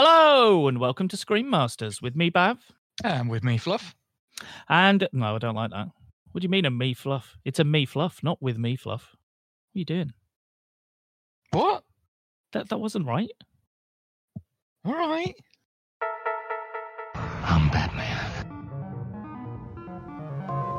[0.00, 2.58] Hello and welcome to Screen Masters with me, Bav.
[3.02, 3.96] And with me, Fluff.
[4.68, 5.88] And no, I don't like that.
[6.30, 7.36] What do you mean a me fluff?
[7.44, 9.16] It's a me fluff, not with me fluff.
[9.72, 10.12] What are you doing?
[11.50, 11.82] What?
[12.52, 13.28] That that wasn't right.
[14.84, 15.34] All right.
[17.16, 18.46] I'm Batman.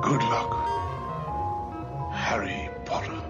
[0.01, 0.53] Good luck,
[2.13, 3.28] Harry Potter.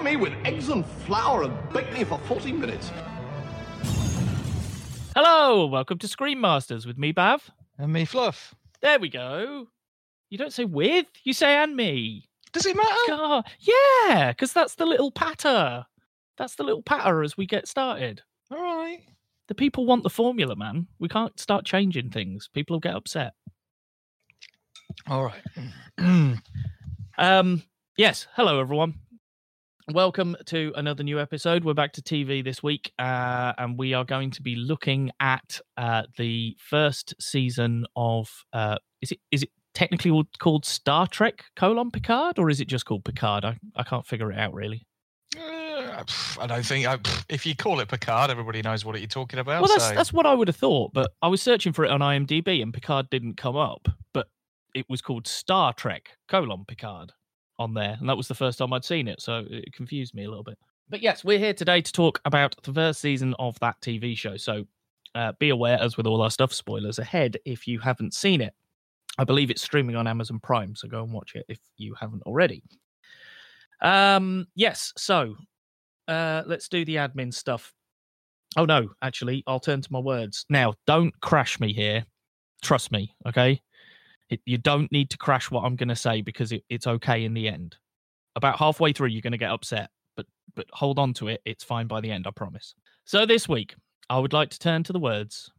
[0.00, 2.90] Cover me with eggs and flour and bake me for 40 minutes.
[5.14, 7.42] Hello, welcome to Screen Masters with me, Bav.
[7.76, 8.54] And me, Fluff.
[8.80, 9.66] There we go.
[10.30, 12.24] You don't say with, you say and me.
[12.52, 12.88] Does it matter?
[13.08, 15.84] God, yeah, because that's the little patter.
[16.38, 18.22] That's the little patter as we get started.
[18.50, 19.02] All right.
[19.48, 20.86] The people want the formula, man.
[20.98, 22.48] We can't start changing things.
[22.54, 23.34] People will get upset.
[25.08, 26.38] All right.
[27.18, 27.62] Um,
[27.98, 28.26] yes.
[28.32, 28.94] Hello, everyone.
[29.92, 31.64] Welcome to another new episode.
[31.64, 35.60] We're back to TV this week, uh, and we are going to be looking at
[35.76, 38.28] uh, the first season of.
[38.52, 42.84] Uh, is it is it technically called- Star Trek: colon Picard, or is it just
[42.86, 43.44] called Picard?
[43.44, 44.86] I, I can't figure it out really.
[45.36, 46.04] Uh,
[46.40, 49.62] I don't think I, if you call it Picard, everybody knows what you're talking about.
[49.62, 51.90] Well, that's so- that's what I would have thought, but I was searching for it
[51.90, 54.28] on IMDb, and Picard didn't come up, but
[54.72, 57.12] it was called Star Trek: colon Picard
[57.60, 60.24] on there, and that was the first time I'd seen it, so it confused me
[60.24, 60.58] a little bit.
[60.88, 64.36] But yes, we're here today to talk about the first season of that TV show.
[64.36, 64.64] So
[65.14, 68.54] uh, be aware, as with all our stuff, spoilers ahead if you haven't seen it.
[69.18, 72.22] I believe it's streaming on Amazon Prime, so go and watch it if you haven't
[72.22, 72.62] already.
[73.82, 75.36] Um, yes, so
[76.08, 77.72] uh, let's do the admin stuff.
[78.56, 80.74] Oh no, actually, I'll turn to my words now.
[80.86, 82.04] Don't crash me here.
[82.62, 83.60] Trust me, okay?
[84.30, 87.24] It, you don't need to crash what I'm going to say because it, it's okay
[87.24, 87.76] in the end.
[88.36, 91.42] About halfway through, you're going to get upset, but but hold on to it.
[91.44, 92.74] It's fine by the end, I promise.
[93.04, 93.74] So this week,
[94.08, 95.50] I would like to turn to the words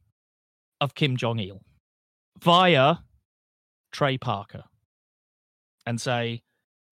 [0.80, 1.62] of Kim Jong Il
[2.40, 2.96] via
[3.92, 4.64] Trey Parker
[5.86, 6.42] and say,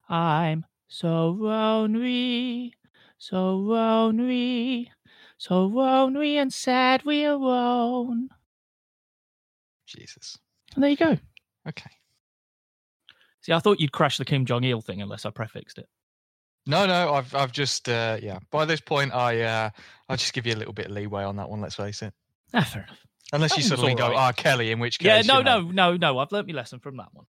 [0.09, 2.73] "I'm so lonely,
[3.17, 4.91] so lonely,
[5.37, 8.29] so lonely and sad we alone."
[9.87, 10.37] Jesus.
[10.75, 11.17] And there you go.
[11.67, 11.89] Okay.
[13.41, 15.87] See, I thought you'd crash the Kim Jong Il thing unless I prefixed it.
[16.65, 18.39] No, no, I've I've just uh, yeah.
[18.51, 19.69] By this point, I uh,
[20.07, 21.61] I'll just give you a little bit of leeway on that one.
[21.61, 22.13] Let's face it.
[22.53, 22.99] Ah, fair enough.
[23.31, 24.35] Unless That you suddenly go, all ah, right.
[24.35, 26.19] Kelly, in which case, Yeah, no, you know, no, no, no.
[26.19, 27.25] I've learnt my lesson from that one.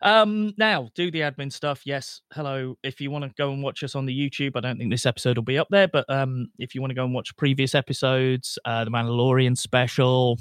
[0.00, 1.82] Um, now do the admin stuff.
[1.84, 2.76] Yes, hello.
[2.84, 5.06] If you want to go and watch us on the YouTube, I don't think this
[5.06, 7.74] episode will be up there, but um, if you want to go and watch previous
[7.74, 10.38] episodes, uh, the Mandalorian special,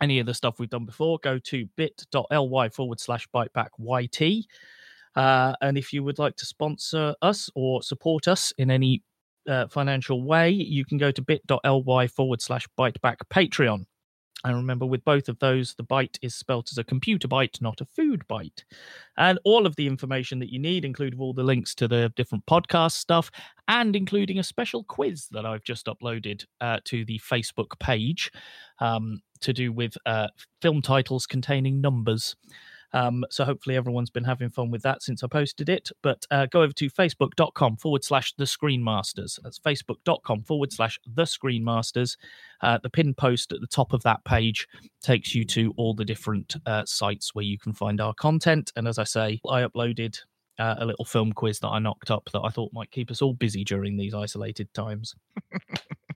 [0.00, 4.46] any of the stuff we've done before, go to bit.ly forward slash biteback YT.
[5.16, 9.02] Uh, and if you would like to sponsor us or support us in any
[9.48, 13.86] uh, financial way, you can go to bit.ly forward slash biteback Patreon.
[14.44, 17.80] And remember, with both of those, the bite is spelt as a computer bite, not
[17.80, 18.64] a food bite.
[19.16, 22.46] And all of the information that you need, including all the links to the different
[22.46, 23.32] podcast stuff,
[23.66, 28.30] and including a special quiz that I've just uploaded uh, to the Facebook page
[28.78, 30.28] um, to do with uh,
[30.62, 32.36] film titles containing numbers.
[32.92, 35.90] Um, so hopefully everyone's been having fun with that since I posted it.
[36.02, 39.38] But uh, go over to facebook.com forward slash the screen masters.
[39.42, 42.16] That's facebook.com forward slash the screen masters.
[42.60, 44.66] Uh, the pin post at the top of that page
[45.02, 48.72] takes you to all the different uh, sites where you can find our content.
[48.76, 50.18] And as I say, I uploaded
[50.58, 53.22] uh, a little film quiz that I knocked up that I thought might keep us
[53.22, 55.14] all busy during these isolated times.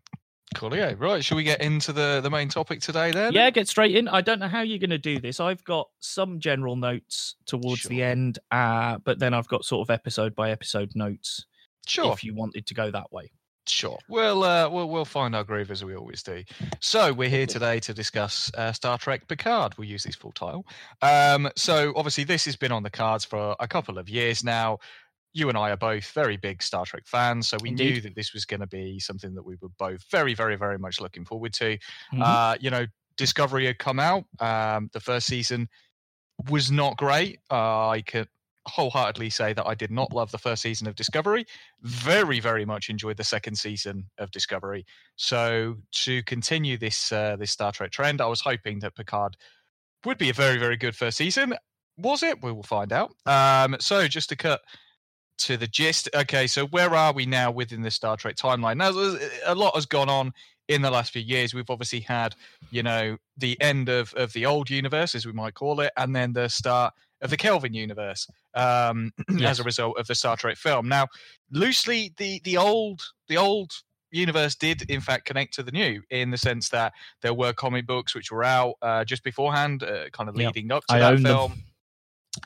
[0.55, 0.99] Coolio.
[0.99, 3.33] Right, shall we get into the the main topic today then?
[3.33, 4.09] Yeah, get straight in.
[4.09, 5.41] I don't know how you're going to do this.
[5.41, 9.93] I've got some general notes towards the end, uh, but then I've got sort of
[9.93, 11.47] episode by episode notes
[11.87, 12.13] Sure.
[12.13, 13.31] if you wanted to go that way.
[13.69, 13.97] Sure.
[14.09, 16.43] We'll uh, we'll we'll find our groove as we always do.
[16.81, 19.79] So we're here today to discuss uh, Star Trek Picard.
[19.79, 20.67] We'll use this full title.
[21.01, 24.79] Um, so obviously this has been on the cards for a couple of years now.
[25.33, 28.33] You and I are both very big Star Trek fans, so we knew that this
[28.35, 31.53] was going to be something that we were both very, very, very much looking forward
[31.55, 31.79] to.
[32.13, 32.23] Mhm.
[32.23, 32.87] Uh, you know,
[33.17, 34.25] Discovery had come out.
[34.41, 35.69] Um, the first season
[36.51, 37.39] was not great.
[37.51, 38.29] Uh, I could
[38.67, 41.47] wholeheartedly say that I did not love the first season of Discovery.
[41.81, 44.87] Very, very much enjoyed the second season of Discovery.
[45.17, 49.37] So to continue this uh, this Star Trek trend, I was hoping that Picard
[50.05, 51.55] would be a very, very good first season.
[51.99, 52.43] Was it?
[52.43, 53.15] We will find out.
[53.27, 54.61] Um, so just to cut
[55.39, 56.09] to the gist.
[56.15, 58.77] Okay, so where are we now within the Star Trek timeline?
[58.77, 58.91] Now,
[59.47, 60.33] a lot has gone on
[60.69, 61.55] in the last few years.
[61.55, 62.35] We've obviously had,
[62.71, 66.15] you know, the end of of the old universe, as we might call it, and
[66.15, 69.13] then the start of the Kelvin universe um,
[69.45, 70.89] as a result of the Star Trek film.
[70.89, 71.09] Now,
[71.51, 73.73] loosely, the the old the old
[74.11, 76.93] universe did in fact connect to the new in the sense that
[77.23, 80.55] there were comic books which were out uh, just beforehand, uh, kind of Yep.
[80.55, 81.53] leading up to I that film.
[81.53, 81.63] them.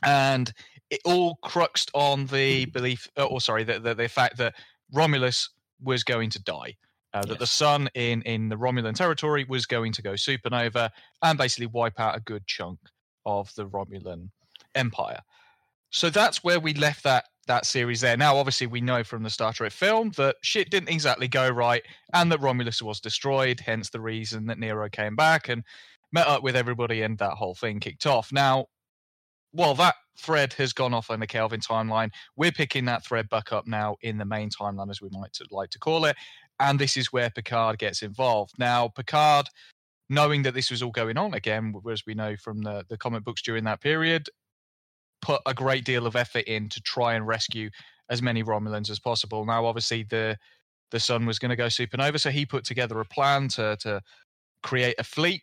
[0.03, 0.53] And
[0.89, 4.55] it all cruxed on the belief, uh, or sorry, the, the the fact that
[4.93, 5.49] Romulus
[5.81, 6.75] was going to die.
[7.13, 10.89] Uh, that the sun in in the Romulan territory was going to go supernova
[11.23, 12.79] and basically wipe out a good chunk
[13.25, 14.29] of the Romulan
[14.75, 15.19] Empire.
[15.89, 18.17] So that's where we left that that series there.
[18.17, 21.81] Now, obviously, we know from the Star Trek film that shit didn't exactly go right,
[22.13, 23.59] and that Romulus was destroyed.
[23.59, 25.63] Hence, the reason that Nero came back and
[26.11, 28.31] met up with everybody, and that whole thing kicked off.
[28.31, 28.67] Now,
[29.57, 33.51] while that thread has gone off on the Kelvin timeline, we're picking that thread back
[33.51, 36.15] up now in the main timeline, as we might to- like to call it.
[36.59, 38.53] And this is where Picard gets involved.
[38.59, 39.49] Now, Picard,
[40.09, 43.23] knowing that this was all going on again, as we know from the, the comic
[43.23, 44.29] books during that period,
[45.23, 47.71] put a great deal of effort in to try and rescue
[48.11, 49.43] as many Romulans as possible.
[49.43, 50.37] Now, obviously, the
[50.91, 54.01] the sun was going to go supernova, so he put together a plan to to
[54.61, 55.41] create a fleet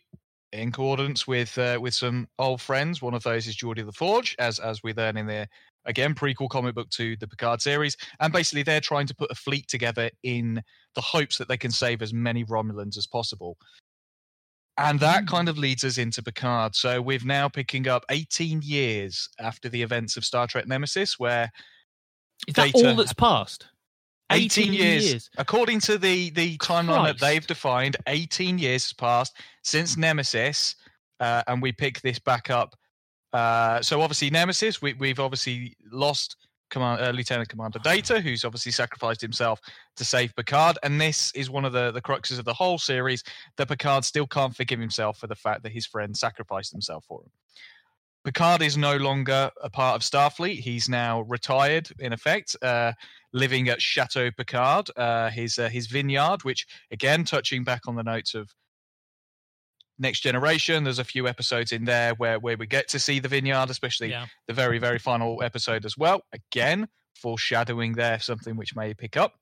[0.55, 3.01] in coordinates with uh, with some old friends.
[3.01, 5.47] One of those is Geordi La Forge, as as we learn in the
[5.85, 9.35] again prequel comic book to the Picard series, and basically they're trying to put a
[9.35, 10.61] fleet together in
[10.95, 13.57] the hopes that they can save as many Romulans as possible.
[14.77, 16.75] And that kind of leads us into Picard.
[16.75, 21.49] So we're now picking up 18 years after the events of Star Trek Nemesis, where
[22.45, 23.67] Is that Data- all that's passed?
[24.31, 29.97] 18, years, according to the the timeline that they've defined, 18 years has passed since
[29.97, 30.75] Nemesis,
[31.19, 32.75] uh, and we pick this back up.
[33.33, 36.37] Uh, so obviously Nemesis, we, we've obviously lost
[36.69, 39.59] command, uh, Lieutenant Commander Data, who's obviously sacrificed himself
[39.97, 43.23] to save Picard, and this is one of the the cruxes of the whole series
[43.57, 47.21] that Picard still can't forgive himself for the fact that his friend sacrificed himself for
[47.21, 47.31] him.
[48.25, 50.59] Picard is no longer a part of Starfleet.
[50.59, 52.93] He's now retired, in effect, uh,
[53.33, 56.43] living at Chateau Picard, uh, his uh, his vineyard.
[56.43, 58.49] Which, again, touching back on the notes of
[59.99, 63.29] Next Generation, there's a few episodes in there where where we get to see the
[63.29, 64.25] vineyard, especially Yeah.
[64.47, 66.21] the very very final episode as well.
[66.33, 69.35] Again, foreshadowing there something which may pick up,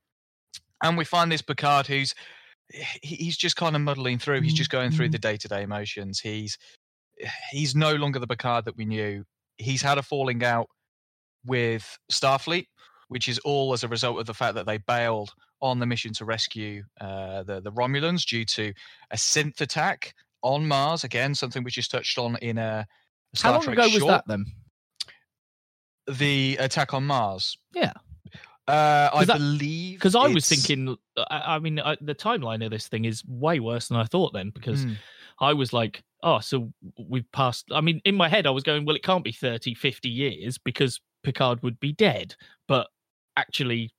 [0.83, 2.13] and we find this Picard who's
[3.01, 4.41] he's just kind of muddling through.
[4.41, 6.19] He's just going through the day to day emotions.
[6.19, 6.57] He's
[7.51, 9.23] he's no longer the Picard that we knew.
[9.57, 10.67] He's had a falling out
[11.45, 12.65] with Starfleet,
[13.09, 15.31] which is all as a result of the fact that they bailed
[15.61, 18.73] on the mission to rescue uh, the the Romulans due to
[19.11, 21.03] a synth attack on Mars.
[21.03, 22.85] Again, something which is touched on in a
[23.33, 24.45] Star How long Trek ago was that then?
[26.07, 27.57] The attack on Mars.
[27.73, 27.93] Yeah.
[28.67, 32.71] Uh, I that- believe Because I was thinking, I, I mean, I, the timeline of
[32.71, 34.95] this thing is way worse than I thought then because Mm.
[35.39, 37.65] I was like, oh, so we've passed.
[37.71, 40.57] I mean, in my head, I was going, well, it can't be 30, 50 years
[40.57, 42.35] because Picard would be dead.
[42.67, 42.87] But
[43.37, 43.91] actually,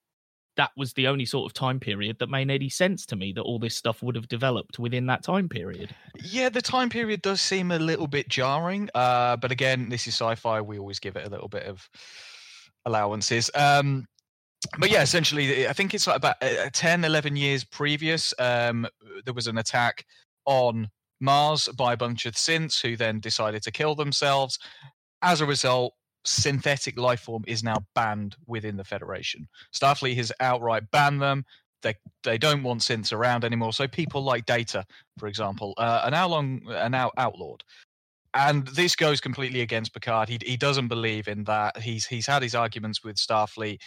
[0.57, 3.43] that was the only sort of time period that made any sense to me that
[3.43, 5.95] all this stuff would have developed within that time period.
[6.23, 8.89] Yeah, the time period does seem a little bit jarring.
[8.95, 10.61] Uh, but again, this is sci-fi.
[10.61, 11.89] We always give it a little bit of
[12.87, 13.51] allowances.
[13.55, 14.07] Um,
[14.79, 18.33] but yeah, essentially, I think it's like about uh, 10, 11 years previous.
[18.39, 18.87] Um,
[19.25, 20.05] there was an attack
[20.47, 20.89] on
[21.25, 24.59] Mars by a bunch of synths who then decided to kill themselves.
[25.23, 25.95] As a result,
[26.25, 29.49] synthetic life form is now banned within the Federation.
[29.75, 31.45] Starfleet has outright banned them.
[31.83, 33.73] They they don't want synths around anymore.
[33.73, 34.85] So people like Data,
[35.19, 37.63] for example, uh, are now long are now outlawed.
[38.33, 40.29] And this goes completely against Picard.
[40.29, 41.77] He he doesn't believe in that.
[41.79, 43.81] He's he's had his arguments with Starfleet,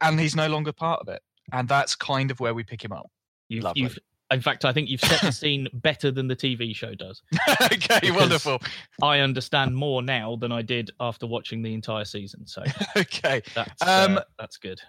[0.00, 1.22] and he's no longer part of it.
[1.52, 3.10] And that's kind of where we pick him up.
[3.48, 3.82] You've, Lovely.
[3.82, 3.98] you've,
[4.34, 7.22] in fact, I think you've set the scene better than the TV show does.
[7.72, 8.60] okay, wonderful.
[9.02, 12.46] I understand more now than I did after watching the entire season.
[12.46, 12.62] So
[12.96, 14.80] Okay, that's Um, uh, that's good.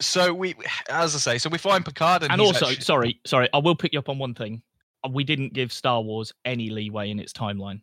[0.00, 0.54] so we,
[0.90, 3.76] as I say, so we find Picard, and, and also, actually- sorry, sorry, I will
[3.76, 4.62] pick you up on one thing.
[5.04, 7.80] Uh, We didn't give Star Wars any leeway in its timeline,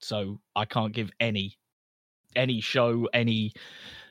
[0.00, 1.58] so I can't give any
[2.34, 3.52] any show any.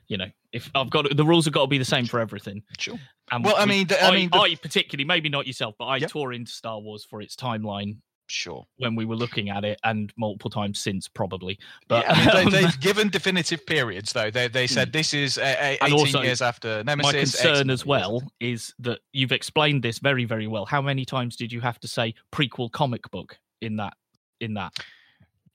[0.07, 2.63] You know, if I've got the rules have got to be the same for everything.
[2.79, 2.97] Sure.
[3.31, 5.97] And Well, I mean, the- I mean, the- I particularly, maybe not yourself, but I
[5.97, 6.09] Yep.
[6.09, 7.97] tore into Star Wars for its timeline
[8.27, 8.65] sure.
[8.77, 11.59] when we were looking at it, and multiple times since, probably.
[11.89, 14.31] But yeah, I mean, um, they, they've given definitive periods, though.
[14.31, 17.15] They they said this is uh, And eighteen also, years after my Nemesis.
[17.15, 21.03] X concern amount as well is that you've explained this very very well how many
[21.05, 23.93] times did you have to say prequel comic book in that
[24.39, 24.73] in that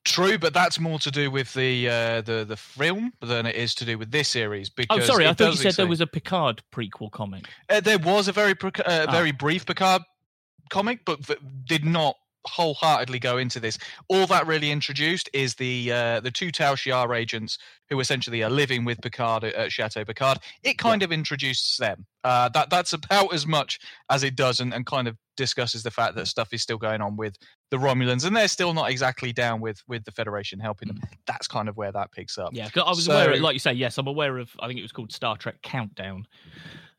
[0.04, 3.74] True, but that's more to do with the uh, the the film than it is
[3.76, 4.70] to do with this series.
[4.70, 7.80] Because oh Because sorry i thought you said there was a picard prequel comic Uh,
[7.80, 9.10] there was a very uh, Ah.
[9.10, 10.02] very brief Picard
[10.70, 11.18] comic, but
[11.66, 12.16] did not
[12.46, 13.78] wholeheartedly go into this.
[14.08, 18.50] All that really introduced is the uh, the two Tal Shiar agents who essentially are
[18.50, 20.38] living with Picard at, at Chateau Picard.
[20.62, 22.06] It kind of introduces them.
[22.24, 23.78] Uh, that that's about as much
[24.10, 27.00] as it does, and, and kind of discusses the fact that stuff is still going
[27.00, 27.36] on with
[27.70, 31.00] the Romulans, and they're still not exactly down with with the Federation helping them.
[31.26, 32.50] That's kind of where that picks up.
[32.52, 34.50] Yeah, I was So- aware, of, like you say, yes, I'm aware of.
[34.60, 36.26] I think it was called Star Trek Countdown,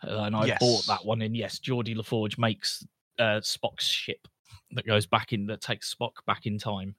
[0.08, 1.22] uh, and I bought that one.
[1.22, 2.86] And yes, Geordi LaForge makes
[3.20, 4.28] uh, Spock's ship
[4.72, 6.96] that goes back in, that takes Spock back in time.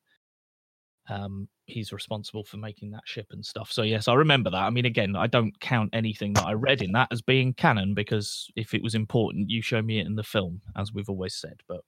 [1.09, 3.73] Um, he's responsible for making that ship and stuff.
[3.73, 4.63] So yes, I remember that.
[4.63, 7.95] I mean, again, I don't count anything that I read in that as being canon
[7.95, 11.35] because if it was important, you show me it in the film, as we've always
[11.35, 11.61] said.
[11.67, 11.83] But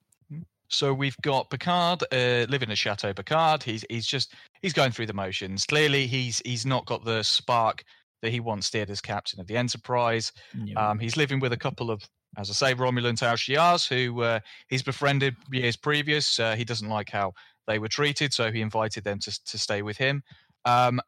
[0.67, 3.63] So we've got Picard uh, living at Chateau Picard.
[3.63, 5.65] He's he's just he's going through the motions.
[5.65, 7.83] Clearly, he's he's not got the spark
[8.21, 10.31] that he once did as captain of the Enterprise.
[10.73, 12.01] know, Um, he's living with a couple of,
[12.37, 16.39] as I say, Romulan Tal Shiars who uh, he's befriended years previous.
[16.39, 17.33] Uh, he doesn't like how
[17.67, 20.23] they were treated, so he invited them to to stay with him.
[20.65, 20.99] Um,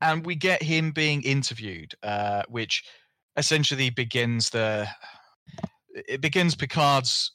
[0.00, 2.84] and we get him being interviewed, uh, which
[3.36, 4.88] essentially begins the
[5.94, 7.32] it begins Picard's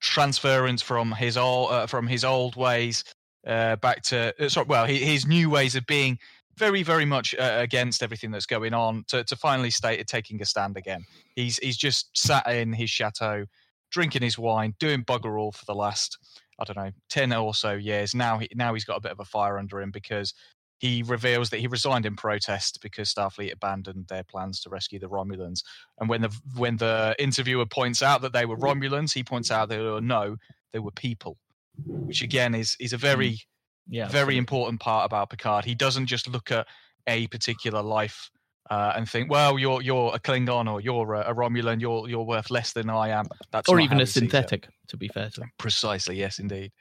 [0.00, 3.04] transference from his old uh, from his old ways
[3.46, 6.18] uh, back to uh, sorry, well, his new ways of being
[6.58, 9.04] very, very much uh, against everything that's going on.
[9.08, 11.04] To, to finally state taking a stand again.
[11.34, 13.46] He's he's just sat in his chateau,
[13.90, 16.18] drinking his wine, doing bugger all for the last
[16.58, 18.14] I don't know ten or so years.
[18.14, 20.34] Now he now he's got a bit of a fire under him because
[20.78, 25.08] he reveals that he resigned in protest because Starfleet abandoned their plans to rescue the
[25.08, 25.62] Romulans.
[25.98, 29.68] And when the when the interviewer points out that they were Romulans, he points out
[29.68, 30.36] that no,
[30.72, 31.36] they were people,
[31.84, 33.40] which again is is a very
[33.88, 34.36] yeah, very absolutely.
[34.38, 35.64] important part about Picard.
[35.64, 36.66] He doesn't just look at
[37.06, 38.30] a particular life
[38.70, 42.24] uh, and think, well, you're you're a Klingon or you're a, a Romulan, you're you're
[42.24, 43.26] worth less than I am.
[43.50, 44.20] That's or even a he sees it.
[44.20, 44.68] synthetic.
[44.88, 45.50] To be fair to him.
[45.58, 46.72] Precisely, yes, indeed.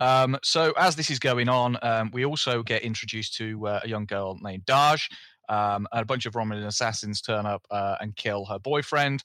[0.00, 3.88] Um, so as this is going on, um, we also get introduced to uh, a
[3.88, 5.10] young girl named Dahj.
[5.48, 9.24] Um, and a bunch of Romulan assassins turn up uh, and kill her boyfriend,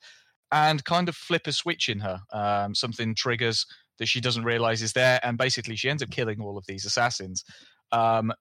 [0.52, 2.20] and kind of flip a switch in her.
[2.34, 3.66] Um, something triggers
[4.00, 6.86] that she doesn't realize is there, and basically she ends up killing all of these
[6.86, 7.44] assassins.
[7.92, 8.34] Um,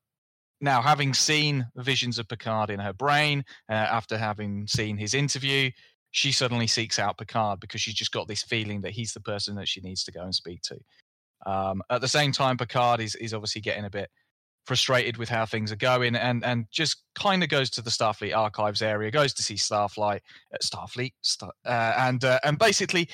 [0.60, 5.70] now, having seen visions of Picard in her brain, uh, after having seen his interview,
[6.12, 9.56] she suddenly seeks out Picard because she's just got this feeling that he's the person
[9.56, 10.78] that she needs to go and speak to.
[11.44, 14.08] Um, at the same time, Picard is is obviously getting a bit
[14.64, 18.34] frustrated with how things are going, and and just kind of goes to the Starfleet
[18.34, 20.20] archives area, goes to see Starflight,
[20.54, 23.08] uh, Starfleet, Star, uh, and uh, and basically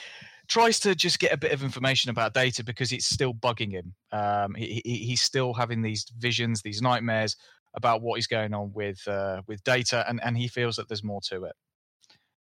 [0.51, 3.95] tries to just get a bit of information about data because it's still bugging him.
[4.13, 7.37] Um, he, he, he's still having these visions, these nightmares
[7.75, 11.05] about what is going on with uh, with data, and and he feels that there's
[11.05, 11.55] more to it.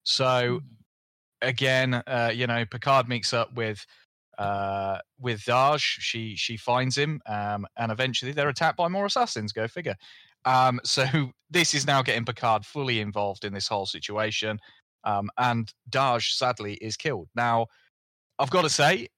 [0.02, 0.60] So
[1.40, 3.86] again, uh, you know, Picard meets up with
[4.38, 5.80] uh, with Dahj.
[5.80, 9.52] She she finds him, um, and eventually they're attacked by more assassins.
[9.52, 9.96] Go figure.
[10.44, 11.04] Um, so
[11.48, 14.58] this is now getting Picard fully involved in this whole situation,
[15.04, 17.28] um, and Dahj sadly is killed.
[17.36, 17.66] Now,
[18.40, 19.08] I've got to say,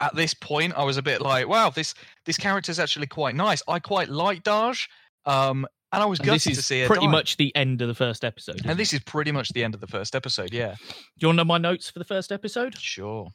[0.00, 1.94] at this point, I was a bit like, wow, this
[2.26, 3.62] this character's actually quite nice.
[3.68, 4.86] I quite like Dahj,
[5.26, 7.12] um, and I was And gutted to is see her pretty die.
[7.12, 8.60] much the end of the first episode.
[8.64, 10.52] And this is pretty much the end of the first episode.
[10.52, 12.76] Yeah, Do you want to know my notes for the first episode?
[12.78, 13.28] sure.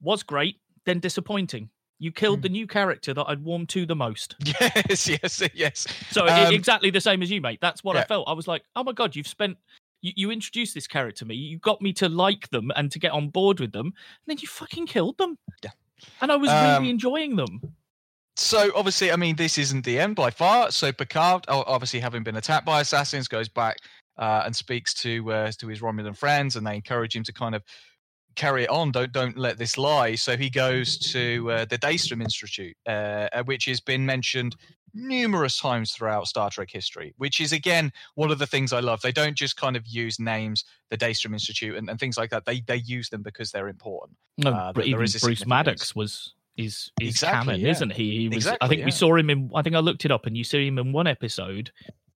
[0.00, 1.70] Was great, then disappointing.
[2.00, 2.42] You killed Hmm.
[2.42, 4.34] the new character that I'd warmed to the most.
[4.44, 5.86] Yes, yes, yes.
[6.10, 7.60] So Um, exactly the same as you, mate.
[7.62, 8.26] That's what I felt.
[8.28, 9.56] I was like, oh my god, you've spent.
[10.02, 11.34] You, you introduced this character to me.
[11.34, 13.94] You got me to like them and to get on board with them, and
[14.26, 15.38] then you fucking killed them.
[15.64, 15.70] Yeah.
[16.20, 17.74] And I was Um, really enjoying them.
[18.36, 20.70] So obviously, I mean, this isn't the end by far.
[20.70, 23.76] So Picard, obviously having been attacked by assassins, goes back
[24.18, 27.54] uh, and speaks to uh, to his Romulan friends, and they encourage him to kind
[27.54, 27.62] of
[28.34, 28.92] carry it on.
[28.92, 30.14] Don't don't let this lie.
[30.14, 34.56] So he goes to uh, the Daystrom Institute, uh, uh, which has been mentioned
[34.94, 37.14] numerous times throughout Star Trek history.
[37.16, 39.00] Which is again one of the things I love.
[39.00, 42.44] They don't just kind of use names, the Daystrom Institute and, and things like that.
[42.44, 44.16] They they use them because they're important.
[44.38, 45.46] No, uh, even Bruce.
[45.46, 47.70] Maddox was is is Exactly, canon, yeah.
[47.70, 48.10] isn't he?
[48.10, 49.50] he was, I Exactly, think we saw him in.
[49.54, 51.70] I think I looked it up, and you see him in one episode.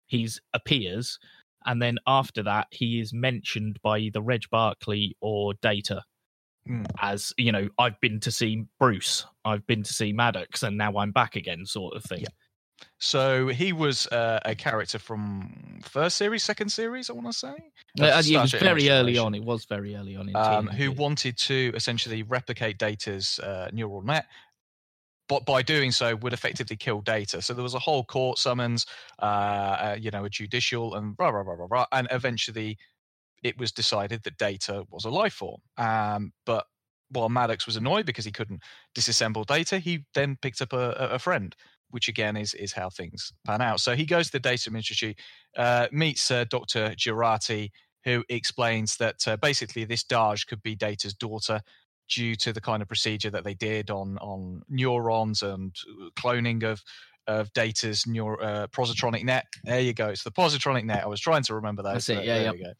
[0.07, 1.19] He's appears,
[1.65, 6.03] and then after that, he is mentioned by either Reg Barclay or Data.
[6.67, 6.85] Hmm.
[7.01, 10.97] As you know, I've been to see Bruce, I've been to see Maddox, and now
[10.97, 12.21] I'm back again, sort of thing.
[12.23, 12.29] Yeah.
[12.99, 17.55] So he was uh, a character from first series, second series, I want to say,
[18.01, 19.35] Uh, it was very early on.
[19.35, 24.03] It was very early on in um, who wanted to essentially replicate Data's uh, neural
[24.03, 24.27] net,
[25.29, 27.41] but by doing so would effectively kill Data.
[27.41, 28.87] So there was a whole court summons,
[29.21, 32.79] uh, uh, you know, a judicial and blah blah blah blah blah, and eventually
[33.43, 35.61] it was decided that Data was a life form.
[35.77, 36.67] Um, but
[37.11, 38.63] while Maddox was annoyed because he couldn't
[38.97, 41.55] disassemble data, he then picked up a, a friend,
[41.91, 43.81] which again is is how things pan out.
[43.81, 45.19] So he goes to the Data Institute,
[45.57, 46.91] uh, meets uh, Dr.
[46.91, 47.71] Jurati,
[48.05, 51.61] who explains that uh, basically this Dahj could be Data's daughter
[52.09, 56.63] due to the kind of procedure that they did on on neurons and uh, cloning
[56.63, 56.83] of
[57.27, 59.47] of Data's neuro, uh, positronic net.
[59.65, 60.09] There you go.
[60.11, 61.05] It's the positronic net.
[61.05, 61.95] I was trying to remember that.
[61.95, 62.25] That's it.
[62.25, 62.73] Yeah, yeah.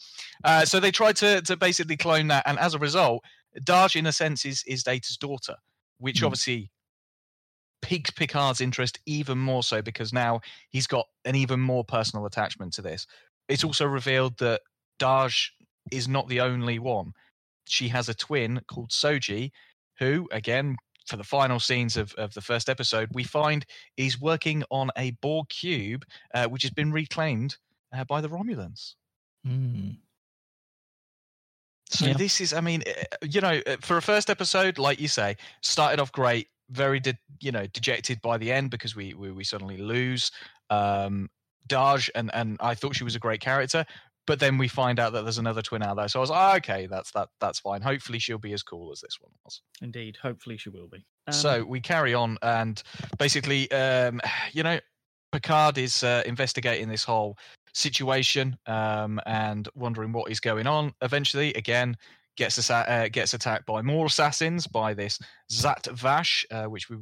[0.45, 3.23] Uh, so they tried to to basically clone that, and as a result,
[3.61, 5.57] Dahj, in a sense, is is Data's daughter,
[5.99, 6.27] which Mm.
[6.27, 6.71] obviously
[7.83, 10.41] piques Picard's interest even more so because now
[10.71, 13.07] he's got an even more personal attachment to this.
[13.49, 14.63] It's also revealed that
[14.99, 15.49] Dahj
[15.93, 17.13] is not the only one.
[17.67, 19.51] She has a twin called Soji,
[19.99, 23.67] who, again, for the final scenes of, of the first episode, we find
[23.97, 26.05] is working on a Borg cube,
[26.35, 27.57] uh, which has been reclaimed
[27.93, 28.95] uh, by the Romulans.
[29.47, 29.99] Mm.
[31.91, 32.15] So Yeah.
[32.15, 35.37] this is, I mean, eh, you know, eh, for a first episode, like you say,
[35.61, 39.45] started off great, very, de- you know, dejected by the end because we we, we
[39.45, 40.31] suddenly lose
[40.71, 41.29] um,
[41.69, 43.85] Dahj, and and I thought she was a great character,
[44.27, 46.09] but then we find out that there's another twin out there.
[46.09, 47.83] So I was like, "Ah, okay, that's that that's fine.
[47.83, 49.63] Hopefully she'll be as cool as this one was.
[49.83, 50.17] Indeed.
[50.21, 51.05] Hopefully she will be.
[51.27, 52.83] Um, so we carry on, and
[53.19, 54.21] basically, um,
[54.53, 54.79] you know,
[55.33, 57.37] Picard is uh, investigating this whole
[57.75, 60.93] situation um, and wondering what is going on.
[61.03, 61.97] Eventually, again,
[62.37, 65.19] gets assa- uh, gets attacked by more assassins by this
[65.53, 66.97] Zhat Vash, uh, which we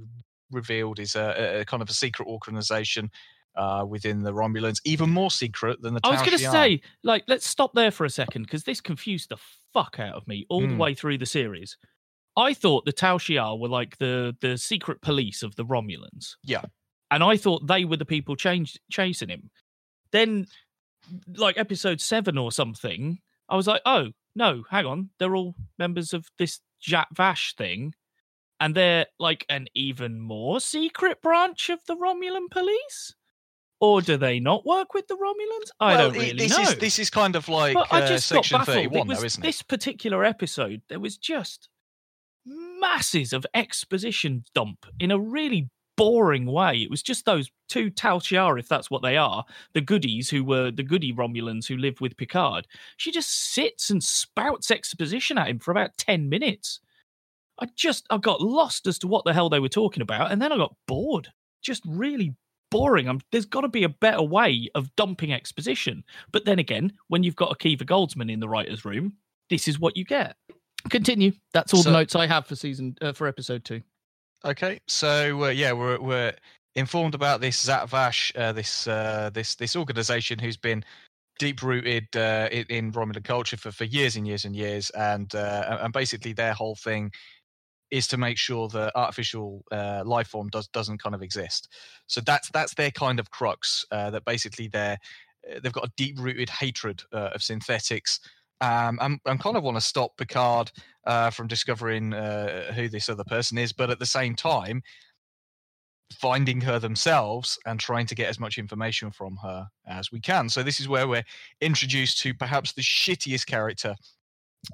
[0.51, 3.11] revealed is a- a kind of a secret organization
[3.55, 6.01] uh, within the Romulans, even more secret than the.
[6.05, 9.29] I was going to say, like, let's stop there for a second because this confused
[9.29, 9.37] the
[9.73, 10.79] fuck out of me all the Mm.
[10.79, 11.77] way through the series.
[12.37, 16.37] I thought the Tal Shiar were like the the secret police of the Romulans.
[16.45, 16.63] Yeah.
[17.11, 19.51] and I thought they were the people change, chasing him.
[20.13, 20.47] Then,
[21.37, 23.19] like episode seven or something,
[23.51, 27.93] I was like, oh no, hang on, they're all members of this Zhat Vash thing,
[28.61, 33.15] and they're like an even more secret branch of the Romulan police.
[33.83, 35.71] Or do they not work with the Romulans?
[35.81, 36.63] I Well, don't really this know.
[36.63, 38.77] is this is kind of like But I uh, just section got baffled.
[38.77, 39.47] thirty-one, it was though, isn't it?
[39.47, 40.83] this particular episode.
[40.89, 41.69] There was just
[42.47, 46.77] masses of exposition dump in a really boring way.
[46.77, 50.45] It was just those two Tal Shiar, if that's what they are, the goodies who
[50.45, 52.69] were the goody Romulans who live with Picard.
[52.97, 56.79] She just sits and spouts exposition at him for about ten minutes.
[57.61, 60.41] I just I got lost as to what the hell they were talking about, and
[60.41, 61.33] then I got bored.
[61.63, 62.35] Just really
[62.73, 63.09] boring.
[63.09, 66.03] I'm, there's got to be a better way of dumping exposition.
[66.33, 69.15] But then again, when you've got Akiva Goldsman in the writers' room,
[69.51, 70.37] this is what you get.
[70.91, 71.33] Continue.
[71.53, 73.83] That's all So- the notes I have for season uh, for episode two.
[74.45, 76.33] Okay, so uh, yeah, we're we're
[76.75, 80.85] informed about this Zhat Vash, uh, this uh, this this organization who's been
[81.39, 85.33] deep rooted uh, in, in Romulan culture for, for years and years and years, and
[85.37, 87.13] uh, and basically their whole thing
[87.93, 91.69] is to make sure that artificial uh, life form does doesn't kind of exist.
[92.09, 93.85] So that's that's their kind of crux.
[93.93, 94.99] Uh, that basically they're
[95.49, 98.19] uh, they've got a deep rooted hatred uh, of synthetics.
[98.61, 100.71] Um, and, and kind of want to stop Picard
[101.05, 104.83] uh, from discovering uh, who this other person is, but at the same time,
[106.13, 110.49] finding her themselves and trying to get as much information from her as we can.
[110.49, 111.25] So this is where we're
[111.61, 113.97] introduced to perhaps the shittiest character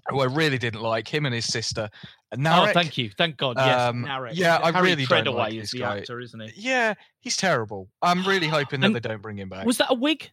[0.08, 1.88] who I really didn't like, him and his sister.
[2.34, 2.70] Narek.
[2.70, 3.10] Oh, thank you.
[3.16, 3.56] Thank God.
[3.56, 3.80] Yes.
[3.80, 4.32] Um, Narek.
[4.34, 5.98] yeah, I Harry really don't like is this the guy.
[5.98, 6.52] actor, isn't he?
[6.56, 7.88] Yeah, he's terrible.
[8.02, 9.64] I'm really hoping that they don't bring him back.
[9.66, 10.28] Was that a wig?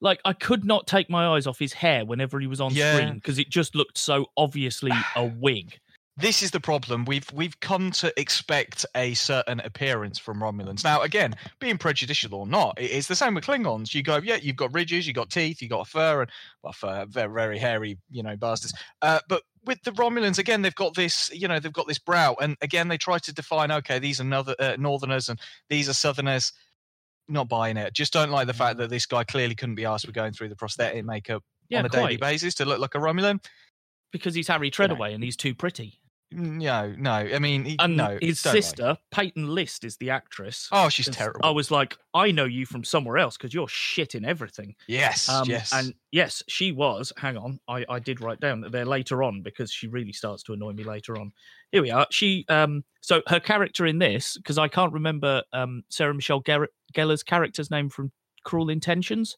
[0.00, 2.94] Like I could not take my eyes off his hair whenever he was on Yeah.
[2.96, 5.78] screen because it just looked so obviously a wig.
[6.18, 7.04] This is the problem.
[7.04, 10.82] We've we've come to expect a certain appearance from Romulans.
[10.82, 13.94] Now, again, being prejudicial or not, it's the same with Klingons.
[13.94, 16.30] You go, yeah, you've got ridges, you've got teeth, you've got fur, and
[16.62, 18.72] well, fur, very, very hairy, you know, bastards.
[19.02, 22.34] Uh, but with the Romulans, again, they've got this, you know, they've got this brow,
[22.40, 25.94] and again, they try to define, okay, these are another uh, Northerners and these are
[25.94, 26.52] Southerners.
[27.28, 27.92] Not buying it.
[27.92, 30.48] Just don't like the fact that this guy clearly couldn't be asked with going through
[30.48, 33.44] the prosthetic makeup Yeah, on a daily basis to look like a Romulan.
[34.12, 35.98] Because he's Harry Treadaway and he's too pretty.
[36.32, 37.10] No, no.
[37.12, 38.18] I mean, And no.
[38.20, 40.68] his like- sister, Peyton List, is the actress.
[40.72, 41.40] Oh, she's terrible.
[41.44, 44.74] I was like, I know you from somewhere else because you're shit in everything.
[44.88, 45.72] yes, Um, yes.
[45.72, 47.12] And yes, she was.
[47.16, 50.42] Hang on, I, I did write down that there later on because she really starts
[50.44, 51.32] to annoy me later on.
[51.70, 52.06] Here we are.
[52.10, 56.68] She um so her character in this because I can't remember um Sarah Michelle Ger-
[56.92, 58.10] Gellar's character's name from
[58.44, 59.36] Cruel Intentions.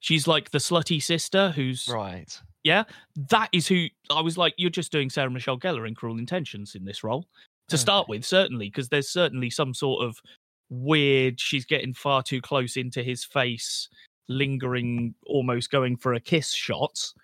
[0.00, 2.40] She's like the slutty sister who's right.
[2.64, 2.84] Yeah.
[3.30, 4.54] That is who I was like.
[4.56, 7.26] You're just doing Sarah Michelle Gellar in Cruel Intentions in this role
[7.68, 10.20] to start with, certainly because there's certainly some sort of
[10.68, 11.40] weird.
[11.40, 13.88] She's getting far too close into his face,
[14.28, 17.14] lingering, almost going for a kiss shots.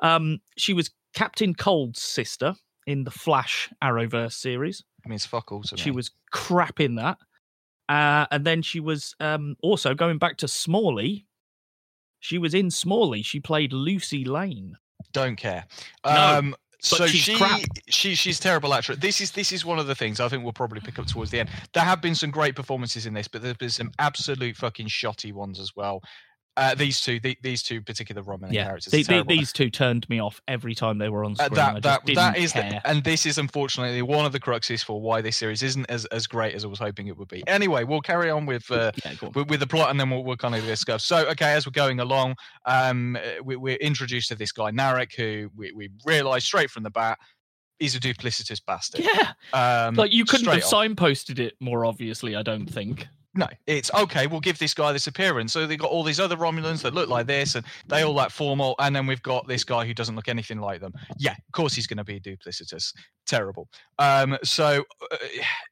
[0.00, 2.54] Um, she was Captain Cold's sister
[2.86, 4.84] in the Flash Arrowverse series.
[5.04, 7.18] I mean, it's fuck all She was crap in that.
[7.88, 11.24] Uh, and then she was um, also going back to Smallville.
[12.20, 13.24] She was in Smallville.
[13.24, 14.76] She played Lucy Lane.
[15.12, 15.64] Don't care.
[16.04, 17.60] No, um, so she's she, crap.
[17.88, 18.98] she she's terrible actress.
[18.98, 21.30] This is this is one of the things I think we'll probably pick up towards
[21.30, 21.50] the end.
[21.72, 25.32] There have been some great performances in this, but there's been some absolute fucking shotty
[25.32, 26.02] ones as well.
[26.58, 29.70] Uh, these two, the, these two particular Roman yeah, characters, the- are the- these two
[29.70, 31.58] turned me off every time they were on Uh, screen.
[31.60, 35.00] I that that that is the, and this is unfortunately one of the cruxes for
[35.00, 37.46] why this series isn't as, as great as I was hoping it would be.
[37.46, 39.32] Anyway, we'll carry on with uh, yeah, on.
[39.34, 41.04] with, with the plot and then we'll, we'll kind of discuss.
[41.04, 42.34] So, okay, as we're going along,
[42.66, 46.82] um, uh, we, we're introduced to this guy Narek, who we, we realise straight from
[46.82, 47.18] the bat
[47.78, 49.04] he's a duplicitous bastard.
[49.04, 50.72] yeah, Um, like you couldn't have off.
[50.72, 52.34] signposted it more obviously.
[52.34, 53.06] I don't think.
[53.38, 54.26] No, it's okay.
[54.26, 55.52] We'll give this guy this appearance.
[55.52, 58.30] So they've got all these other Romulans that look like this, and they all like
[58.30, 58.74] formal.
[58.80, 60.92] And then we've got this guy who doesn't look anything like them.
[61.18, 62.92] Yeah, of course he's going to be duplicitous.
[63.28, 63.68] Terrible.
[64.00, 65.16] Um, so uh,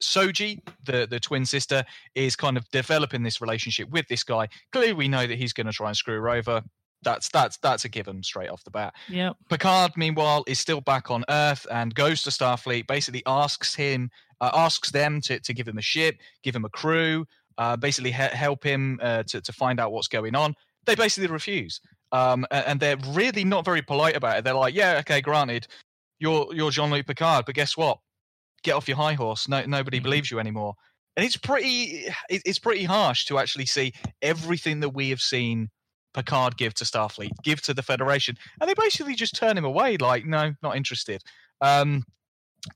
[0.01, 4.47] Soji, the the twin sister, is kind of developing this relationship with this guy.
[4.71, 6.63] Clearly, we know that he's going to try and screw her over.
[7.03, 8.95] That's that's that's a given straight off the bat.
[9.09, 12.87] Yeah, Picard, meanwhile, is still back on Earth and goes to Starfleet.
[12.87, 14.09] Basically, asks him,
[14.41, 17.27] uh, asks them to, to give him a ship, give him a crew,
[17.59, 20.55] uh, basically he- help him uh, to to find out what's going on.
[20.85, 21.81] They basically refuse,
[22.12, 24.45] um, and they're really not very polite about it.
[24.45, 25.66] They're like, "Yeah, okay, granted,
[26.19, 27.99] you're you're Jean Luc Picard, but guess what?
[28.62, 29.49] Get off your high horse.
[29.49, 30.05] No, nobody Mhm.
[30.05, 30.75] believes you anymore."
[31.16, 35.71] And it's pretty, it's pretty harsh to actually see everything that we have seen
[36.12, 39.97] Picard give to Starfleet, give to the Federation, and they basically just turn him away.
[39.97, 41.23] Like, no, not interested.
[41.62, 42.05] Um,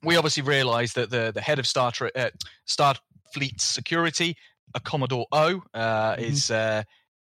[0.03, 2.31] we obviously realise that the the head of Star uh,
[2.67, 4.37] Starfleet security,
[4.75, 6.19] a Commodore O, uh, Mhm.
[6.21, 6.83] is uh,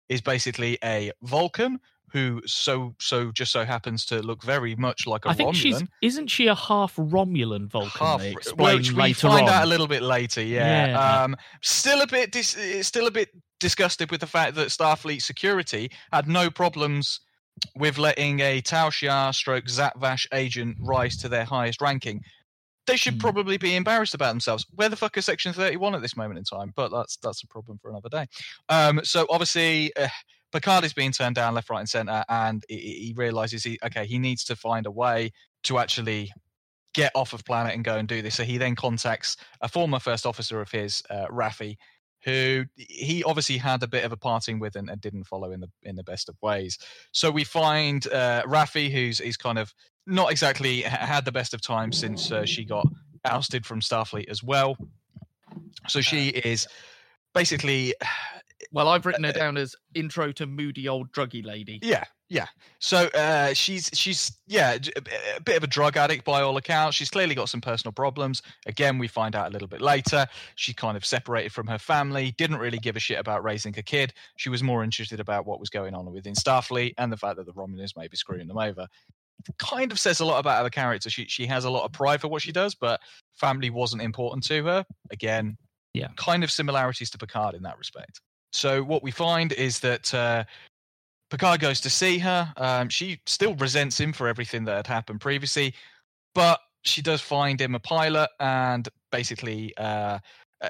[0.10, 1.80] is basically a Vulcan
[2.12, 5.56] who so so just so happens to look very much like a I think Romulan.
[5.56, 7.92] she's isn't she a half Romulan Vulcan?
[8.00, 8.22] Half,
[8.58, 9.54] which we find on.
[9.54, 10.42] out a little bit later.
[10.44, 10.88] Yeah.
[10.88, 11.24] Yeah.
[11.24, 13.30] Um, still a bit dis- still a bit
[13.60, 17.20] disgusted with the fact that Starfleet security had no problems
[17.78, 22.22] with letting a Tal Shiar stroke Zhat Vash agent rise to their highest ranking.
[22.86, 23.20] They should Hmm.
[23.20, 24.66] probably be embarrassed about themselves.
[24.72, 26.74] Where the fuck is Section Thirty One at this moment in time?
[26.76, 28.28] But that's that's a problem for another day.
[28.70, 29.96] Um, so obviously.
[29.96, 30.10] Uh,
[30.52, 32.76] Picard is being turned down left, right, and center, and he,
[33.08, 35.32] he realizes he okay he needs to find a way
[35.64, 36.32] to actually
[36.94, 38.36] get off of planet and go and do this.
[38.36, 41.76] So he then contacts a former first officer of his, uh, Raffi,
[42.24, 45.60] who he obviously had a bit of a parting with and, and didn't follow in
[45.60, 46.78] the in the best of ways.
[47.12, 49.74] So we find uh, Raffi, who's he's kind of
[50.06, 52.86] not exactly had the best of times since uh, she got
[53.26, 54.78] ousted from Starfleet as well.
[55.88, 56.68] So she is
[57.34, 57.94] basically
[58.72, 61.80] Well, I've written her down as intro to moody old druggy lady.
[61.82, 62.48] Yeah, yeah.
[62.80, 64.78] So uh, she's she's yeah
[65.38, 66.98] a bit of a drug addict by all accounts.
[66.98, 68.42] She's clearly got some personal problems.
[68.66, 70.26] Again, we find out a little bit later.
[70.56, 72.34] She kind of separated from her family.
[72.38, 74.14] Didn't really give a shit about raising a kid.
[74.36, 77.46] She was more interested about what was going on within Starfleet and the fact that
[77.46, 78.88] the Romulans may be screwing them over.
[79.60, 81.10] Kind of says a lot about her character.
[81.10, 83.00] She she has a lot of pride for what she does, but
[83.34, 84.86] family wasn't important to her.
[85.12, 85.58] Again,
[85.94, 86.08] Yeah.
[86.18, 88.20] kind of similarities to Picard in that respect.
[88.52, 90.44] So what we find is that uh,
[91.30, 92.54] Picard goes to see her.
[92.58, 95.74] Um, she still resents him for everything that had happened previously,
[96.36, 100.20] but she does find him a pilot and basically uh,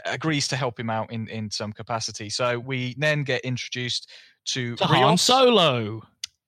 [0.05, 2.29] agrees to help him out in, in some capacity.
[2.29, 4.09] So we then get introduced
[4.45, 6.01] to, To Han Solo.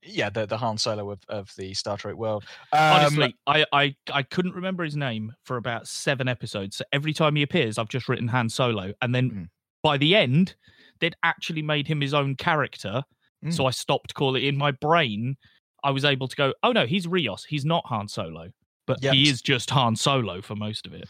[0.08, 2.46] Yeah, the, the Han Solo of, of the Star Trek world.
[2.72, 6.76] Um, Honestly, I, I I couldn't remember his name for about seven episodes.
[6.78, 9.50] So every time he appears, I've just written Han Solo, and then Mm.
[9.82, 10.54] by the end,
[11.00, 13.02] they'd actually made him his own character.
[13.46, 13.54] Mm.
[13.54, 15.38] So I stopped calling in my brain.
[15.84, 17.46] I was able to go, oh no, he's Rios.
[17.46, 18.50] He's not Han Solo,
[18.88, 19.14] but Yep.
[19.14, 21.08] he is just Han Solo for most of it.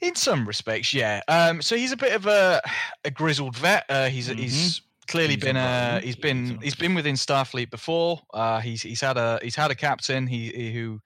[0.00, 1.20] In some respects, yeah.
[1.28, 2.60] Um, so he's a bit of a
[3.04, 3.84] a grizzled vet.
[3.88, 7.14] Uh, he's he's clearly He's a been uh, he's He's been a he's been within
[7.14, 8.20] Starfleet before.
[8.34, 10.26] Uh, he's he's had a he's had a captain.
[10.26, 11.00] He, he who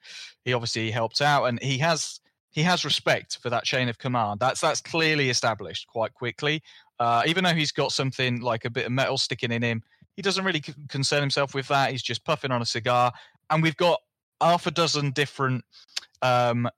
[0.44, 4.40] he obviously helped out, and he has he has respect for that chain of command.
[4.40, 6.62] That's that's clearly established quite quickly.
[6.98, 9.82] Uh, even though he's got something like a bit of metal sticking in him,
[10.20, 11.92] he doesn't really concern himself with that.
[11.92, 13.10] He's just puffing on a cigar,
[13.48, 13.98] and we've got
[14.38, 15.64] half a dozen different
[16.20, 16.68] um,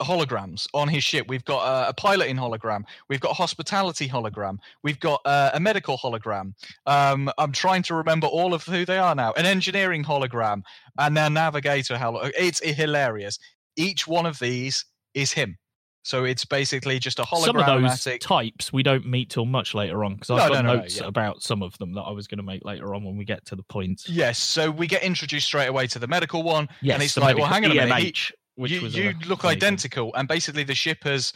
[0.00, 1.26] holograms on his ship.
[1.28, 2.84] We've got a piloting hologram.
[3.10, 4.56] We've got a hospitality hologram.
[4.82, 6.54] We've got uh, a medical hologram.
[6.86, 9.34] Um, I'm trying to remember all of who they are now.
[9.34, 10.62] An engineering hologram
[10.98, 12.32] and their navigator hologram.
[12.34, 13.38] It's hilarious.
[13.76, 15.58] Each one of these is him.
[16.06, 20.04] So it's basically just a Some of those types we don't meet till much later
[20.04, 21.06] on because I've No, got no, no, no, notes yeah.
[21.08, 23.44] about some of them that I was going to make later on when we get
[23.46, 24.08] to the points.
[24.08, 27.36] Yes, so we get introduced straight away to the medical one, Yes, and it's like,
[27.36, 27.98] well, hang on a minute.
[28.16, 29.56] he- which you, you look amazing.
[29.56, 31.32] identical, and basically the ship has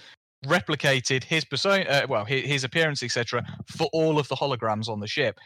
[0.46, 5.00] replicated his persona, uh, well, his, his appearance, etc., for all of the holograms on
[5.00, 5.36] the ship.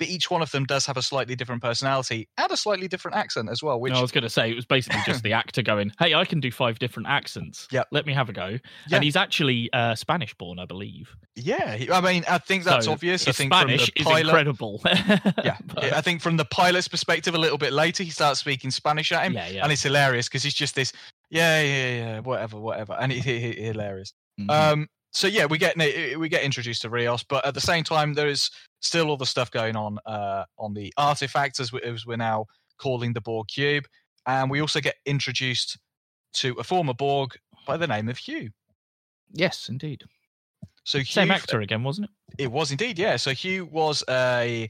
[0.00, 3.18] But each one of them does have a slightly different personality and a slightly different
[3.18, 3.78] accent as well.
[3.78, 6.14] Which No, I was going to say it was basically just the actor going, "Hey,
[6.14, 7.68] I can do five different accents.
[7.70, 7.88] Yep.
[7.92, 8.58] let me have a go." Yeah.
[8.96, 11.14] And he's actually uh, Spanish born, I believe.
[11.36, 13.28] yeah, I mean, I think that's So obvious.
[13.28, 14.80] I think Spanish from the is incredible.
[15.44, 18.70] yeah, But- I think from the pilot's perspective, a little bit later, he starts speaking
[18.70, 19.62] Spanish at him, yeah, yeah.
[19.62, 20.94] and it's hilarious because he's just this,
[21.28, 24.14] yeah, yeah, yeah, whatever, whatever, and it's hilarious.
[24.40, 24.50] Mhm.
[24.50, 28.14] Um, so yeah, we get we get introduced to Rios, but at the same time,
[28.14, 32.06] there is still all the stuff going on uh, on the artifact, as, we, as
[32.06, 32.46] we're now
[32.78, 33.84] calling the Borg cube,
[34.26, 35.78] and we also get introduced
[36.34, 38.50] to a former Borg by the name of Hugh.
[39.32, 40.04] yes, indeed.
[40.84, 42.44] So Hugh, Same actor again, wasn't it?
[42.44, 43.16] It was indeed, yeah.
[43.16, 44.68] So Hugh was a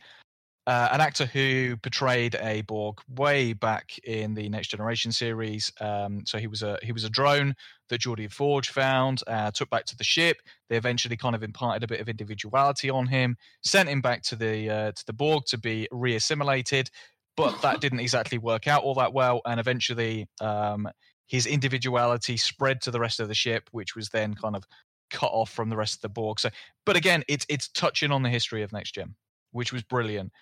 [0.67, 5.73] uh, an actor who portrayed a Borg way back in the Next Generation series.
[5.81, 7.55] Um, so he was a he was a drone
[7.91, 10.39] that Geordi Forge found, uh, took back to the ship.
[10.69, 14.37] They eventually kind of imparted a bit of individuality on him, sent him back to
[14.37, 16.91] the uh, to the Borg to be reassimilated.
[17.37, 20.89] But that didn't exactly work out all that well, and eventually um,
[21.27, 24.65] his individuality spread to the rest of the ship, which was then kind of
[25.11, 26.41] cut off from the rest of the Borg.
[26.41, 26.51] So,
[26.87, 29.15] but again, it's it's touching on the history of Next Gen,
[29.53, 30.33] which was brilliant.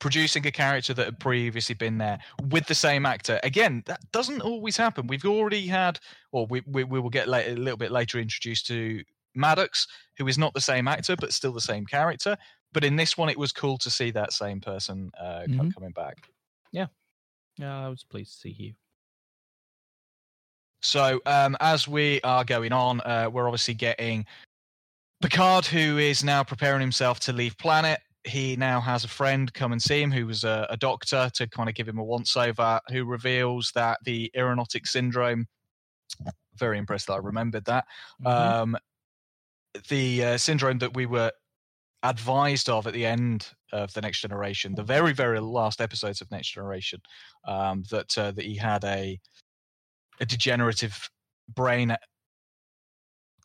[0.00, 4.42] Producing a character that had previously been there with the same actor again, that doesn't
[4.42, 5.08] always happen.
[5.08, 5.98] We've already had,
[6.30, 9.02] or we we, we will get later, a little bit later introduced to
[9.34, 12.36] Maddox, who is not the same actor but still the same character.
[12.72, 15.74] But in this one, it was cool to see that same person uh, Mhm.
[15.74, 16.28] coming back.
[16.70, 16.86] Yeah,
[17.84, 18.74] I was pleased to see you.
[20.80, 24.26] So um, as we are going on, uh, we're obviously getting
[25.20, 27.98] Picard, who is now preparing himself to leave planet.
[28.28, 31.46] He now has a friend come and see him, who was a, a doctor, to
[31.48, 32.80] kind of give him a once over.
[32.90, 35.46] Who reveals that the Irumodic syndrome.
[36.56, 37.84] Very impressed that I remembered that.
[38.22, 38.30] Mhm.
[38.30, 38.76] Um,
[39.88, 41.32] the uh, syndrome that we were
[42.02, 46.30] advised of at the end of the next generation, the very very last episodes of
[46.30, 47.00] next generation,
[47.46, 49.18] um, that uh, that he had a
[50.20, 51.10] a degenerative
[51.54, 51.96] brain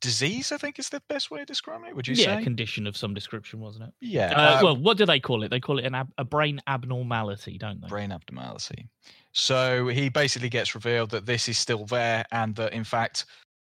[0.04, 0.52] disease.
[0.52, 1.96] I think is the best way of describing it.
[1.96, 2.44] Would you yeah, say?
[2.44, 3.94] condition of some description, wasn't it?
[4.02, 4.34] yeah.
[4.36, 5.50] Uh, uh, well, what do they call it?
[5.50, 7.88] They call it an ab- a brain abnormality, don't they?
[7.88, 8.90] brain abnormality.
[9.32, 13.26] So he basically gets revealed that this is still there, and that in fact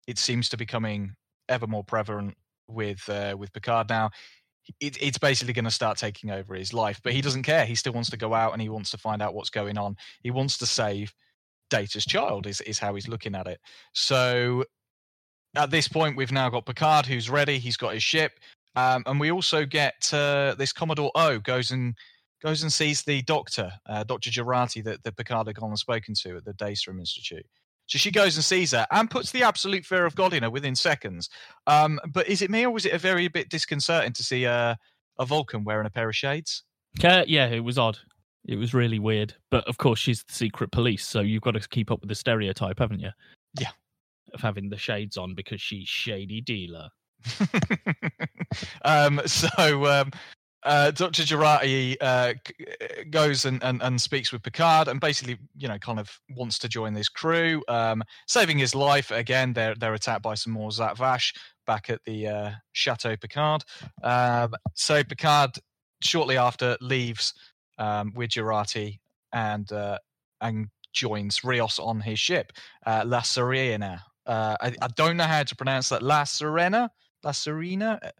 [0.07, 1.14] it seems to be becoming
[1.49, 2.37] ever more prevalent
[2.68, 4.11] with uh, with Picard now.
[4.81, 7.66] It, it's basically going to start taking over his life, but he doesn't care.
[7.66, 9.97] He still wants to go out and he wants to find out what's going on.
[10.23, 11.14] He wants to save
[11.70, 12.47] Data's child.
[12.47, 13.61] Is is how he's looking at it.
[13.92, 14.64] So
[15.56, 17.58] at this point, we've now got Picard who's ready.
[17.58, 18.32] He's got his ship,
[18.76, 21.94] um, and we also get uh, this Commodore O goes and
[22.42, 24.30] goes and sees the doctor, uh, Dr.
[24.30, 27.46] Jurati, that, that Picard had gone and spoken to at the Daystrom Institute.
[27.86, 30.50] So she goes and sees her and puts the absolute fear of God in her
[30.50, 31.28] within seconds.
[31.66, 34.74] Um, but is it me or was it a very bit disconcerting to see uh,
[35.18, 36.64] a Vulcan wearing a pair of shades?
[37.02, 37.98] Uh, yeah, it was odd.
[38.46, 39.34] It was really weird.
[39.50, 42.14] But of course, she's the secret police, so you've got to keep up with the
[42.14, 43.10] stereotype, haven't you?
[43.58, 43.70] Yeah.
[44.35, 46.88] Of having the shades on because she's shady dealer.
[48.85, 50.11] um, so um,
[50.64, 51.23] uh, Dr.
[51.23, 52.33] Jurati uh, uh,
[53.11, 56.68] goes and, and, and speaks with Picard and basically, you know, kind of wants to
[56.68, 59.11] join this crew, um, saving his life.
[59.11, 61.35] Again, they're, they're attacked by some more Zhat Vash
[61.66, 63.62] back at the uh, Chateau Picard.
[64.03, 65.51] Um, so Picard,
[66.03, 67.35] shortly after, leaves
[67.79, 69.01] um, with Jurati
[69.33, 69.99] and, uh,
[70.40, 72.53] and joins Rios on his ship,
[72.87, 74.03] uh, La Serena.
[74.26, 76.02] Uh, I, I don't know how to pronounce that.
[76.02, 76.90] La Serena?
[77.22, 77.98] La Serena?
[78.02, 78.10] Uh,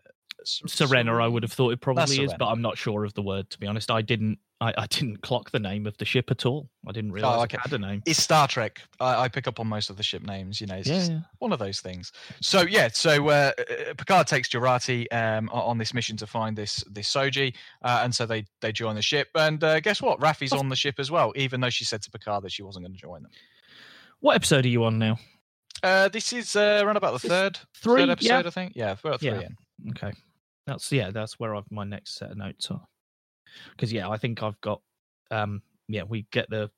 [0.45, 3.49] Serena, I would have thought it probably is, but I'm not sure of the word
[3.51, 3.91] to be honest.
[3.91, 4.39] I didn't.
[4.61, 6.69] I, I didn't clock the name of the ship at all.
[6.87, 7.57] I didn't realize Oh, okay.
[7.57, 8.03] it had a name.
[8.07, 8.81] It's Star Trek.
[9.01, 10.61] I, I pick up on most of the ship names.
[10.61, 11.21] You know, it's Yeah, just yeah.
[11.39, 12.13] one of those things.
[12.41, 16.85] So yeah, so uh, uh, Picard takes Jurati um, on this mission to find this
[16.91, 19.29] this Soji, uh, and so they they join the ship.
[19.35, 20.21] And uh, guess what?
[20.21, 22.85] Raffi's on the ship as well, even though she said to Picard that she wasn't
[22.85, 23.33] going to join them.
[24.21, 25.19] What episode are you on now?
[25.85, 28.39] Uh, this is uh, around about the third three, third yeah.
[28.39, 28.73] episode, I think.
[28.75, 29.41] Yeah, about three Yeah.
[29.43, 29.91] in.
[29.91, 30.13] Okay,
[30.67, 31.11] that's yeah.
[31.11, 32.83] That's where I've my next set of notes are.
[33.71, 34.81] Because yeah, I think I've got.
[35.31, 36.71] Um, yeah, we get the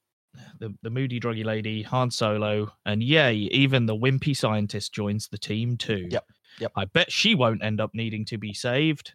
[0.58, 5.38] the the moody druggy lady, Han Solo, and yay, even the wimpy scientist joins the
[5.38, 6.08] team too.
[6.10, 6.24] Yep,
[6.60, 6.72] yep.
[6.76, 9.14] I bet she won't end up needing to be saved.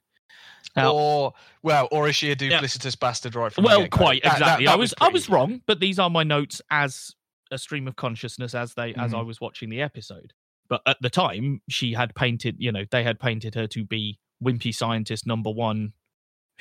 [0.75, 4.29] Now- Or well, or is she a duplicitous bastard right from the well, quite That-
[4.29, 4.65] that- exactly.
[4.67, 7.13] that I was I pretty- was wrong, but these are my notes as
[7.51, 9.25] a stream of consciousness as they as I Mhm.
[9.27, 10.33] was watching the episode.
[10.69, 14.19] But at the time, she had painted, you know, they had painted her to be
[14.43, 15.93] wimpy scientist number one,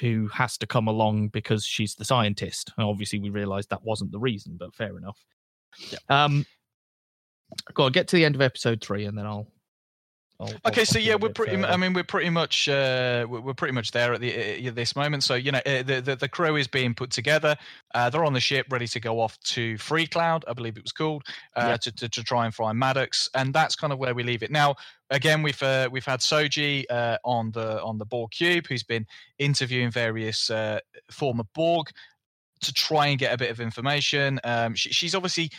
[0.00, 2.72] who has to come along because she's the scientist.
[2.76, 5.24] And obviously, we realised that wasn't the reason, but fair enough.
[5.90, 5.98] Yeah.
[6.09, 6.44] Um,
[7.74, 9.48] Go on, get to the end of episode three, and then I'll.
[10.40, 11.55] I'll Okay, I'll so yeah, we're pretty.
[11.57, 11.68] further.
[11.68, 15.22] I mean, we're pretty much uh, we're pretty much there at the uh, this moment.
[15.22, 17.57] So you know, uh, the, the the crew is being put together.
[17.94, 20.83] Uh, they're on the ship, ready to go off to Free Cloud, I believe it
[20.83, 21.24] was called,
[21.57, 21.76] uh, Yeah.
[21.76, 24.50] to, to to try and find Maddox, and that's kind of where we leave it.
[24.50, 24.76] Now,
[25.11, 29.07] again, we've uh, we've had Soji uh, on the on the Borg cube, who's been
[29.38, 31.88] interviewing various uh, former Borg
[32.62, 34.38] to try and get a bit of information.
[34.44, 35.50] Um, she, she's obviously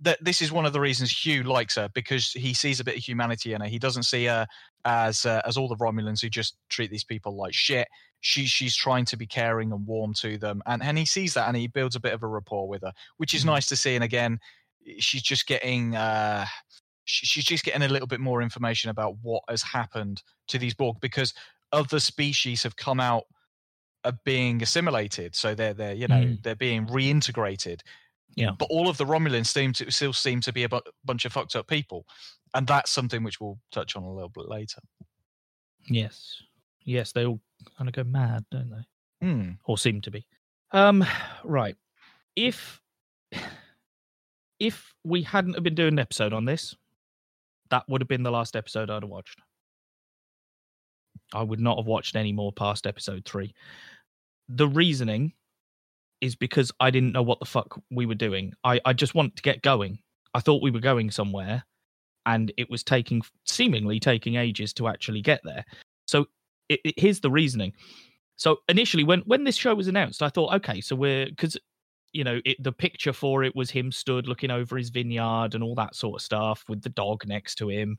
[0.00, 2.96] that this is one of the reasons Hugh likes her because he sees a bit
[2.96, 3.66] of humanity in her.
[3.66, 4.46] He doesn't see her
[4.84, 7.88] as uh, as all the Romulans who just treat these people like shit.
[8.20, 11.48] She she's trying to be caring and warm to them, and and he sees that
[11.48, 13.46] and he builds a bit of a rapport with her, which is Mhm.
[13.46, 13.94] nice to see.
[13.94, 14.38] And again,
[14.98, 15.96] she's just getting.
[15.96, 16.46] Uh,
[17.04, 20.74] she- she's just getting a little bit more information about what has happened to these
[20.74, 21.34] Borg because
[21.72, 23.24] other species have come out
[24.04, 26.42] of being assimilated so they're they're you know Mm.
[26.42, 27.80] they're being reintegrated
[28.36, 28.52] Yeah.
[28.58, 31.32] but all of the romulans seem to still seem to be a bu- bunch of
[31.32, 32.06] fucked up people
[32.54, 34.80] and that's something which we'll touch on a little bit later
[35.88, 36.42] Yes,
[36.84, 37.40] yes, they all
[37.76, 39.26] kind of go mad, don't they?
[39.26, 39.50] Hmm.
[39.64, 40.26] or seem to be.
[40.72, 41.04] Um,
[41.42, 41.74] right.
[42.36, 42.80] If
[44.58, 46.76] if we hadn't have been doing an episode on this,
[47.70, 49.40] that would have been the last episode I'd have watched.
[51.32, 53.54] I would not have watched any more past episode three.
[54.48, 55.32] The reasoning
[56.20, 58.52] is because I didn't know what the fuck we were doing.
[58.64, 59.98] I, I just wanted to get going.
[60.34, 61.64] I thought we were going somewhere,
[62.26, 65.64] and it was taking seemingly taking ages to actually get there.
[66.06, 66.26] So
[66.68, 67.72] it, it, here's the reasoning.
[68.36, 71.56] So initially, when when this show was announced, I thought, okay, so we're because
[72.12, 75.62] you know it, the picture for it was him stood looking over his vineyard and
[75.62, 77.98] all that sort of stuff with the dog next to him.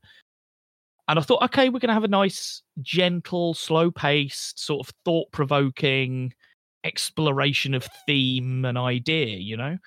[1.08, 4.94] And I thought, okay, we're going to have a nice, gentle, slow paced, sort of
[5.04, 6.34] thought provoking
[6.84, 9.78] exploration of theme and idea, you know,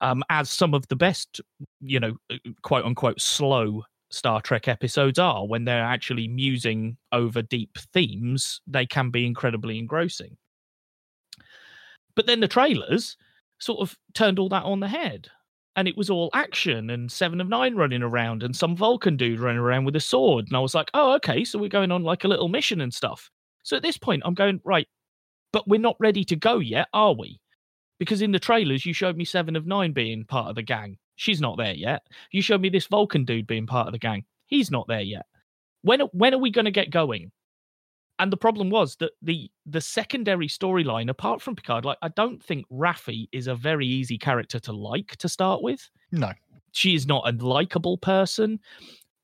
[0.00, 1.40] um, as some of the best,
[1.80, 7.42] you know, uh, quote unquote, slow Star Trek episodes are when they're actually musing over
[7.42, 10.36] deep themes, they can be incredibly engrossing.
[12.16, 13.16] But then the trailers
[13.60, 15.28] sort of turned all that on the head.
[15.76, 19.38] And it was all action and Seven of Nine running around and some Vulcan dude
[19.38, 20.46] running around with a sword.
[20.48, 22.92] And I was like, oh, okay, so we're going on like a little mission and
[22.92, 23.30] stuff.
[23.62, 24.88] So at this point, I'm going, right,
[25.52, 27.40] but we're not ready to go yet, are we?
[27.98, 30.96] Because in the trailers, you showed me Seven of Nine being part of the gang.
[31.16, 32.02] She's not there yet.
[32.32, 34.24] You showed me this Vulcan dude being part of the gang.
[34.46, 35.26] He's not there yet.
[35.82, 37.30] When when are we going to get going?
[38.18, 42.42] And the problem was that the the secondary storyline, apart from Picard, like I don't
[42.42, 45.90] think Raffi is a very easy character to like to start with.
[46.12, 46.32] no
[46.72, 48.60] She is not a likable person.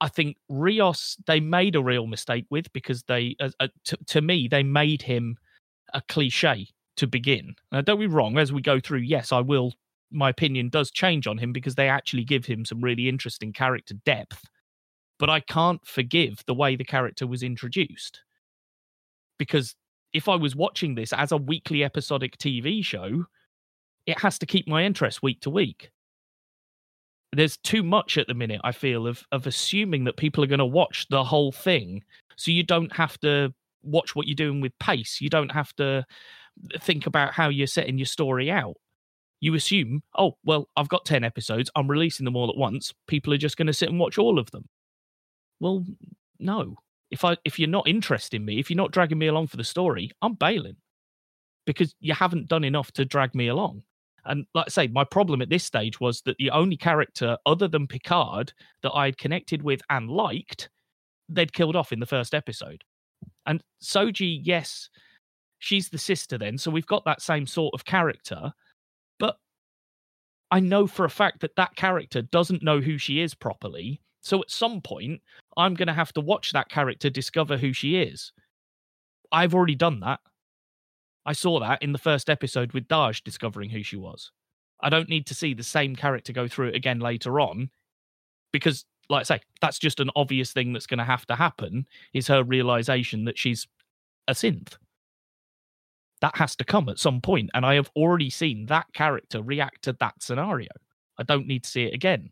[0.00, 4.20] I think Rios they made a real mistake with because they, uh, uh, to, to
[4.20, 5.36] me, they made him
[5.94, 7.54] a cliche to begin.
[7.72, 8.38] Now, don't be wrong.
[8.38, 9.74] As we go through, yes, I will.
[10.10, 13.94] My opinion does change on him because they actually give him some really interesting character
[14.04, 14.44] depth.
[15.18, 18.22] But I can't forgive the way the character was introduced
[19.38, 19.74] because
[20.12, 23.26] if I was watching this as a weekly episodic TV show,
[24.06, 25.90] it has to keep my interest week to week.
[27.32, 30.58] There's too much at the minute, I feel, of of assuming that people are going
[30.58, 32.04] to watch the whole thing.
[32.36, 33.52] So you don't have to
[33.86, 35.20] watch what you're doing with pace.
[35.20, 36.04] You don't have to
[36.80, 38.76] think about how you're setting your story out.
[39.40, 41.70] You assume, oh, well, I've got 10 episodes.
[41.76, 42.92] I'm releasing them all at once.
[43.06, 44.68] People are just going to sit and watch all of them.
[45.60, 45.84] Well,
[46.38, 46.76] no.
[47.10, 49.56] If I if you're not interested in me, if you're not dragging me along for
[49.56, 50.76] the story, I'm bailing
[51.64, 53.82] because you haven't done enough to drag me along.
[54.24, 57.68] And like I say, my problem at this stage was that the only character other
[57.68, 60.68] than Picard that I had connected with and liked,
[61.28, 62.82] they'd killed off in the first episode.
[63.46, 64.88] And Soji, yes,
[65.58, 68.52] she's the sister then, so we've got that same sort of character.
[69.18, 69.36] But
[70.50, 74.00] I know for a fact that that character doesn't know who she is properly.
[74.20, 75.20] So at some point,
[75.56, 78.32] I'm going to have to watch that character discover who she is.
[79.30, 80.20] I've already done that.
[81.24, 84.30] I saw that in the first episode with Dahj discovering who she was.
[84.80, 87.70] I don't need to see the same character go through it again later on
[88.52, 91.86] because, like I say, that's just an obvious thing that's going to have to happen
[92.12, 93.66] is her realization that she's
[94.28, 94.76] a synth.
[96.20, 99.82] That has to come at some point, and I have already seen that character react
[99.82, 100.70] to that scenario.
[101.18, 102.30] I don't need to see it again.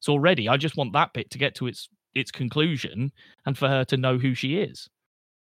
[0.00, 3.12] So already, I just want that bit to get to its its conclusion
[3.46, 4.88] and for her to know who she is.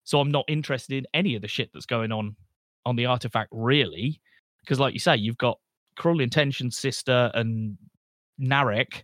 [0.06, 2.36] So I'm not interested in any of the shit that's going on
[2.86, 4.22] on the artifact, really,
[4.62, 5.60] because like you say, you've got
[5.96, 7.78] Cruel Intention's sister and
[8.40, 9.04] Narek,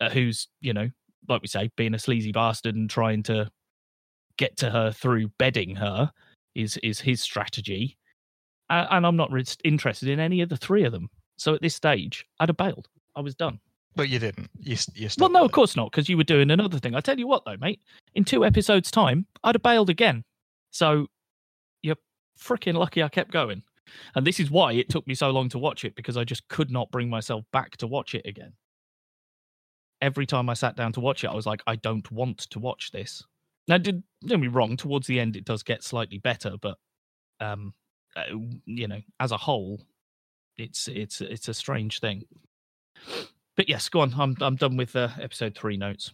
[0.00, 0.90] uh, who's you know,
[1.28, 3.50] like we say, being a sleazy bastard and trying to
[4.36, 6.10] get to her through bedding her
[6.54, 7.96] is is his strategy.
[8.68, 11.10] Uh, and I'm not re- interested in any of the three of them.
[11.36, 12.88] So at this stage, I'd have bailed.
[13.16, 13.58] I was done.
[13.96, 14.48] But you didn't.
[14.60, 16.94] You, you Well, no, of course not, because you were doing another thing.
[16.94, 17.80] I tell you what, though, mate,
[18.14, 20.22] in two episodes' time, I'd have bailed again.
[20.70, 21.08] So
[21.82, 21.96] you're
[22.38, 23.62] freaking lucky I kept going.
[24.14, 26.46] And this is why it took me so long to watch it, because I just
[26.48, 28.52] could not bring myself back to watch it again.
[30.02, 32.58] Every time I sat down to watch it, I was like, I don't want to
[32.58, 33.22] watch this.
[33.68, 36.78] Now, did, don't be wrong, towards the end, it does get slightly better, but,
[37.40, 37.74] um,
[38.16, 38.22] uh,
[38.64, 39.80] you know, as a whole,
[40.56, 42.22] it's it's it's a strange thing.
[43.56, 44.12] But yes, go on.
[44.18, 46.12] I'm I'm done with uh, episode three notes.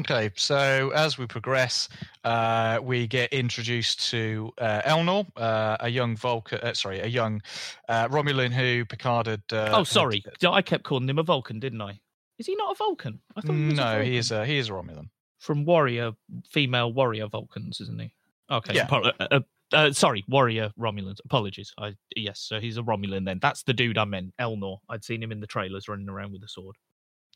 [0.00, 1.88] Okay, so as we progress,
[2.24, 6.58] uh, we get introduced to uh, Elnor, uh, a young Vulcan.
[6.60, 7.40] Uh, sorry, a young
[7.88, 9.42] uh, Romulan who Picard had.
[9.52, 12.00] Uh, oh, had- sorry, D- I kept calling him a Vulcan, didn't I?
[12.38, 13.20] Is he not a Vulcan?
[13.36, 15.08] I thought he was a No, he is a he is a Romulan.
[15.38, 16.12] from warrior
[16.50, 18.12] female warrior Vulcans, isn't he?
[18.50, 18.84] Okay, Yeah.
[18.84, 19.40] apo- uh, uh,
[19.72, 21.18] uh, sorry, warrior Romulans.
[21.24, 21.72] Apologies.
[21.78, 23.38] I yes, so he's a Romulan then.
[23.40, 24.78] That's the dude I meant, Elnor.
[24.88, 26.76] I'd seen him in the trailers running around with a sword.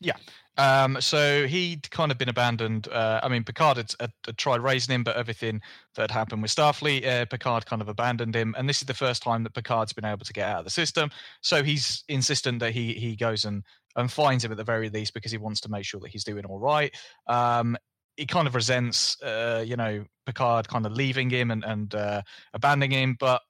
[0.03, 0.15] Yeah.
[0.57, 2.87] Um, so he'd kind of been abandoned.
[2.87, 5.61] Uh, I mean, Picard had, had, had tried raising him, but everything
[5.93, 8.55] that had happened with Starfleet, uh, Picard kind of abandoned him.
[8.57, 10.71] And this is the first time that Picard's been able to get out of the
[10.71, 11.11] system.
[11.41, 13.63] So he's insistent that he he goes and
[13.95, 16.23] and finds him at the very least because he wants to make sure that he's
[16.23, 16.93] doing all right.
[17.27, 17.77] Um,
[18.17, 22.21] he kind of resents, uh, you know, Picard kind of leaving him and and uh,
[22.53, 23.41] abandoning him, but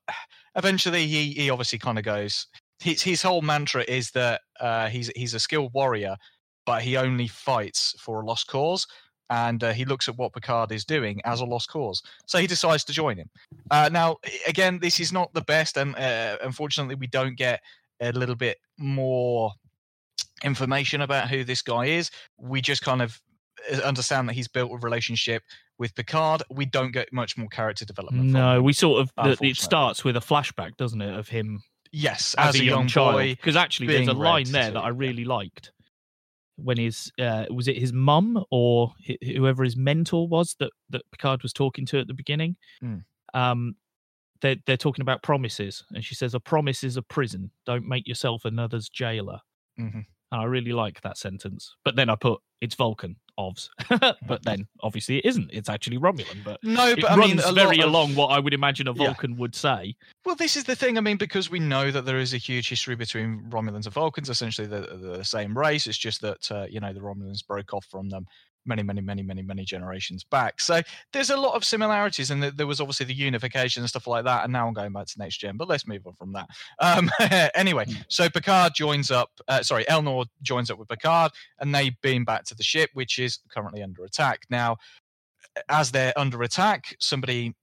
[0.55, 2.47] eventually he he obviously kind of goes.
[2.79, 6.15] His his whole mantra is that uh, he's he's a skilled warrior,
[6.65, 8.87] but he only fights for a lost cause.
[9.29, 12.01] And uh, he looks at what Picard is doing as a lost cause.
[12.25, 13.29] So he decides to join him.
[13.69, 15.77] Uh, now, again, this is not the best.
[15.77, 17.61] And uh, unfortunately, we don't get
[18.01, 19.53] a little bit more
[20.43, 22.09] information about who this guy is.
[22.37, 23.19] We just kind of
[23.71, 25.43] uh, understand that he's built a relationship
[25.77, 26.43] with Picard.
[26.49, 28.25] We don't get much more character development.
[28.29, 31.61] No, we sort of it starts with a flashback, doesn't it, of him
[31.93, 33.15] Yes, as, a young, child.
[33.15, 33.35] boy.
[33.35, 35.71] Because actually, there's a line there that I really liked.
[36.55, 41.41] When his uh, was it his mum or whoever his mentor was that that Picard
[41.41, 42.55] was talking to at the beginning?
[42.83, 43.03] Mm.
[43.33, 43.75] Um,
[44.41, 47.51] they're they're talking about promises, and she says, "A promise is a prison.
[47.65, 49.39] Don't make yourself another's jailer."
[49.79, 50.05] Mhm.
[50.31, 51.75] And I really like that sentence.
[51.83, 53.69] But then I put it's Vulcan, ovs.
[54.27, 55.49] but then obviously it isn't.
[55.51, 56.43] It's actually Romulan.
[56.45, 58.93] But No, it but I runs mean, very of- along what I would imagine a
[58.93, 59.05] Yeah.
[59.07, 59.95] Vulcan would say.
[60.25, 60.97] Well, this is the thing.
[60.97, 64.29] I mean, because we know that there is a huge history between Romulans and Vulcans.
[64.29, 64.81] Essentially, the
[65.17, 65.87] the same race.
[65.87, 68.25] It's just that uh, you know the Romulans broke off from them
[68.65, 70.59] many, many, many, many, many generations back.
[70.59, 70.81] So
[71.13, 74.43] there's a lot of similarities, and there was obviously the unification and stuff like that.
[74.43, 76.49] And now I'm going back to next gen, but let's move on from that.
[76.79, 77.09] Um,
[77.55, 79.29] anyway, so Picard joins up.
[79.47, 83.19] Uh, sorry, Elnor joins up with Picard, and they beam back to the ship, which
[83.19, 84.41] is currently under attack.
[84.49, 84.77] Now,
[85.69, 87.53] as they're under attack, somebody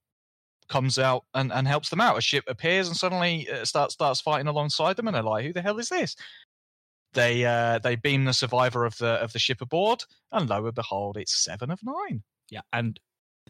[0.68, 2.18] comes out and, and helps them out.
[2.18, 5.52] A ship appears and suddenly uh, starts starts fighting alongside them, and they're like, "Who
[5.52, 6.14] the hell is this?"
[7.14, 10.74] They uh, they beam the survivor of the of the ship aboard, and lo and
[10.74, 12.22] behold, it's seven of nine.
[12.50, 12.98] Yeah, and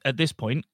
[0.04, 0.64] at this point,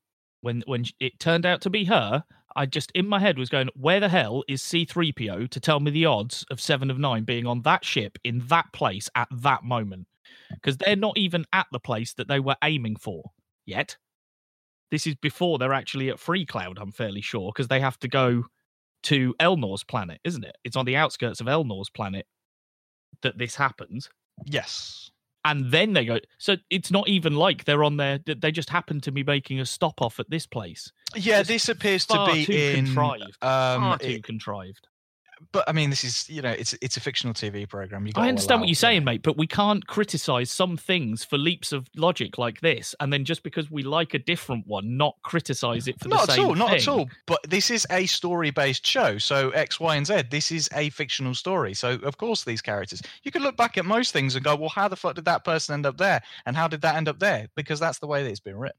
[0.41, 2.25] when when it turned out to be her,
[2.55, 5.61] I just in my head was going, "Where the hell is C three PO to
[5.61, 9.09] tell me the odds of seven of nine being on that ship in that place
[9.15, 10.07] at that moment?"
[10.51, 13.31] Because they're not even at the place that they were aiming for
[13.65, 13.97] yet.
[14.91, 16.77] This is before they're actually at Freecloud.
[16.79, 18.45] I'm fairly sure because they have to go
[19.05, 20.57] to Elnor's planet, isn't it?
[20.65, 22.27] It's on the outskirts of Elnor's planet
[23.23, 24.09] that this happens
[24.45, 25.11] Yes.
[25.45, 26.19] and then they go.
[26.39, 28.19] So it's not even like they're on there.
[28.19, 30.91] They just happen to be making a stop off at this place.
[31.15, 32.85] Yeah, Just this appears to be too in.
[32.87, 33.23] contrived.
[33.43, 34.89] Um, far too it- contrived.
[35.53, 38.07] But I mean, this is you know, it's it's a fictional TV program.
[38.07, 41.73] You I understand what you're saying, mate, but we can't criticize some things for leaps
[41.73, 45.89] of logic like this, and then just because we like a different one, not criticize
[45.89, 46.43] it for Not the same.
[46.43, 47.09] Not at all, not at all.
[47.27, 50.25] But this is a story-based show, so X, Y, and Z.
[50.31, 53.03] This is a fictional story, so of course these characters.
[53.23, 55.45] You could look back at most things and go, "Well, how the fuck did that
[55.45, 56.23] person end up there?
[56.47, 58.79] And how did that end up there?" Because that's the way that it's been written.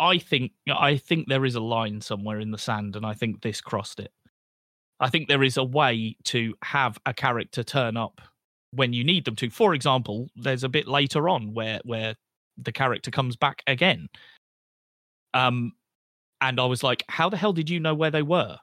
[0.00, 3.42] I think I think there is a line somewhere in the sand, and I think
[3.42, 4.12] this crossed it.
[5.00, 8.20] I think there is a way to have a character turn up
[8.72, 9.50] when you need them to.
[9.50, 12.14] For example, there's a bit later on where where
[12.56, 14.08] the character comes back again.
[15.32, 15.72] Um,
[16.40, 18.58] and I was like, how the hell did you know where they were?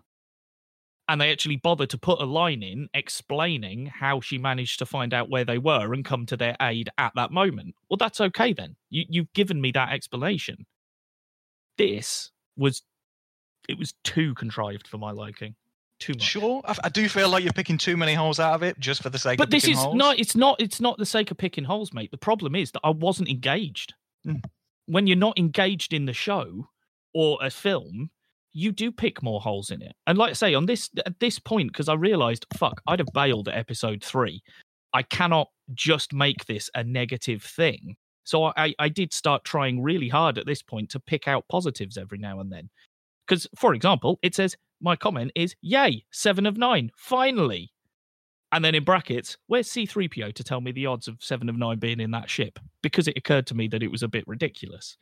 [1.10, 5.14] And they actually bothered to put a line in explaining how she managed to find
[5.14, 7.76] out where they were and come to their aid at that moment.
[7.90, 8.76] Well, that's okay then.
[8.90, 10.66] You you've given me that explanation
[11.78, 12.82] this was
[13.70, 15.56] it was too contrived for my liking
[16.00, 18.64] too much Sure, I, I do feel like you're picking too many holes out of
[18.64, 19.50] it just for the sake of picking up.
[19.50, 19.96] but this is holes.
[19.96, 22.82] not it's not it's not the sake of picking holes mate the problem is that
[22.84, 23.94] i wasn't engaged
[24.26, 24.44] Mm.
[24.88, 26.68] when you're not engaged in the show
[27.14, 28.10] or a film
[28.54, 31.38] you do pick more holes in it and like i say on this at this
[31.40, 34.42] point because i realized fuck i'd have bailed at episode three
[34.94, 37.98] I cannot just make this a negative thing.
[38.24, 41.98] So I, I did start trying really hard at this point to pick out positives
[41.98, 42.70] every now and then.
[43.28, 47.72] Because, for example, it says, my comment is, yay, seven of nine, finally.
[48.52, 51.80] And then in brackets, where's C3PO to tell me the odds of seven of nine
[51.80, 52.60] being in that ship?
[52.82, 54.98] Because it occurred to me that it was a bit ridiculous.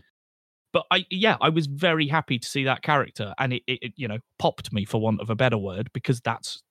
[0.74, 3.94] But I, yeah, I was very happy to see that character, and it, it, it
[3.96, 6.62] you know, popped me for want of a better word because that's,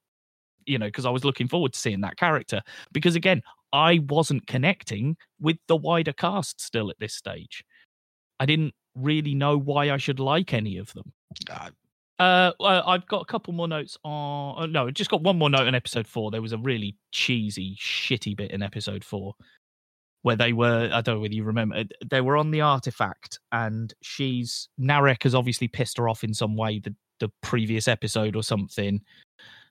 [0.66, 2.60] you know, because I was looking forward to seeing that character.
[2.92, 3.40] Because again,
[3.72, 7.64] I wasn't connecting with the wider cast still at this stage.
[8.38, 11.12] I didn't really know why I should like any of them.
[11.50, 11.70] Uh,
[12.18, 14.54] Uh, I've got a couple more notes on.
[14.58, 16.30] Oh, no, just got one more note on episode four.
[16.30, 19.34] There was a really cheesy, shitty bit in episode four
[20.22, 20.90] where they were.
[20.92, 21.76] I don't know whether you remember.
[21.76, 26.34] uh, They were on the artifact, and she's Narek has obviously pissed her off in
[26.34, 26.78] some way.
[26.78, 29.00] The the previous episode or something.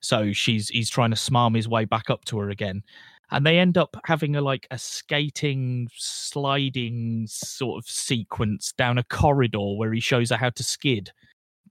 [0.02, 2.84] So she's he's trying to smarm his way back up to her again,
[3.32, 9.04] and they end up having a like a skating, sliding sort of sequence down a
[9.04, 11.12] corridor where he shows her how to skid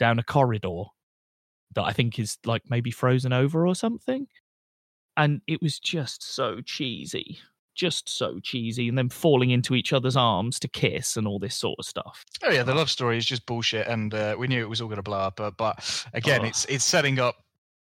[0.02, 0.82] down a corridor
[1.76, 4.26] that I think is like maybe frozen over or something.
[5.16, 7.38] And it was just so cheesy.
[7.76, 8.88] Just so cheesy.
[8.88, 12.24] And then falling into each other's arms to kiss and all this sort of stuff.
[12.42, 14.88] Oh yeah, the love story is just bullshit, and uh, we knew it was all
[14.88, 15.36] going to blow up.
[15.36, 16.46] But, but again, Oh.
[16.48, 17.36] it's it's setting up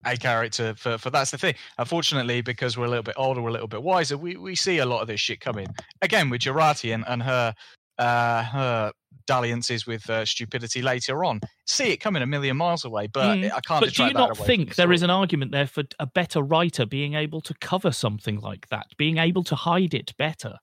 [0.05, 1.55] a character for for that's the thing.
[1.77, 4.77] Unfortunately, because we're a little bit older, we're a little bit wiser, we we see
[4.79, 5.67] a lot of this shit coming.
[6.01, 7.55] Again, with Jurati and, and her
[7.99, 8.91] uh her
[9.29, 13.05] dalliances with uh, stupidity later on, see it coming a million miles away.
[13.05, 13.85] But Mm, I can't.
[13.85, 17.13] But do you not think there is an argument there for a better writer being
[17.13, 20.55] able to cover something like that, being able to hide it better?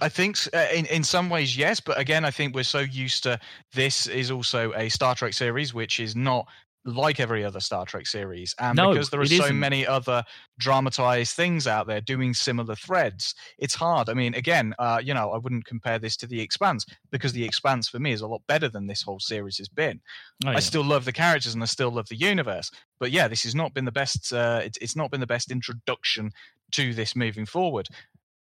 [0.00, 3.22] I think uh, in in some ways yes, but again, I think we're so used
[3.24, 3.38] to
[3.74, 6.46] this is also a Star Trek series, which is not
[6.86, 9.58] like every other Star Trek series, and No, because there are so isn't.
[9.58, 10.24] many other
[10.58, 14.08] dramatized things out there doing similar threads, it's hard.
[14.08, 17.44] I mean, again, uh, you know, I wouldn't compare this to The Expanse because The
[17.44, 20.00] Expanse for me is a lot better than this whole series has been.
[20.44, 22.70] Oh, I still love the characters and I still love the universe.
[22.98, 24.32] But yeah, this has not been the best.
[24.32, 26.30] Uh, it's, it's not been the best introduction
[26.72, 27.88] to this moving forward.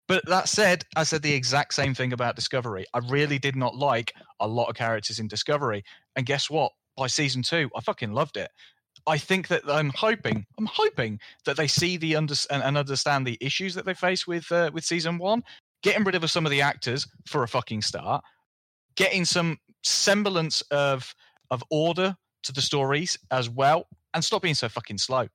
[0.07, 2.83] But that said, I said the exact same thing about Discovery.
[2.95, 5.83] I really did not like a lot of characters in Discovery,
[6.15, 6.71] and guess what?
[6.99, 8.51] By season two, I fucking loved it.
[9.07, 13.25] I think that I'm hoping, I'm hoping that they see the under and, and understand
[13.25, 15.41] the issues that they face with uh, with season one.
[15.81, 18.21] Getting rid of some of the actors for a fucking start,
[18.97, 21.15] getting some semblance of
[21.51, 25.25] of order to the stories as well, and stop being so fucking slow.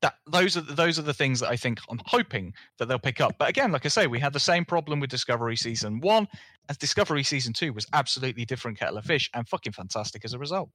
[0.00, 3.20] That those are those are the things that I think I'm hoping that they'll pick
[3.20, 3.34] up.
[3.38, 6.26] But again, like I say, we had the same problem with Discovery season one,
[6.70, 10.38] as Discovery season two was absolutely different kettle of fish and fucking fantastic as a
[10.38, 10.70] result.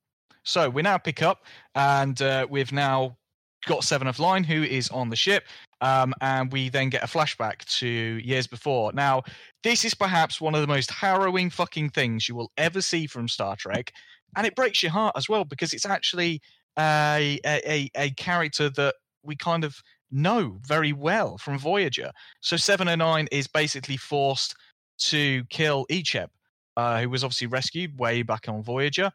[0.48, 1.44] So we now pick up,
[1.76, 3.18] and uh, we've now
[3.66, 5.44] got Seven of Nine, who is on the ship,
[5.82, 8.94] um, and we then get a flashback to years before.
[8.94, 9.24] Now,
[9.62, 13.28] this is perhaps one of the most harrowing fucking things you will ever see from
[13.28, 13.92] Star Trek,
[14.38, 16.42] and it breaks your heart as well because it's actually
[16.80, 19.76] a a, a, character that we kind of
[20.12, 22.12] know very well from Voyager.
[22.40, 24.56] So Seven of Nine is basically forced
[25.00, 26.30] to kill Icheb,
[26.78, 29.12] uh, who was obviously rescued way back on Voyager.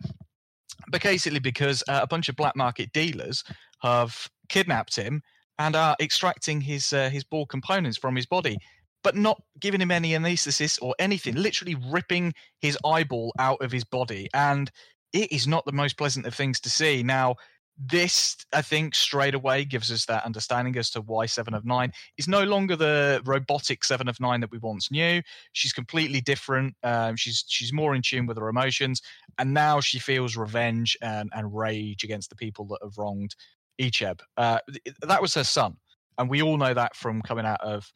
[0.88, 3.44] But basically, because uh, a bunch of black market dealers
[3.82, 5.22] have kidnapped him
[5.58, 8.56] and are extracting his uh, his Borg components from his body,
[9.02, 11.34] but not giving him any anaesthesis or anything.
[11.34, 14.70] Literally ripping his eyeball out of his body, and
[15.12, 17.02] it is not the most pleasant of things to see.
[17.02, 17.36] Now,
[17.78, 21.92] this I think straight away gives us that understanding as to why Seven of Nine
[22.18, 25.22] is no longer the robotic Seven of Nine that we once knew.
[25.52, 26.74] She's completely different.
[26.82, 29.00] Um, she's she's more in tune with her emotions,
[29.38, 33.34] and now she feels revenge and, and rage against the people that have wronged
[33.80, 34.20] Icheb.
[34.36, 34.58] Uh,
[35.00, 35.76] that was her son,
[36.18, 37.90] and we all know that from coming out of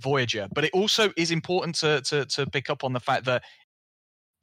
[0.00, 0.48] Voyager.
[0.54, 3.42] But it also is important to to to pick up on the fact that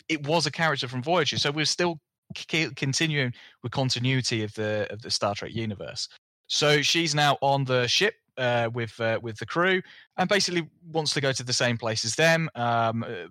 [0.10, 2.00] it was a character from Voyager, so we're still
[2.36, 6.08] continuing with continuity of the of the Star Trek universe.
[6.48, 9.82] So she's now on the ship uh, with uh, with the crew,
[10.18, 12.50] and basically wants to go to the same place as them.
[12.56, 13.28] Um, uh,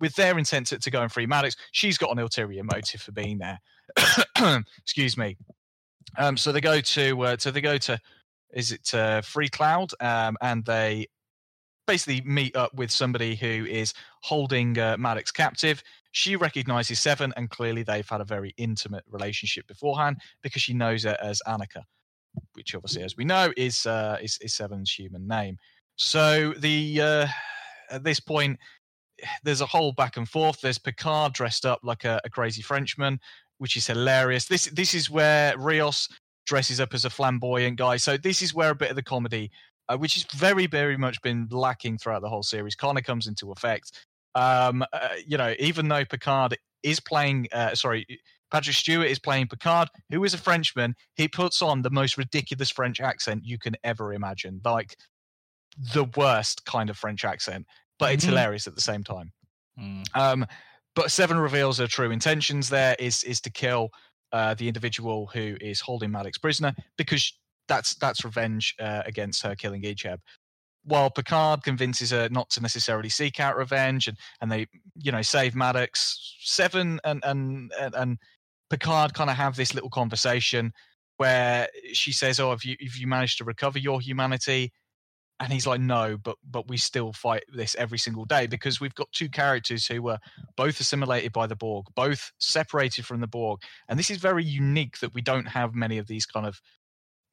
[0.00, 3.12] with their intent to, to go and free Maddox, she's got an ulterior motive for
[3.12, 3.58] being there.
[4.82, 5.36] Excuse me.
[6.18, 7.98] Um, so they go to uh, so they go to
[8.52, 11.06] is it uh, Freecloud, um, and they
[11.86, 15.82] basically meet up with somebody who is holding uh, Maddox captive.
[16.12, 21.04] She recognizes Seven, and clearly they've had a very intimate relationship beforehand because she knows
[21.04, 21.82] her as Annika,
[22.52, 25.56] which obviously, as we know, is uh, is, is Seven's human name.
[25.96, 27.26] So the uh,
[27.90, 28.58] at this point,
[29.42, 30.60] there's a whole back and forth.
[30.60, 33.18] There's Picard dressed up like a, a crazy Frenchman,
[33.58, 34.46] which is hilarious.
[34.46, 36.08] This this is where Rios
[36.46, 37.96] dresses up as a flamboyant guy.
[37.96, 39.50] So this is where a bit of the comedy,
[39.88, 43.26] uh, which has very, very much been lacking throughout the whole series, kind of comes
[43.26, 44.04] into effect.
[44.34, 48.06] Um, uh, you know, even though Picard is playing, uh, sorry,
[48.50, 50.94] Patrick Stewart is playing Picard, who is a Frenchman.
[51.14, 54.96] He puts on the most ridiculous French accent you can ever imagine, like
[55.92, 57.66] the worst kind of French accent,
[57.98, 58.28] but it's Mhm.
[58.30, 59.32] hilarious at the same time.
[59.78, 60.04] Mm.
[60.14, 60.46] Um,
[60.94, 62.68] but Seven reveals her true intentions.
[62.68, 63.90] There is is to kill
[64.32, 67.32] uh, the individual who is holding Maddox prisoner because
[67.68, 70.18] that's that's revenge uh, against her killing Icheb.
[70.84, 75.22] While Picard convinces her not to necessarily seek out revenge, and, and they you know
[75.22, 76.36] save Maddox.
[76.40, 78.18] Seven and and and, and
[78.70, 80.72] Picard kind of have this little conversation
[81.16, 84.72] where she says, "Oh, have you have you managed to recover your humanity?"
[85.40, 88.94] and he's like no but but we still fight this every single day because we've
[88.94, 90.18] got two characters who were
[90.56, 94.98] both assimilated by the borg both separated from the borg and this is very unique
[95.00, 96.60] that we don't have many of these kind of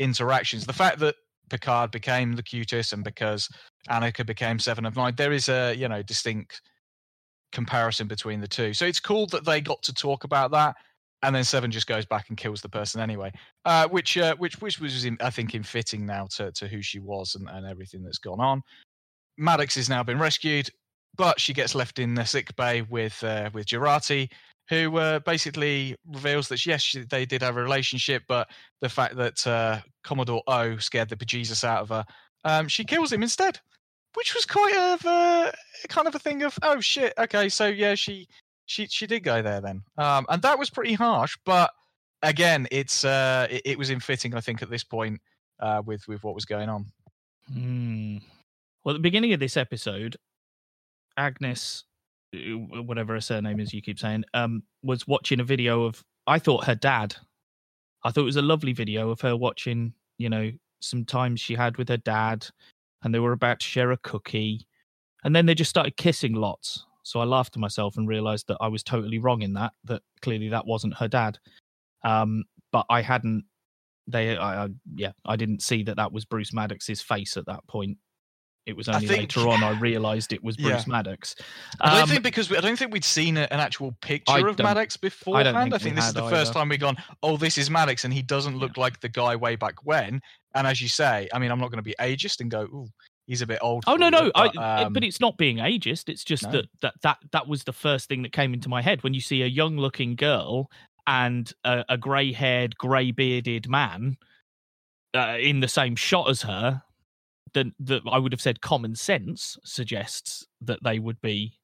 [0.02, 1.16] interactions the fact that
[1.50, 3.50] picard became Locutus and because
[3.90, 6.62] Annika became seven of nine there is a you know distinct
[7.52, 10.76] comparison between the two so it's cool that they got to talk about that
[11.24, 13.32] and then seven just goes back and kills the person anyway
[13.66, 16.82] uh, which uh, which which was in, I think in fitting now to to who
[16.82, 18.62] she was and, and everything that's gone on.
[19.38, 20.70] Maddox has now been rescued,
[21.16, 24.30] but she gets left in the sick bay with uh, with Jurati,
[24.72, 28.50] who uh, basically reveals that yes, they did have a relationship, but
[28.80, 32.06] the fact that uh, Commodore O scared the bejesus out of her,
[32.46, 33.60] um, she kills him instead,
[34.14, 35.52] which was quite of a
[35.90, 38.28] kind of a thing of oh shit, okay, so yeah, she
[38.66, 41.70] she she did go there then, um, and that was pretty harsh, but
[42.24, 45.20] again, it's uh, it, it was in fitting, I think, at this point
[45.60, 46.86] uh, with with what was going on.
[47.54, 48.22] Mm.
[48.86, 50.16] Well, at the beginning of this episode,
[51.18, 51.84] Agnes,
[52.34, 56.04] whatever her surname is, you keep saying, um, was watching a video of.
[56.28, 57.16] I thought her dad.
[58.04, 61.56] I thought it was a lovely video of her watching, you know, some times she
[61.56, 62.48] had with her dad,
[63.04, 64.68] and they were about to share a cookie,
[65.24, 66.86] and then they just started kissing lots.
[67.04, 69.74] So I laughed to myself and realized that I was totally wrong in that.
[69.86, 71.40] That clearly that wasn't her dad.
[72.04, 73.46] Um, but I hadn't.
[74.08, 77.66] They, I, I, yeah, I didn't see that that was Bruce Maddox's face at that
[77.68, 77.98] point.
[78.68, 80.70] It was only think- later on I realised it was Yeah.
[80.70, 81.36] Bruce Maddox.
[81.80, 84.32] I don't Um, think because we, I don't think we'd seen a, an actual picture
[84.34, 85.58] I of Maddox beforehand.
[85.58, 88.14] I think, think this is the first time we've gone, oh, this is Maddox, and
[88.14, 90.22] he doesn't look like the guy way back when.
[90.54, 92.88] And as you say, I mean, I'm not going to be ageist and go, ooh,
[93.26, 93.84] he's a bit old.
[93.88, 96.08] Oh no, you," no, but, I, um, but it's not being ageist.
[96.08, 96.52] It's just No.
[96.52, 99.22] that, that that that was the first thing that came into my head when you
[99.22, 100.70] see a young-looking girl
[101.08, 104.18] and a, a grey-haired, grey-bearded man
[105.16, 106.84] uh, in the same shot as her.
[107.54, 111.58] That I would have said common sense suggests that they would be.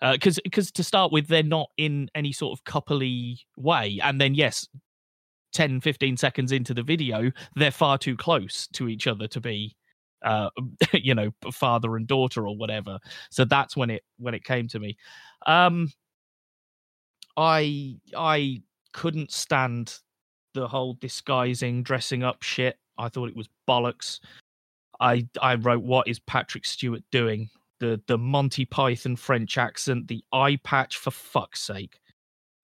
[0.00, 4.32] Because, because to start with, they're not in any sort of coupley way, and then
[4.34, 4.68] yes,
[5.52, 9.74] 10, 15 seconds into the video, they're far too close to each other to be
[10.24, 10.50] uh
[10.92, 12.98] you know father and daughter or whatever.
[13.30, 14.96] So that's when it when it came to me.
[15.46, 15.90] Um
[17.36, 18.60] i i
[18.92, 19.98] couldn't stand
[20.54, 22.78] the whole disguising dressing up shit.
[22.98, 24.18] I thought it was bollocks
[25.00, 27.48] i i wrote what is patrick stewart doing
[27.80, 32.00] the the monty python french accent the eye patch for fuck's sake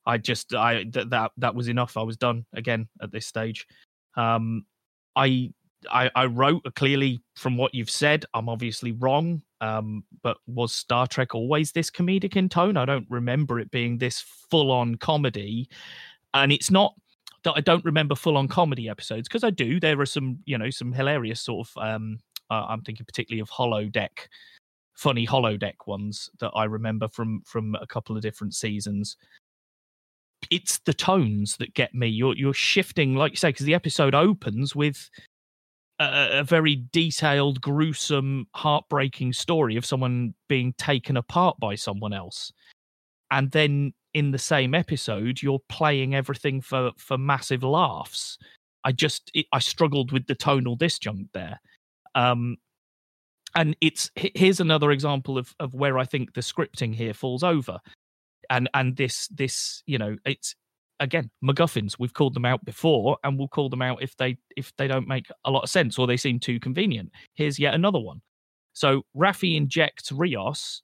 [0.07, 3.67] i just i th- that that was enough i was done again at this stage
[4.17, 4.65] um
[5.17, 5.51] i
[5.91, 8.25] I, I wrote uh, clearly from what you've said.
[8.35, 9.43] I'm obviously wrong.
[9.61, 12.77] Um, but was Star Trek always this comedic in tone?
[12.77, 14.21] I don't remember it being this
[14.51, 15.69] full on comedy.
[16.35, 16.95] And it's not
[17.45, 19.79] that I don't remember full on comedy episodes because I do.
[19.79, 21.83] There are some, you know, some hilarious sort of.
[21.83, 22.19] Um,
[22.51, 24.29] uh, I'm thinking particularly of holodeck,
[24.95, 29.17] funny holodeck ones that I remember from from a couple of different seasons.
[30.51, 32.09] It's the tones that get me.
[32.09, 35.09] You're you're shifting, like you say, because the episode opens with
[36.01, 42.53] a, a very detailed, gruesome, heartbreaking story of someone being taken apart by someone else,
[43.31, 48.39] and then in the same episode, you're playing everything for for massive laughs.
[48.85, 51.61] I just it, I struggled with the tonal disjunct there,
[52.15, 52.57] um,
[53.57, 57.79] and it's here's another example of of where I think the scripting here falls over,
[58.51, 60.55] and and this this you know it's
[61.01, 61.97] again MacGuffins.
[61.99, 65.09] We've called them out before, and we'll call them out if they if they don't
[65.09, 67.11] make a lot of sense or they seem too convenient.
[67.35, 68.23] Here's yet another one.
[68.75, 70.83] So Raffi injects Rios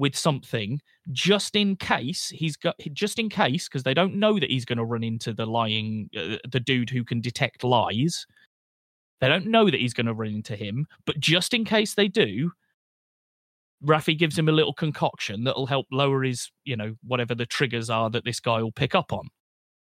[0.00, 0.80] with something
[1.12, 4.78] just in case he's got just in case because they don't know that he's going
[4.78, 8.26] to run into the lying uh, the dude who can detect lies.
[9.20, 12.08] They don't know that he's going to run into him, but just in case they
[12.08, 12.50] do,
[13.84, 17.90] Raffi gives him a little concoction that'll help lower his, you know, whatever the triggers
[17.90, 19.28] are that this guy will pick up on.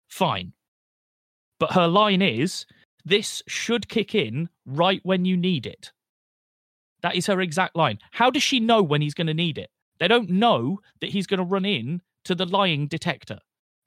[0.08, 0.52] Fine.
[1.58, 2.66] But her line is
[3.04, 5.90] This should kick in right when you need it.
[7.02, 7.98] That is her exact line.
[8.12, 9.70] How does she know when he's going to need it?
[10.02, 13.38] They don't know that he's going to run in to the lying detector.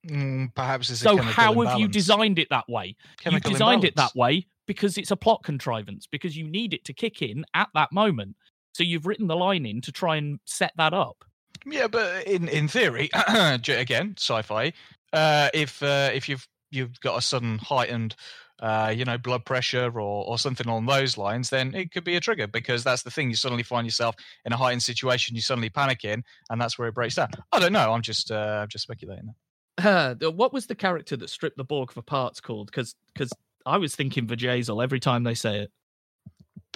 [0.07, 2.95] Mm, perhaps it's a So how have you designed it that way?
[3.17, 6.85] Chemical you designed it that way because it's a plot contrivance because you need it
[6.85, 8.37] to kick in at that moment.
[8.73, 11.25] So you've written the line in to try and set that up.
[11.65, 14.71] Yeah, but in in theory, again, sci-fi.
[15.11, 18.15] Uh, if uh, if you've you've got a sudden heightened,
[18.59, 22.15] uh, you know, blood pressure or or something along those lines, then it could be
[22.15, 23.29] a trigger because that's the thing.
[23.29, 25.35] You suddenly find yourself in a heightened situation.
[25.35, 27.29] You suddenly panic in, and that's where it breaks down.
[27.51, 27.91] I don't know.
[27.91, 29.33] I'm just uh, I'm just speculating.
[29.77, 32.67] Uh, what was the character that stripped the Borg for parts called?
[32.67, 33.31] Because because
[33.65, 35.71] I was thinking Vajazel every time they say it.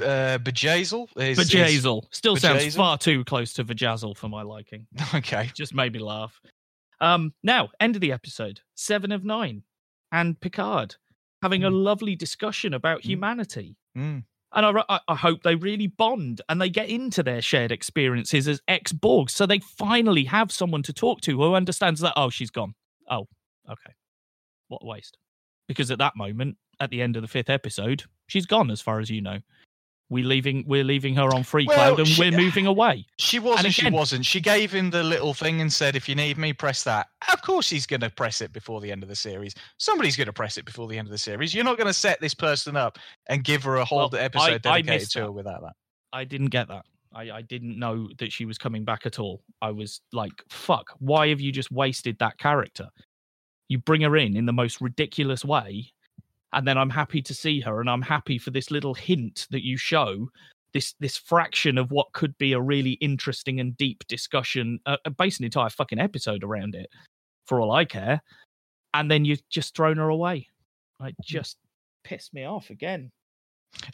[0.02, 4.88] Uh, Bjayzl is, is Vajazel still sounds far too close to Vajazzle for my liking.
[5.14, 5.50] okay.
[5.54, 6.40] Just made me laugh.
[7.02, 9.64] Um, now end of the episode, seven of nine,
[10.12, 10.96] and Picard
[11.42, 13.76] having a lovely discussion about humanity.
[13.98, 14.24] Mm.
[14.54, 18.48] And I, I, I hope they really bond and they get into their shared experiences
[18.48, 19.32] as ex Borgs.
[19.32, 22.74] So they finally have someone to talk to who understands that, oh, she's gone.
[23.10, 23.28] Oh,
[23.70, 23.94] okay.
[24.68, 25.18] What a waste.
[25.68, 29.00] Because at that moment, at the end of the fifth episode, she's gone, as far
[29.00, 29.40] as you know.
[30.12, 33.06] We leaving we're leaving her on free Well, cloud and she- we're moving away.
[33.20, 33.74] She wasn't.
[33.74, 34.26] she wasn't.
[34.26, 37.42] She gave him the little thing and said, "If you need me, press that." Of
[37.44, 39.54] course, he's going to press it before the end of the series.
[39.78, 41.54] Somebody's going to press it before the end of the series.
[41.54, 42.98] You're not going to set this person up
[43.28, 45.74] and give her a whole Well, episode I dedicated missed to her without that.
[46.12, 46.86] I didn't get that.
[47.14, 49.42] I, I didn't know that she was coming back at all.
[49.62, 52.88] I was like, fuck, why have you just wasted that character?
[53.68, 55.92] You bring her in in the most ridiculous way,
[56.54, 59.66] and then I'm happy to see her, and I'm happy for this little hint that
[59.66, 60.30] you show
[60.74, 65.10] this this fraction of what could be a really interesting and deep discussion, uh, uh,
[65.12, 66.90] based an entire fucking episode around it,
[67.46, 68.22] for all I care.
[68.94, 70.48] And then you've just thrown her away.
[71.00, 71.58] Like, just
[72.04, 73.12] pissed me off again.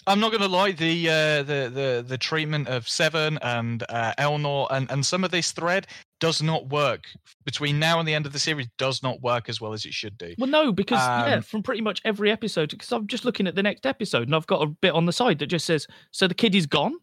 [0.08, 0.72] I'm not going to lie.
[0.72, 5.32] The uh, the the the treatment of Seven and uh, Elnor and and some of
[5.32, 5.88] this thread
[6.20, 7.05] does not work
[7.43, 8.68] between now and the end of the series.
[8.78, 10.34] Does not work as well as it should do.
[10.38, 12.70] Well, no, because yeah, Um, from pretty much every episode.
[12.70, 15.13] Because I'm just looking at the next episode, and I've got a bit on the
[15.13, 16.95] side that just says, "So the kid is gone,"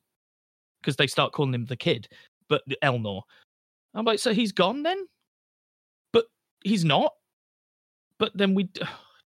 [0.81, 2.09] because they start calling him the kid,
[2.49, 3.23] but Elnor.
[3.95, 5.07] I'm like, so he's gone then,
[6.13, 6.25] but
[6.65, 7.13] he's not.
[8.19, 8.71] But then we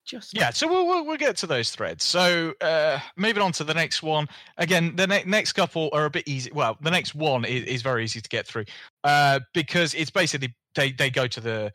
[0.07, 2.03] just Yeah, so we'll, we'll we'll get to those threads.
[2.03, 4.27] So uh, moving on to the next one.
[4.57, 6.51] Again, the ne- next couple are a bit easy.
[6.51, 8.65] Well, the next one is, is very easy to get through
[9.03, 11.71] uh, because it's basically they they go to the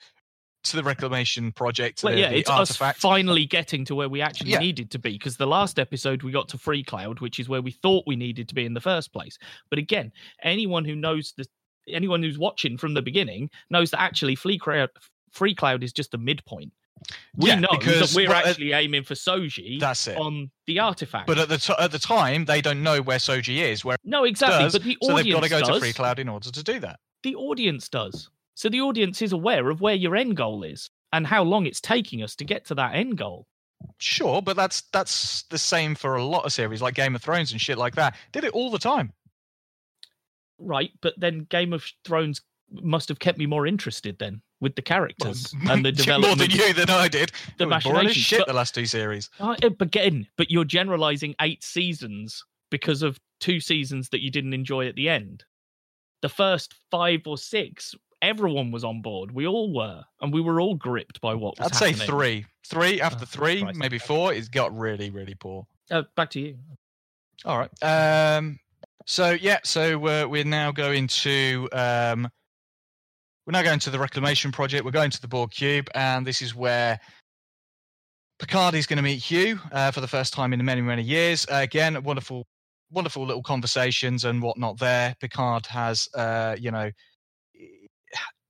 [0.65, 2.05] to the reclamation project.
[2.05, 2.99] Well, the, yeah, the it's artifact.
[2.99, 4.61] us finally getting to where we actually Yeah.
[4.61, 5.13] needed to be.
[5.13, 8.49] Because the last episode we got to Freecloud, which is where we thought we needed
[8.49, 9.39] to be in the first place.
[9.71, 10.13] But again,
[10.43, 11.45] anyone who knows the
[11.89, 14.89] anyone who's watching from the beginning knows that actually Freecloud,
[15.33, 16.73] Free Cloud is just a midpoint.
[17.37, 20.17] We Yeah, know because- that we're well, uh, actually aiming for Soji That's it.
[20.17, 21.27] on the artifact.
[21.27, 23.85] But at the t- at the time, they don't know where Soji is.
[23.85, 24.65] Where no, exactly.
[24.65, 25.81] does, but the audience so they've got to go does.
[25.83, 27.01] to Freecloud in order to do that.
[27.23, 28.29] the audience does.
[28.55, 31.81] So the audience is aware of where your end goal is and how long it's
[31.81, 33.47] taking us to get to that end goal.
[33.99, 37.51] Sure, but that's that's the same for a lot of series like Game of Thrones
[37.53, 38.17] and shit like that.
[38.33, 39.13] Did it all the time.
[40.59, 42.41] Right, but then Game of Thrones
[42.73, 46.39] must have kept me more interested then with the characters and the development.
[46.39, 47.33] more than you than I did.
[47.59, 49.29] the It boring as machinations, shit but- the last two series.
[49.41, 54.31] Uh, uh, but again, but you're generalizing eight seasons because of two seasons that you
[54.31, 55.45] didn't enjoy at the end.
[56.23, 59.33] The first five or six, everyone was on board.
[59.33, 62.47] We all were, and we were all gripped by what was I'd say three.
[62.65, 63.77] Three after Oh, three, Christ.
[63.79, 64.33] maybe four.
[64.33, 65.67] It's got really, really poor.
[65.91, 66.57] Uh, back to you.
[67.45, 67.71] All right.
[67.83, 68.61] Um.
[69.05, 69.59] So yeah.
[69.65, 72.31] So uh, we're now going to um.
[73.45, 74.85] We're now going to the reclamation project.
[74.85, 77.01] We're going to the Borg cube, and this is where
[78.39, 81.45] Picard is going to meet Hugh uh, for the first time in many, many years.
[81.51, 82.47] Uh, again, wonderful,
[82.93, 84.79] wonderful little conversations and whatnot.
[84.79, 86.93] There, Picard has, uh, you know,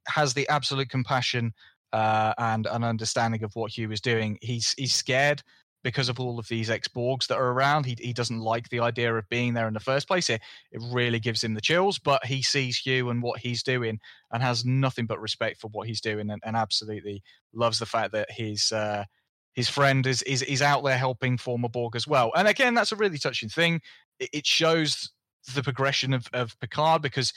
[0.09, 1.55] has the absolute compassion
[1.95, 4.37] uh, and an understanding of what Hugh is doing.
[4.43, 5.43] He's he's scared
[5.83, 7.87] because of all of these ex Borgs that are around.
[7.87, 10.31] He he doesn't like the idea of being there in the first place.
[10.31, 11.99] It it really gives him the chills.
[11.99, 14.01] But he sees Hugh and what he's doing
[14.33, 17.23] and has nothing but respect for what he's doing and, and absolutely
[17.53, 19.05] loves the fact that his uh,
[19.55, 22.33] his friend is, is is out there helping former Borg as well.
[22.37, 23.81] And again, that's a really touching thing.
[24.19, 25.11] It, it shows
[25.55, 27.33] the progression of, of Picard because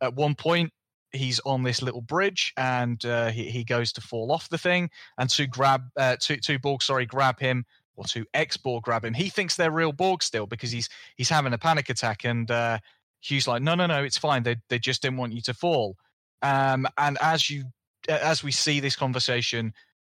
[0.00, 0.72] at one point
[1.12, 4.90] he's on this little bridge and uh, he, he goes to fall off the thing
[5.18, 7.64] and to grab uh, two two Borg sorry grab him
[8.00, 9.14] or two ex Borg grab him.
[9.14, 12.78] He thinks they're real Borg still because he's he's having a panic attack and uh,
[13.20, 15.96] Hugh's like no no no it's fine they they just didn't want you to fall.
[16.42, 17.64] Um, and as you
[18.08, 19.74] as we see this conversation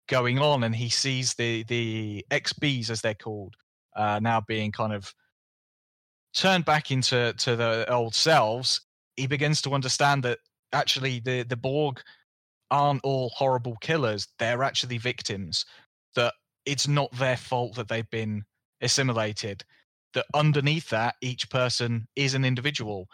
[0.08, 3.56] going on and he sees the the XBs as they're called
[3.96, 5.14] uh, now being kind of
[6.34, 8.82] turned back into to the old selves,
[9.18, 10.40] he begins to understand that
[10.72, 12.02] actually the the Borg
[12.72, 14.28] aren't all horrible killers.
[14.40, 15.66] They're actually victims.
[16.16, 16.34] That
[16.66, 18.44] it's not their fault that they've been
[18.82, 19.64] assimilated.
[20.14, 23.08] That underneath that, each person is an individual.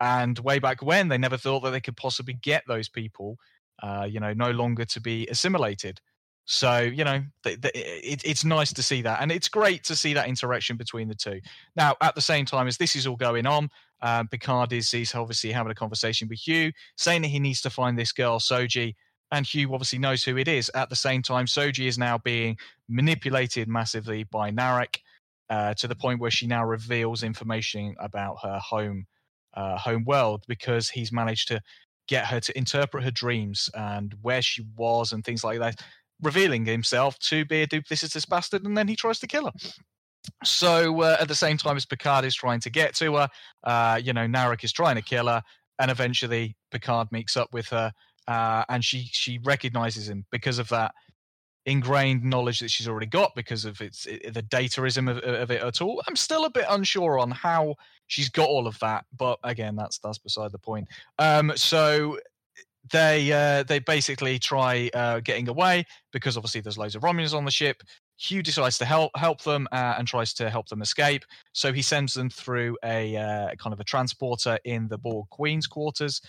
[0.00, 3.38] And way back when, they never thought that they could possibly get those people,
[3.82, 6.00] uh, you know, no longer to be assimilated.
[6.46, 9.96] So you know, th- th- it, it's nice to see that, and it's great to
[9.96, 11.40] see that interaction between the two.
[11.74, 13.68] Now, at the same time as this is all going on,
[14.00, 17.70] um, Picard is he's obviously having a conversation with Hugh, saying that he needs to
[17.70, 18.94] find this girl Soji,
[19.32, 20.70] and Hugh obviously knows who it is.
[20.74, 22.56] At the same time, Soji is now being
[22.88, 24.98] manipulated massively by Narek
[25.50, 29.06] uh, to the point where she now reveals information about her home
[29.54, 31.60] uh, home world because he's managed to
[32.08, 35.82] get her to interpret her dreams and where she was and things like that
[36.22, 39.52] revealing himself to be a duplicitous bastard, and then he tries to kill her.
[40.44, 43.28] So uh, at the same time as Picard is trying to get to her,
[43.64, 45.42] uh, you know, Narek is trying to kill her,
[45.78, 47.92] and eventually Picard meets up with her,
[48.28, 50.92] uh, and she she recognizes him because of that
[51.66, 55.62] ingrained knowledge that she's already got because of its it, the dataism of, of it
[55.62, 56.02] at all.
[56.08, 57.74] I'm still a bit unsure on how
[58.06, 60.86] she's got all of that, but again, that's that's beside the point.
[61.18, 62.18] Um, so
[62.92, 67.44] they uh, they basically try uh, getting away because obviously there's loads of Romulans on
[67.44, 67.82] the ship.
[68.18, 71.24] Hugh decides to help help them uh, and tries to help them escape.
[71.52, 75.66] So he sends them through a uh, kind of a transporter in the Borg Queen's
[75.66, 76.22] quarters,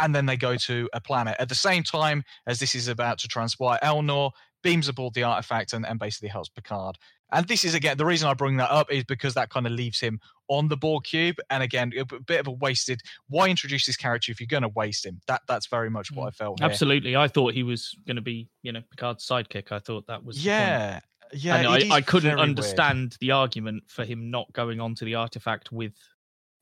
[0.00, 1.36] and then they go to a planet.
[1.38, 4.30] At the same time as this is about to transpire, Elnor
[4.62, 6.96] beams aboard the artifact and, and basically helps Picard.
[7.32, 9.72] And this is again the reason I bring that up is because that kind of
[9.72, 11.36] leaves him on the Borg cube.
[11.48, 13.00] And again, a bit of a wasted.
[13.28, 15.20] Why introduce this character if you're going to waste him?
[15.28, 16.28] That that's very much what mm.
[16.28, 16.60] I felt.
[16.60, 19.70] Absolutely, I thought he was going to be, you know, Picard's sidekick.
[19.70, 21.00] I thought that was yeah,
[21.32, 21.56] yeah.
[21.56, 23.16] And I, I couldn't understand weird.
[23.20, 25.92] the argument for him not going on to the artifact with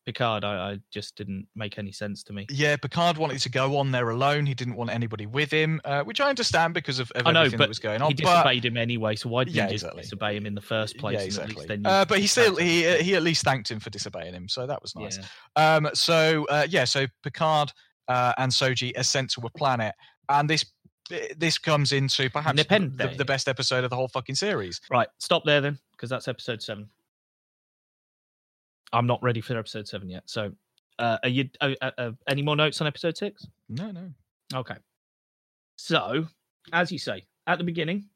[0.09, 2.47] Picard, I, I, just didn't make any sense to me.
[2.49, 4.47] Yeah, Picard wanted to go on there alone.
[4.47, 7.41] He didn't want anybody with him, uh, which I understand because of, of I know,
[7.41, 8.09] everything that was going on.
[8.09, 8.69] He disobeyed but...
[8.69, 10.03] him anyway, so why did yeah, he just exactly.
[10.05, 11.19] disobey him in the first place?
[11.19, 11.79] Yeah, exactly.
[11.85, 14.81] Uh, but he still he he at least thanked him for disobeying him, so that
[14.81, 15.19] was nice.
[15.19, 15.77] Yeah.
[15.77, 17.71] Um, so uh, yeah, so Picard
[18.09, 19.95] uh, and Soji are sent to a planet,
[20.31, 20.65] and this
[21.37, 24.81] this comes into perhaps the, the best episode of the whole fucking series.
[24.91, 26.89] Right, stop there then, because that's episode seven.
[28.93, 30.23] I'm not ready for episode seven yet.
[30.27, 30.53] So,
[30.99, 33.47] uh, are you uh, uh, uh, any more notes on episode six?
[33.69, 34.11] No, no.
[34.55, 34.77] Okay.
[35.77, 36.27] So,
[36.73, 38.09] as you say at the beginning,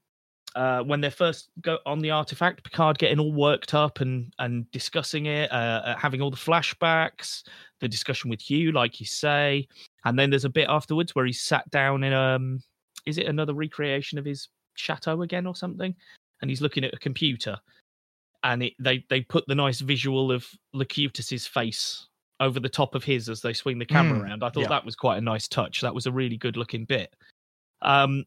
[0.54, 4.70] uh, when they first go on the artifact, Picard getting all worked up and and
[4.70, 7.42] discussing it, uh, uh, having all the flashbacks,
[7.80, 9.66] the discussion with Hugh, like you say,
[10.04, 12.62] and then there's a bit afterwards where he's sat down in um,
[13.06, 15.94] is it another recreation of his chateau again or something,
[16.40, 17.58] and he's looking at a computer
[18.44, 22.06] and it, they they put the nice visual of Locutus's face
[22.40, 24.42] over the top of his as they swing the camera mm, around.
[24.42, 24.68] I thought yeah.
[24.68, 25.80] that was quite a nice touch.
[25.80, 27.14] That was a really good looking bit.
[27.82, 28.24] Um,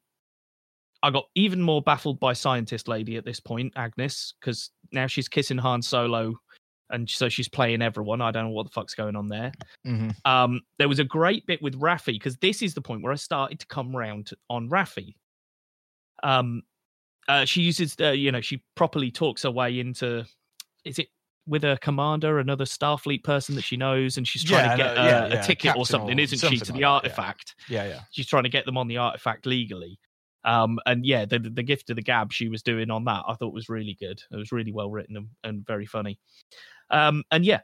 [1.03, 5.27] I got even more baffled by scientist lady at this point, Agnes, because now she's
[5.27, 6.33] kissing Han Solo,
[6.89, 8.21] and so she's playing everyone.
[8.21, 9.51] I don't know what the fuck's going on there.
[9.85, 10.09] Mm-hmm.
[10.23, 13.17] Um, there was a great bit with Raffi because this is the point where I
[13.17, 15.15] started to come round on Raffi.
[16.23, 16.63] Um,
[17.27, 20.25] uh, she uses, uh, you know, she properly talks her way into.
[20.83, 21.07] Is it
[21.47, 24.95] with a commander, another Starfleet person that she knows, and she's trying yeah, to get
[24.95, 27.55] no, yeah, a, ticket Captain or something, or isn't something she, to like the artifact?
[27.69, 27.87] Yeah.
[27.87, 29.99] yeah, She's trying to get them on the artifact legally.
[30.43, 33.33] Um, and yeah, the the gift of the gab she was doing on that, I
[33.33, 34.21] thought was really good.
[34.31, 36.19] It was really well written and, and very funny.
[36.91, 37.61] Um, and yeah,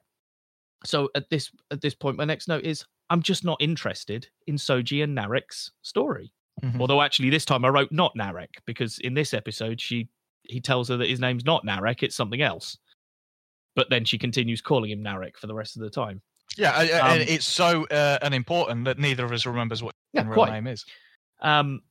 [0.83, 4.55] so at this at this point, my next note is I'm just not interested in
[4.55, 6.33] Soji and Narek's story.
[6.63, 6.81] Mm-hmm.
[6.81, 10.09] Although actually this time I wrote not Narek because in this episode she
[10.43, 12.77] he tells her that his name's not Narek, it's something else.
[13.75, 16.21] But then she continues calling him Narek for the rest of the time.
[16.57, 20.33] Yeah, um, and it's so uh, unimportant that neither of us remembers what yeah, real
[20.33, 20.51] quite.
[20.51, 20.85] name is.
[21.41, 21.81] Um,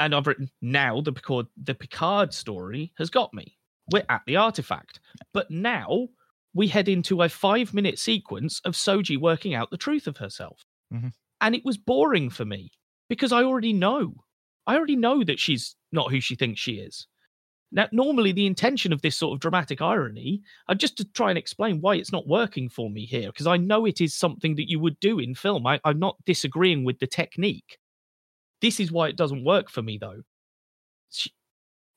[0.00, 3.56] and I've written now the Picard the Picard story has got me.
[3.92, 5.00] We're at the artifact,
[5.32, 6.08] but now
[6.54, 10.64] we head into a five minute sequence of Soji working out the truth of herself,
[10.92, 11.08] mm-hmm.
[11.40, 12.72] and it was boring for me
[13.08, 14.14] because I already know.
[14.66, 17.06] I already know that she's not who she thinks she is.
[17.70, 21.38] Now, normally the intention of this sort of dramatic irony are just to try and
[21.38, 24.70] explain why it's not working for me here, because I know it is something that
[24.70, 25.66] you would do in film.
[25.66, 27.78] I, I'm not disagreeing with the technique.
[28.62, 30.22] This is why it doesn't work for me, though.
[31.10, 31.30] She,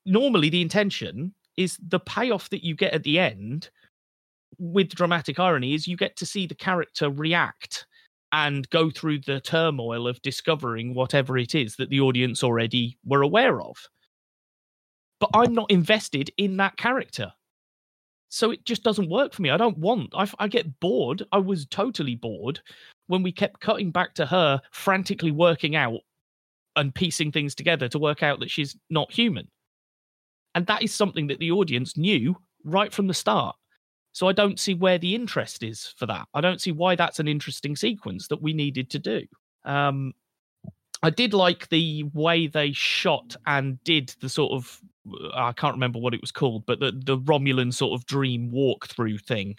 [0.04, 3.70] normally the intention is the payoff that you get at the end
[4.58, 7.86] with dramatic irony is you get to see the character react
[8.32, 13.22] and go through the turmoil of discovering whatever it is that the audience already were
[13.22, 13.76] aware of.
[15.20, 17.32] but I'm not invested in that character.
[18.28, 19.50] So it just doesn't work for me.
[19.50, 20.12] I don't want.
[20.14, 21.22] I, I get bored.
[21.32, 22.60] I was totally bored
[23.06, 26.00] when we kept cutting back to her frantically working out
[26.76, 29.48] and piecing things together to work out that she's not human.
[30.54, 33.56] And that is something that the audience knew right from the start.
[34.12, 36.26] So I don't see where the interest is for that.
[36.34, 39.22] I don't see why that's an interesting sequence that we needed to do.
[39.64, 40.12] Um,
[41.02, 44.80] I did like the way they shot and did the sort of
[45.34, 49.20] I can't remember what it was called, but the the Romulan sort of dream walkthrough
[49.24, 49.56] thing,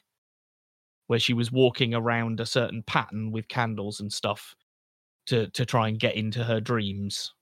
[1.08, 4.56] where she was walking around a certain pattern with candles and stuff
[5.26, 7.34] to to try and get into her dreams.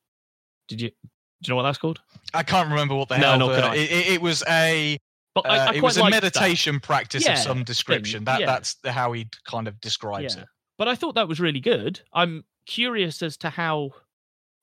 [0.68, 2.00] Did you do you know what that's called?
[2.34, 3.40] I can't remember what the No, hell.
[3.40, 3.76] nor can the- I.
[3.76, 4.98] It, it, it was a
[5.34, 6.24] But uh, I, I it was a liked that.
[6.24, 8.24] meditation practice Yeah, of some description.
[8.26, 8.46] That yeah.
[8.48, 10.44] that's the, how he kind of describes Yeah.
[10.44, 10.48] it.
[10.78, 12.02] But I thought that was really good.
[12.14, 13.92] I'm curious as to how,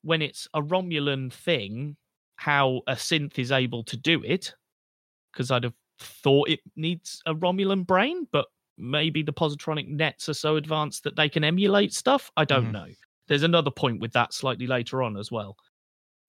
[0.03, 1.97] when it's a Romulan thing,
[2.37, 4.55] how a synth is able to do it.
[5.33, 8.47] Because I'd have thought it needs a Romulan brain, but
[8.77, 12.31] maybe the positronic nets are so advanced that they can emulate stuff.
[12.37, 12.73] I don't Mhm.
[12.73, 12.87] know.
[13.27, 15.57] There's another point with that slightly later on as well.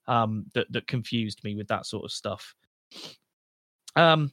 [0.08, 2.56] Um, that that confused me with that sort of stuff.
[3.96, 4.32] Um,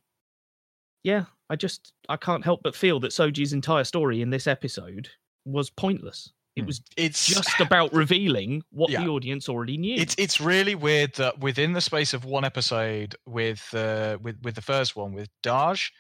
[1.03, 5.09] yeah, I just I can't help but feel that Soji's entire story in this episode
[5.45, 6.33] was pointless.
[6.57, 6.67] It Hmm.
[6.69, 9.03] was It's just about revealing what Yeah.
[9.05, 9.97] the audience already knew.
[9.97, 14.55] It's it's really weird that within the space of one episode with uh, with with
[14.55, 15.91] the first one with Dahj,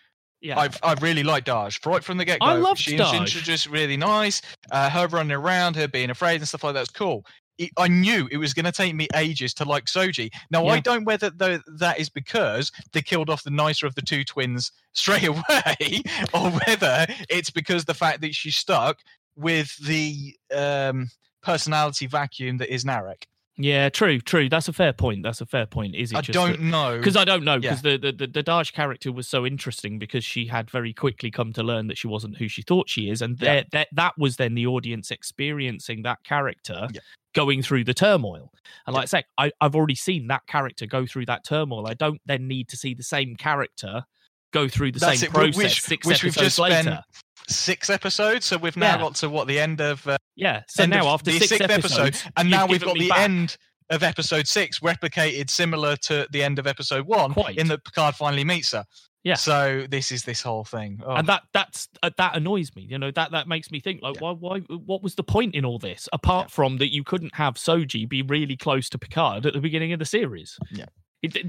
[0.41, 2.47] yeah, I've I really liked Dahj right from the get go.
[2.47, 3.17] I love she, Dahj.
[3.19, 4.41] introduced really nice.
[4.71, 7.25] Uh, her running around, her being afraid and stuff like that's cool.
[7.59, 10.31] It, I knew it was going to take me ages to like Soji.
[10.51, 14.03] Now I don't whether though that is because they killed off the nicer of the
[14.03, 16.03] two twins straight away,
[16.35, 18.99] or whether it's because the fact that she's stuck
[19.37, 21.09] with the um,
[21.43, 23.25] personality vacuum that is Narek.
[23.59, 24.49] Yeah, true, true.
[24.51, 25.23] That's a fair point.
[25.23, 25.95] That's a fair point.
[25.95, 27.59] Is it I don't know because I don't know Yeah.
[27.61, 31.31] because the, the the the Dahj character was so interesting because she had very quickly
[31.31, 33.55] come to learn that she wasn't who she thought she is, and Yeah.
[33.55, 37.01] that that that was then the audience experiencing that character Yeah.
[37.35, 38.51] going through the turmoil.
[38.87, 38.99] And Yeah.
[39.01, 41.87] like I say, I, I've already seen that character go through that turmoil.
[41.89, 44.05] I don't then need to see the same character
[44.53, 46.83] go through the That's same it, process which- six which we've episodes just later.
[46.83, 47.01] spent
[47.49, 48.99] six episodes, so we've now Yeah.
[49.03, 50.63] got to what the end of uh, Yeah.
[50.69, 53.57] So now after the six sixth episode, episodes, and now we've got the back- end
[53.91, 57.57] of episode six replicated similar to the end of episode one Quite.
[57.57, 58.85] in that Picard finally meets her.
[59.23, 59.35] Yeah.
[59.35, 61.01] So this is this whole thing.
[61.05, 64.03] Oh, and that that's uh, that annoys me you know that that makes me think
[64.03, 64.33] like Yeah.
[64.33, 67.55] why why what was the point in all this apart from that you couldn't have
[67.55, 70.87] soji be really close to picard at the beginning of the series Yeah.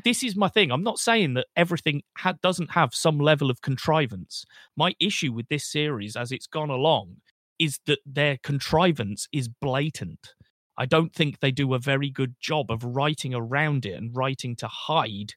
[0.03, 0.71] This is my thing.
[0.71, 4.45] I'm not saying that everything ha- doesn't have some level of contrivance.
[4.75, 7.17] My issue with this series as it's gone along
[7.59, 10.33] is that their contrivance is blatant.
[10.77, 14.55] I don't think they do a very good job of writing around it and writing
[14.57, 15.33] to hide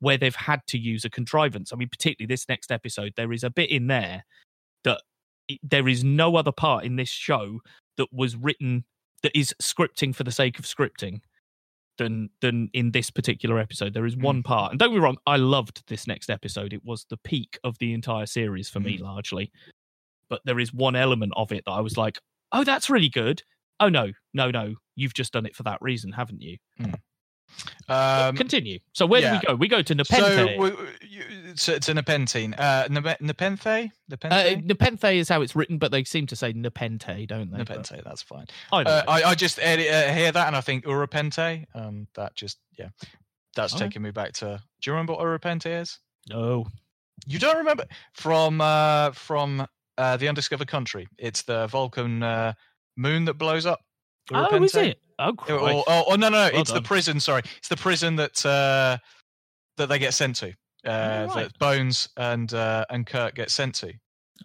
[0.00, 1.72] where they've had to use a contrivance.
[1.72, 4.24] I mean, particularly this next episode, there is a bit in there
[4.84, 5.02] that
[5.62, 7.60] there is no other part in this show
[7.96, 8.84] that was written
[9.22, 11.20] that is scripting for the sake of scripting
[12.00, 13.92] than than in this particular episode.
[13.92, 14.22] There is hmm.
[14.22, 16.72] one part, and don't be wrong, I loved this next episode.
[16.72, 19.04] It was the peak of the entire series for me, hmm.
[19.04, 19.52] largely.
[20.28, 22.18] But there is one element of it that I was like,
[22.52, 23.42] "Oh, that's really good."
[23.78, 24.74] Oh no, no, no!
[24.96, 26.56] You've just done it for that reason, haven't you?
[26.78, 26.94] Hmm.
[27.88, 28.78] Um, Continue.
[28.92, 29.32] So where yeah.
[29.32, 29.54] do we go?
[29.56, 30.50] We go to so Nepenthe.
[30.56, 32.54] w- w- you- it's, it's a Nepentine.
[32.54, 33.66] Uh, Nep- Nepenthe?
[33.66, 34.64] Uh, Nepenthe?
[34.64, 37.64] Nepenthe is how it's written, but they seem to say Nepente, don't they?
[37.64, 38.46] But that's fine.
[38.72, 39.02] either Uh.
[39.08, 41.64] I, I just edit, uh, hear that and I think Rura Penthe.
[41.74, 42.88] Um, that just, yeah,
[43.56, 44.62] that's taking me back to.
[44.80, 45.98] Do you remember what Rura Penthe is?
[46.28, 46.66] no.
[47.26, 47.84] You don't remember
[48.14, 49.66] from uh, from
[49.98, 51.06] uh, the Undiscovered Country?
[51.18, 52.54] It's the Vulcan uh,
[52.96, 53.80] moon that blows up.
[54.32, 54.98] Oh, is it?
[55.20, 55.62] Oh, Or, Christ.
[55.62, 56.50] or, oh, oh, no, no, no!
[56.52, 57.20] Well it's the prison.
[57.20, 58.98] Sorry, it's the prison that uh,
[59.76, 60.48] that they get sent to.
[60.84, 61.34] Uh, right.
[61.34, 63.92] That Bones and uh, and Kirk get sent to.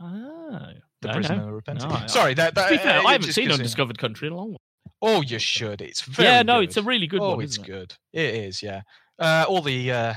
[0.02, 0.60] Oh.
[1.02, 1.44] The No, prison no.
[1.44, 2.02] of Rura Penthe.
[2.02, 4.38] No, Sorry, that, that To be fair, uh, I haven't seen Undiscovered Country in a
[4.38, 4.58] long while.
[5.02, 5.82] Oh, you should.
[5.82, 6.70] It's very yeah, no, good.
[6.70, 7.44] it's a really good oh, one.
[7.44, 7.66] it's it?
[7.66, 7.94] good.
[8.14, 8.82] It is, yeah.
[9.20, 10.14] Uh, all the uh,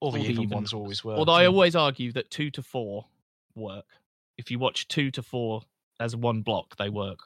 [0.00, 1.18] all the All the even, even ones always work.
[1.18, 3.06] Although I always argue that two to four
[3.54, 3.84] work.
[4.38, 5.62] If you watch two to four
[6.00, 7.20] as one block, they work,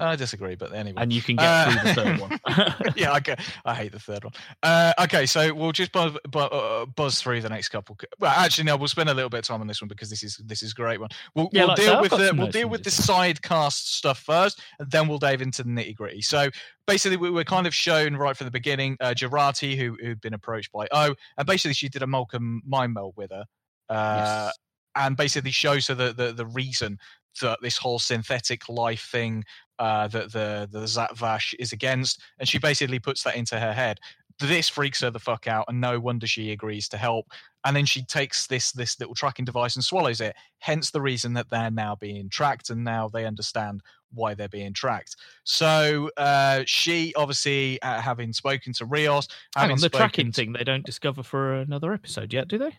[0.00, 1.02] I disagree, but anyway.
[1.02, 2.92] and you can get Uh, through the third one.
[2.96, 3.36] yeah, okay.
[3.64, 4.32] I hate the third one.
[4.62, 7.98] Uh, okay, so we'll just buzz, bu- uh, buzz through the next couple.
[8.18, 10.22] Well, actually, no, we'll spend a little bit of time on this one because this
[10.22, 11.10] is this is a great one.
[11.34, 13.04] We'll, Yeah, we'll like deal I've with the we'll deal with the this.
[13.04, 16.22] side cast stuff first, and then we'll dive into the nitty gritty.
[16.22, 16.48] So
[16.86, 18.96] basically, we were kind of shown right from the beginning.
[18.98, 22.94] Uh, Jurati, who who'd been approached by O, and basically she did a Vulcan mind
[22.94, 23.44] meld with her.
[23.90, 24.58] Uh, Yes.
[24.96, 26.98] and basically shows her the, the, the reason
[27.40, 29.42] that this whole synthetic life thing
[29.82, 33.72] uh, that the the Zhat Vash is against, and she basically puts that into her
[33.72, 33.98] head.
[34.40, 37.26] this freaks her the fuck out, and no wonder she agrees to help.
[37.64, 40.34] And then she takes this this little tracking device and swallows it.
[40.58, 43.82] Hence the reason that they're now being tracked, and now they understand
[44.14, 45.16] why they're being tracked.
[45.44, 49.26] So uh, she obviously, uh, having spoken to Rios,
[49.56, 52.72] having on, the tracking to- thing they don't discover for another episode yet, do they?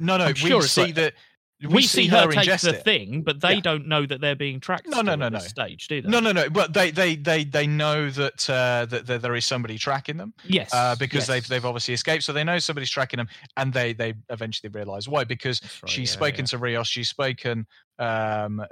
[0.00, 1.14] No, no, I'm we sure see like- that.
[1.62, 2.84] We, see, her, take ingest the it.
[2.84, 3.60] thing, but they Yeah.
[3.60, 4.88] don't know that they're being tracked.
[4.88, 5.38] No, no, no, no.
[5.38, 6.08] Stage, do they?
[6.08, 6.50] No, no, no.
[6.50, 10.34] But they they they they know that uh, that, that there is somebody tracking them.
[10.44, 11.26] Yes, uh, because yes.
[11.28, 12.24] they've they've obviously escaped.
[12.24, 15.24] So they know somebody's tracking them, and they they eventually realize why.
[15.24, 16.46] Because right, she's yeah, spoken yeah.
[16.46, 17.66] to Rios, she's spoken
[17.98, 18.66] um, uh,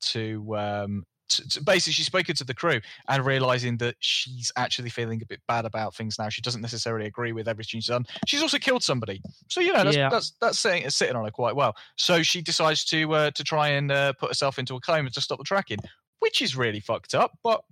[0.00, 0.56] to.
[0.56, 5.20] Um, to, to- basically, she's spoken to the crew and realizing that she's actually feeling
[5.22, 6.28] a bit bad about things now.
[6.28, 8.04] She doesn't necessarily agree with everything she's done.
[8.26, 10.08] She's also killed somebody, so you know that's Yeah.
[10.08, 11.76] that's that's sitting, sitting on her quite well.
[11.96, 15.20] So she decides to uh, to try and uh, put herself into a coma to
[15.20, 15.78] stop the tracking,
[16.20, 17.32] which is really fucked up.
[17.42, 17.62] But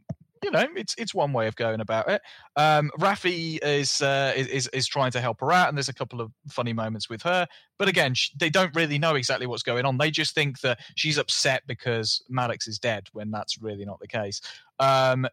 [0.45, 2.21] you know, it's it's one way of going about it.
[2.57, 6.21] Um, Rafi is, uh, is is trying to help her out, and there's a couple
[6.21, 7.47] of funny moments with her.
[7.79, 9.99] But again, sh they don't really know exactly what's going on.
[9.99, 14.09] They just think that she's upset because Maddox is dead, when that's really not the
[14.09, 14.41] case.
[14.79, 15.27] Um,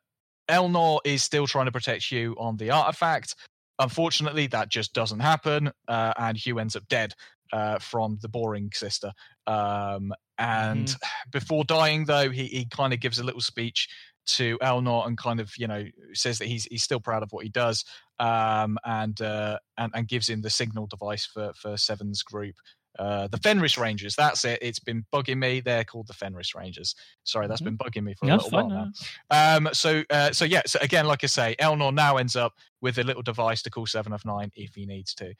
[0.50, 3.36] Elnor is still trying to protect Hugh on the artifact.
[3.80, 7.14] Unfortunately, that just doesn't happen, uh, and Hugh ends up dead
[7.52, 9.12] uh, from the boring sister.
[9.48, 10.96] Um, and
[11.32, 13.88] before dying, though, he, he kind of gives a little speech
[14.28, 17.44] to Elnor and kind of you know says that he's he's still proud of what
[17.44, 17.84] he does
[18.20, 22.56] um, and uh, and and gives him the signal device for for Seven's group.
[23.00, 24.60] Uh, the Fenris Rangers, that's it.
[24.62, 25.62] It's been bugging me.
[25.62, 26.94] They're called the Fenris Rangers.
[27.24, 27.66] Sorry, that's Mhm.
[27.66, 28.92] been bugging me for a little while now.
[29.32, 29.66] no.
[29.66, 30.62] Um, so, uh, so yeah.
[30.66, 33.86] So again, like I say, Elnor now ends up with a little device to call
[33.86, 35.34] Seven of Nine if he needs to.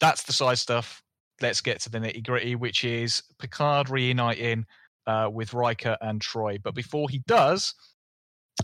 [0.00, 1.02] That's the side stuff.
[1.40, 4.64] Let's get to the nitty gritty, which is Picard reuniting
[5.08, 6.62] uh, with Riker and Troi.
[6.62, 7.74] But before he does,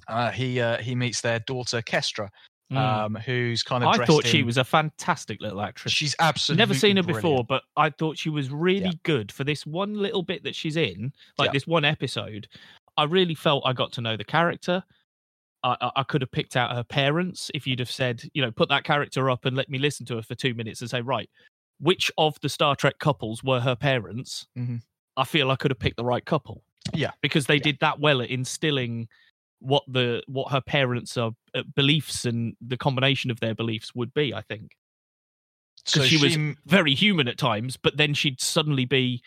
[0.06, 2.28] uh, he uh, he meets their daughter Kestra,
[2.72, 2.76] Mm.
[2.76, 3.98] um, who's kind of.
[3.98, 5.90] I thought she was a fantastic little actress.
[5.92, 7.22] She's absolutely Never seen her brilliant.
[7.22, 10.76] before, but I thought she was really good for this one little bit that she's
[10.76, 11.52] in, like Yeah.
[11.52, 12.46] this one episode.
[12.98, 14.84] I really felt I got to know the character.
[15.64, 18.68] I, I, could have picked out her parents if you'd have said, you know, put
[18.68, 21.28] that character up and let me listen to her for two minutes and say, right,
[21.80, 24.46] which of the Star Trek couples were her parents?
[24.56, 24.82] Mhm.
[25.16, 26.62] I feel I could have picked the right couple.
[26.94, 27.10] Yeah.
[27.22, 27.62] because they Yeah.
[27.64, 29.08] did that well at instilling
[29.60, 34.12] what the what her parents are uh, beliefs and the combination of their beliefs would
[34.14, 34.32] be.
[34.32, 34.76] I think
[35.84, 36.36] So she was
[36.66, 39.22] very human at times, but then she'd suddenly be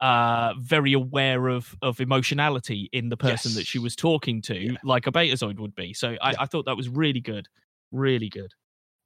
[0.00, 4.76] uh very aware of of emotionality in the person that she was talking to Yeah.
[4.84, 6.36] like a betazoid would be so I, Yeah.
[6.38, 7.48] I thought that was really good
[7.90, 8.54] really good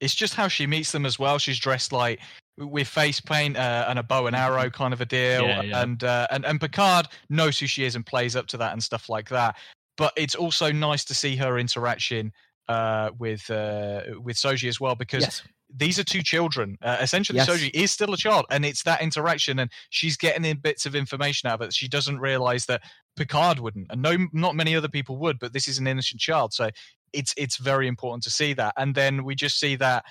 [0.03, 1.39] it's just how she meets them as well.
[1.39, 2.21] She's dressed like
[2.59, 5.45] with face paint uh, and a bow and arrow kind of a deal.
[5.45, 5.83] Yeah, yeah.
[5.83, 8.83] and uh, and and Picard knows who she is and plays up to that and
[8.83, 9.57] stuff like that.
[9.97, 12.33] But it's also nice to see her interaction
[12.69, 15.43] uh, with uh, with Soji as well because yes
[15.75, 16.77] these are two children.
[16.83, 17.49] Uh, essentially, Yes.
[17.49, 20.95] Soji is still a child, and it's that interaction, and she's getting in bits of
[20.95, 21.75] information out of it.
[21.75, 22.83] She doesn't realize that
[23.17, 25.39] Picard wouldn't, and no, not many other people would.
[25.39, 26.71] But this is an innocent child, so
[27.13, 28.75] it's it's very important to see that.
[28.77, 30.05] And then we just see that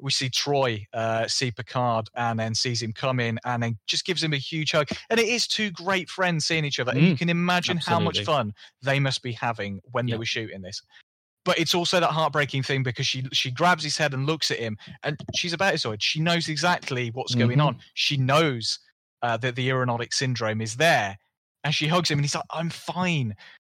[0.00, 4.04] we see Troi uh, see Picard, and then sees him come in, and then just
[4.04, 4.88] gives him a huge hug.
[5.10, 7.98] And it is two great friends seeing each other, and you Mm, can imagine how
[8.00, 10.82] much fun they must be having when they were shooting this.
[11.44, 14.58] But it's also that heartbreaking thing because she she grabs his head and looks at
[14.58, 16.02] him and she's a betazoid.
[16.02, 17.66] She knows exactly what's going Mhm.
[17.66, 17.78] on.
[17.94, 18.78] She knows
[19.22, 21.16] uh, that the Irumodic syndrome is there
[21.64, 23.34] and she hugs him and he's like i'm fine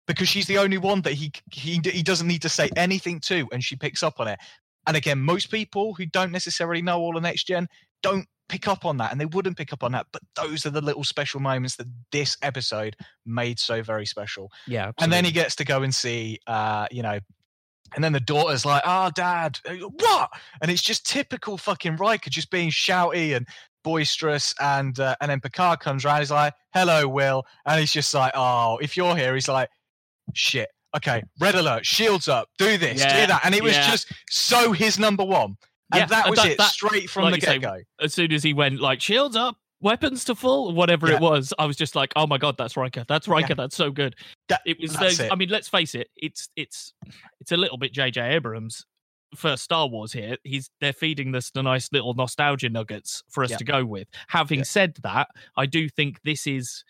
[0.07, 3.49] because she's the only one that he he he doesn't need to say anything to
[3.53, 4.39] and she picks up on it
[4.87, 7.69] and again most people who don't necessarily know all the next gen
[8.03, 10.71] don't pick up on that and they wouldn't pick up on that but those are
[10.71, 12.95] the little special moments that this episode
[13.25, 14.51] made so very special.
[14.67, 17.19] Yeah and then he gets to go and see uh you know
[17.95, 20.31] and then the daughter's like oh dad Uh, what?
[20.61, 23.47] And it's just typical fucking Riker just being shouty and
[23.85, 27.45] boisterous and uh, and then Picard comes around he's like hello Will.
[27.65, 29.71] And he's just like oh if you're here he's like
[30.35, 33.41] shit okay red alert shields up do this Yeah, do that.
[33.45, 33.91] And it was yeah.
[33.91, 35.57] just so his number one.
[35.93, 37.79] And Yeah, that was that- it that- straight from like the get-go.
[38.01, 41.67] as soon as he went like shields up weapons to full whatever it was i
[41.67, 44.15] was just like oh my god that's Riker that's Riker that's so good.
[44.49, 45.33] That- it was those it.
[45.33, 46.93] i mean let's face it it's it's
[47.41, 48.87] it's a little bit jj abrams
[49.35, 50.37] for star wars here.
[50.45, 54.07] He's they're feeding us the nice little nostalgia nuggets for us to go with.
[54.29, 56.85] Having said that i do think this is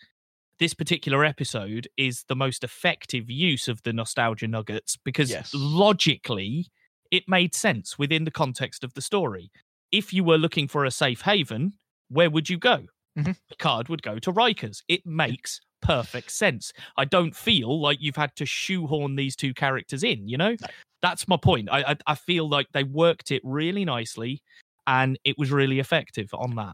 [0.59, 5.51] this particular episode is the most effective use of the nostalgia nuggets because Yes.
[5.53, 6.67] logically
[7.11, 9.51] it made sense within the context of the story
[9.91, 11.73] if you were looking for a safe haven
[12.09, 12.85] where would you go
[13.17, 13.35] Mhm.
[13.49, 14.81] Picard would go to Riker's.
[14.87, 16.73] It makes perfect sense.
[16.97, 20.55] I don't feel like you've had to shoehorn these two characters in, you know?
[21.03, 21.69] that's my point.
[21.71, 24.41] I, I I feel like they worked it really nicely,
[24.87, 26.73] and it was really effective on that.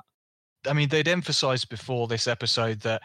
[0.66, 3.02] I mean, they'd emphasized before this episode that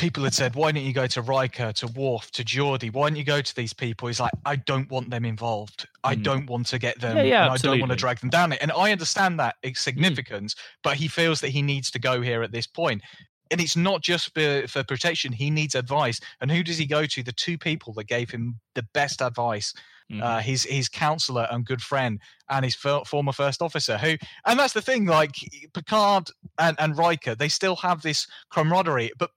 [0.00, 2.90] people had said, "Why don't you go to Riker, to Worf, to Geordi?
[2.90, 5.86] Why don't you go to these people?" He's like, "I don't want them involved.
[6.02, 6.22] I Mm.
[6.22, 7.18] don't want to get them.
[7.18, 9.56] Yeah, yeah, and I don't want to drag them down." it." And I understand that
[9.56, 9.68] Mm.
[9.70, 13.02] its significance, but he feels that he needs to go here at this point.
[13.50, 16.18] And it's not just for, for protection; he needs advice.
[16.40, 17.22] And who does he go to?
[17.22, 19.74] The two people that gave him the best advice
[20.10, 20.22] Mhm.
[20.22, 24.72] uh, his his counselor and good friend and his former first officer who and that's
[24.72, 25.36] the thing like
[25.72, 26.28] Picard
[26.58, 29.30] and, and Riker they still have this camaraderie but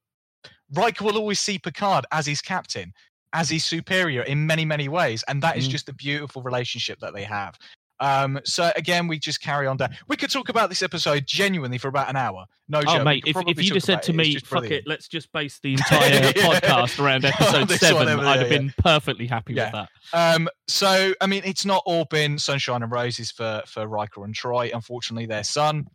[0.74, 2.94] Riker will always see Picard as his captain
[3.34, 5.72] as his superior in many many ways and that is Mm.
[5.72, 7.58] just a beautiful relationship that they have
[8.00, 11.78] um so again we just carry on down we could talk about this episode genuinely
[11.80, 13.04] for about an hour no Oh joke.
[13.06, 14.16] Mate, if, if you just said to it.
[14.16, 14.74] Me, "Fuck brilliant.
[14.74, 16.32] it, let's just base the entire Yeah.
[16.32, 18.58] podcast around episode This seven, I'd there, have yeah.
[18.58, 19.66] been perfectly happy Yeah.
[19.66, 23.86] with that." Um, so I mean, it's not all been sunshine and roses for for
[23.88, 24.72] Riker and Troi.
[24.74, 25.86] Unfortunately, their son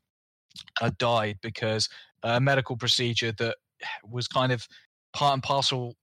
[0.81, 1.89] uh, died because
[2.23, 3.57] a medical procedure that
[4.09, 4.67] was kind of
[5.13, 5.95] part and parcel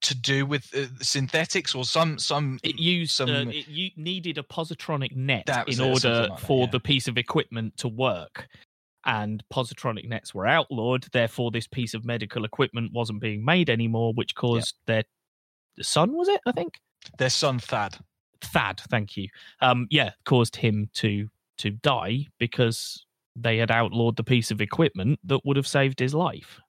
[0.00, 4.38] to do with uh, synthetics or some some It used some uh, it you needed
[4.38, 6.70] a positronic net in it, order like that, for yeah.
[6.70, 8.48] the piece of equipment to work.
[9.04, 14.12] And positronic nets were outlawed, therefore this piece of medical equipment wasn't being made anymore,
[14.14, 15.04] which caused their
[15.80, 16.40] son, was it?
[16.46, 16.74] I think
[17.18, 17.96] their son Thad.
[18.40, 19.28] Thad, thank you.
[19.60, 23.04] Um, yeah, caused him to to die because
[23.34, 26.60] they had outlawed the piece of equipment that would have saved his life.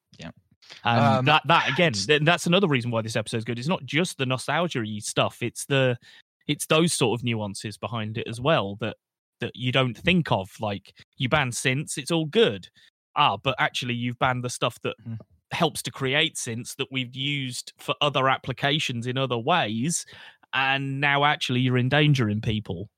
[0.96, 3.60] And Um, that that again, that's another reason why this episode's good.
[3.60, 5.98] It's not just the nostalgia stuff; it's the
[6.48, 8.98] it's those sort of nuances behind it as well that
[9.40, 10.50] that you don't think of.
[10.60, 12.70] Like you ban synths, it's all good.
[13.16, 15.20] Ah, but actually, you've banned the stuff that Mhm.
[15.52, 20.06] helps to create synths that we've used for other applications in other ways
[20.54, 22.90] and now actually you're endangering people.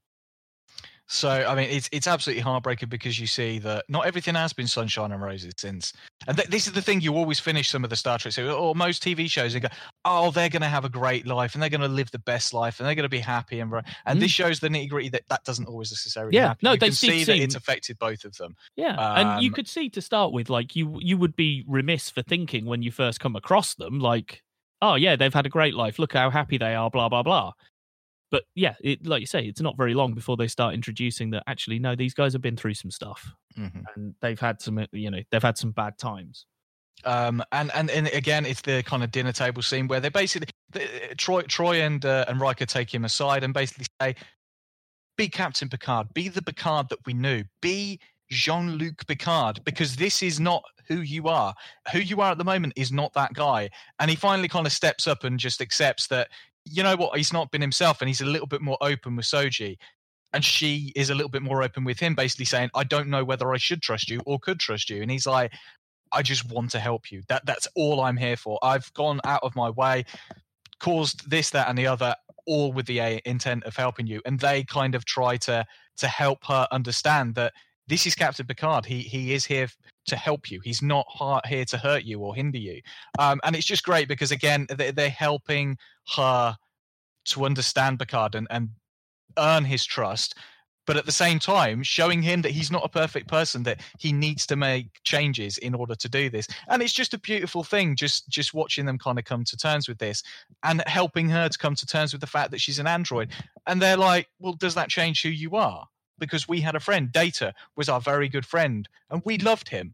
[1.13, 4.65] So I mean, it's it's absolutely heartbreaking because you see that not everything has been
[4.67, 5.91] sunshine and roses since.
[6.25, 8.49] And th- this is the thing: you always finish some of the Star Trek series
[8.53, 9.67] or most TV shows and go,
[10.05, 12.53] "Oh, they're going to have a great life and they're going to live the best
[12.53, 15.09] life and they're going to be happy." And ri-" and this shows the nitty gritty
[15.09, 16.35] that that doesn't always necessarily Mm.
[16.35, 16.59] Yeah, happen.
[16.63, 18.55] no, you they see that it's affected both of them.
[18.77, 22.09] Yeah, and you Um, could see to start with, like you you would be remiss
[22.09, 24.43] for thinking when you first come across them, like,
[24.81, 25.99] oh yeah, they've had a great life.
[25.99, 26.89] Look how happy they are.
[26.89, 27.51] Blah blah blah.
[28.31, 31.43] But yeah, it, like you say, it's not very long before they start introducing that.
[31.47, 33.33] Actually, no, these guys have been through some stuff,
[33.95, 36.45] and they've had some, you know, they've had some bad times.
[37.03, 40.47] Um, and, and and again, it's the kind of dinner table scene where they basically
[40.71, 40.79] the,
[41.17, 44.15] Troi Troi and uh, and Riker take him aside and basically say,
[45.17, 46.13] "Be Captain Picard.
[46.13, 47.43] Be the Picard that we knew.
[47.61, 47.99] Be
[48.29, 51.53] Jean Luc Picard, because this is not who you are.
[51.91, 54.71] Who you are at the moment is not that guy." And he finally kind of
[54.71, 56.29] steps up and just accepts that
[56.65, 59.25] you know what he's not been himself, and he's a little bit more open with
[59.25, 59.77] Soji.
[60.33, 63.25] And she is a little bit more open with him, basically saying, "I don't know
[63.25, 65.51] whether I should trust you or could trust you." And he's like,
[66.11, 67.21] I just want to help you.
[67.27, 68.59] That that's all I'm here for.
[68.61, 70.05] I've gone out of my way,
[70.79, 72.15] caused this, that, and the other,
[72.45, 74.21] all with the intent of helping you.
[74.25, 75.65] And they kind of try to
[75.97, 77.53] to help her understand that
[77.87, 78.85] this is Captain Picard.
[78.85, 79.67] He he is here
[80.07, 80.59] to help you.
[80.63, 81.05] He's not
[81.45, 82.81] here to hurt you or hinder you.
[83.19, 85.77] Um, and it's just great because again, they, they're helping
[86.15, 86.55] her
[87.25, 88.69] to understand Picard and, and
[89.37, 90.35] earn his trust
[90.87, 94.11] but at the same time showing him that he's not a perfect person that he
[94.11, 97.95] needs to make changes in order to do this and it's just a beautiful thing
[97.95, 100.23] just just watching them kind of come to terms with this
[100.63, 103.29] and helping her to come to terms with the fact that she's an android
[103.67, 105.85] and they're like well does that change who you are
[106.22, 109.93] because we had a friend data was our very good friend and we loved him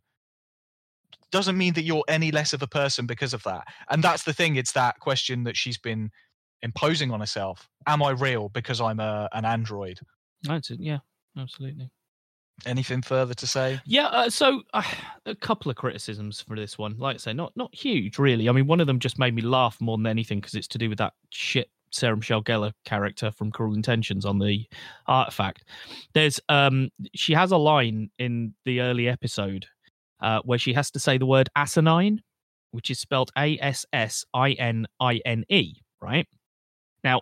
[1.31, 4.33] doesn't mean that you're any less of a person because of that and that's the
[4.33, 6.11] thing it's that question that she's been
[6.61, 9.99] imposing on herself am i real because i'm a, an android
[10.43, 10.79] That's it.
[10.79, 10.99] Yeah,
[11.37, 11.89] absolutely.
[12.65, 14.83] anything further to say Yeah, uh, so uh,
[15.25, 16.95] a couple of criticisms for this one.
[16.97, 18.49] Like I say, not not huge, really.
[18.49, 20.77] I mean, one of them just made me laugh more than anything because it's to
[20.77, 24.65] do with that shit Sarah Michelle Gellar character from Cruel Intentions on the
[25.07, 25.65] artifact.
[26.13, 29.65] There's um, she has a line in the early episode
[30.21, 32.21] uh, where she has to say the word asinine,
[32.71, 35.75] which is spelled A S S I N I N E.
[36.01, 36.27] Right
[37.03, 37.21] now,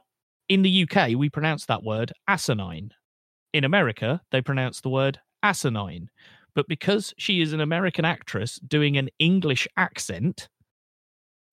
[0.49, 2.91] in the UK, we pronounce that word asinine.
[3.53, 6.09] In America, they pronounce the word asinine.
[6.55, 10.47] But because she is an American actress doing an English accent,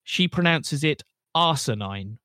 [0.03, 1.03] she pronounces it
[1.35, 2.17] arsenine.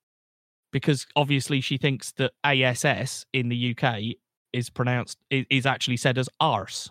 [0.73, 4.17] Because obviously she thinks that ASS in the UK
[4.53, 6.91] is pronounced is actually said as arse.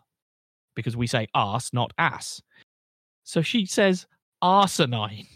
[0.75, 2.41] Because we say arse, not ass.
[3.23, 4.07] So she says
[4.43, 5.27] arsenine.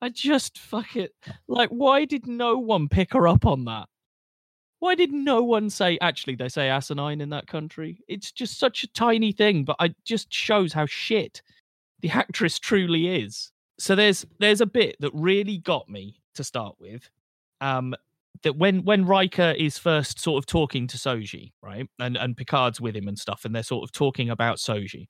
[0.00, 1.14] I just fuck it.
[1.48, 3.88] Like, why did no one pick her up on that?
[4.80, 5.96] Why did no one say?
[6.02, 8.00] Actually, they say asinine in that country.
[8.06, 11.40] It's just such a tiny thing, but it just shows how shit
[12.00, 13.50] the actress truly is.
[13.78, 17.08] So there's there's a bit that really got me to start with.
[17.60, 17.94] Um,
[18.42, 22.80] that when when Riker is first sort of talking to Soji, right, and and Picard's
[22.80, 25.06] with him and stuff, and they're sort of talking about Soji.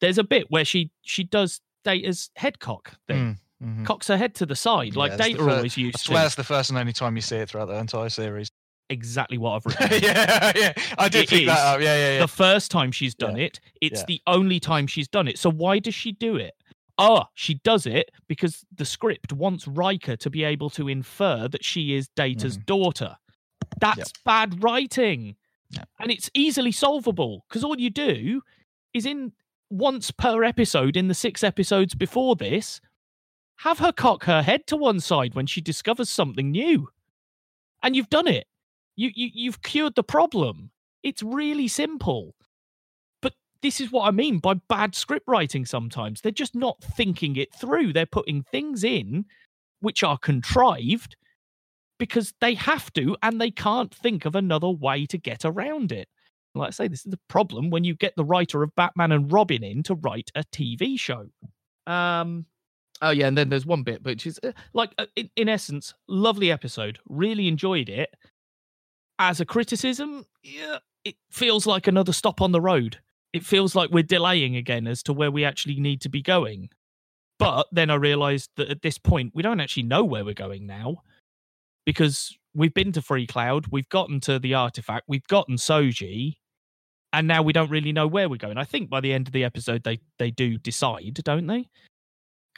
[0.00, 3.86] There's a bit where she she does Data's head cock thing, Mm, mhm.
[3.86, 6.22] cocks her head to the side, Yeah, like Data always I used swear to.
[6.24, 8.48] that's the first and only time you see it throughout the entire series.
[8.90, 10.02] Exactly what I've written.
[10.02, 10.72] yeah, yeah.
[10.98, 11.80] I did It pick that up.
[11.80, 12.20] Yeah, yeah, yeah.
[12.20, 13.44] the first time she's done Yeah.
[13.44, 13.60] it.
[13.82, 14.04] It's Yeah.
[14.08, 15.38] the only time she's done it.
[15.38, 16.54] So why does she do it?
[16.98, 21.64] Oh, she does it because the script wants Riker to be able to infer that
[21.64, 22.66] she is Data's Mhm.
[22.66, 23.16] daughter.
[23.80, 25.36] That's bad writing.
[25.70, 25.84] Yeah.
[26.00, 28.42] And it's easily solvable because all you do
[28.94, 29.32] is in
[29.70, 32.80] once per episode in the six episodes before this,
[33.58, 36.88] have her cock her head to one side when she discovers something new.
[37.82, 38.46] And you've done it.
[38.96, 40.70] You, you you've cured the problem.
[41.04, 42.34] It's really simple.
[43.62, 46.20] This is what I mean by bad script writing sometimes.
[46.20, 47.92] They're just not thinking it through.
[47.92, 49.24] They're putting things in
[49.80, 51.16] which are contrived
[51.98, 56.08] because they have to and they can't think of another way to get around it.
[56.54, 59.32] Like I say, this is the problem when you get the writer of Batman and
[59.32, 61.26] Robin in to write a TV show.
[61.86, 62.46] Um,
[63.02, 65.94] oh yeah, and then there's one bit, which is uh, like, uh, in, in essence,
[66.08, 66.98] lovely episode.
[67.08, 68.10] Really enjoyed it.
[69.18, 72.98] As a criticism, yeah, it feels like another stop on the road.
[73.32, 76.70] It feels like we're delaying again as to where we actually need to be going.
[77.38, 80.66] But then I realised that at this point we don't actually know where we're going
[80.66, 81.02] now
[81.84, 86.36] because we've been to Freecloud, we've gotten to the artifact, we've gotten Soji,
[87.12, 88.58] and now we don't really know where we're going.
[88.58, 91.68] I think by the end of the episode they they do decide, don't they?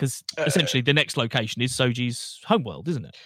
[0.01, 3.16] Because Uh, essentially the next location is Soji's homeworld, isn't it?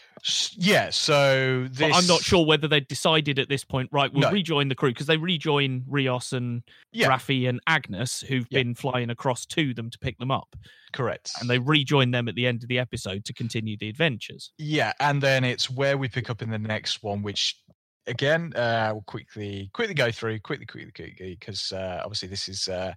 [0.56, 0.90] Yeah.
[0.90, 1.94] So this.
[1.94, 4.32] I'm not sure whether they decided at this point, right, we'll No.
[4.32, 7.08] rejoin the crew because they rejoin Rios and Yeah.
[7.08, 8.58] Raffi and Agnes, who've Yeah.
[8.58, 10.56] been flying across to them to pick them up.
[10.92, 11.30] Correct.
[11.40, 14.50] And they rejoin them at the end of the episode to continue the adventures.
[14.58, 17.56] Yeah, and then it's where we pick up in the next one, which
[18.08, 22.66] again uh, we'll quickly quickly go through quickly quickly quickly because uh, obviously this is
[22.68, 22.92] uh,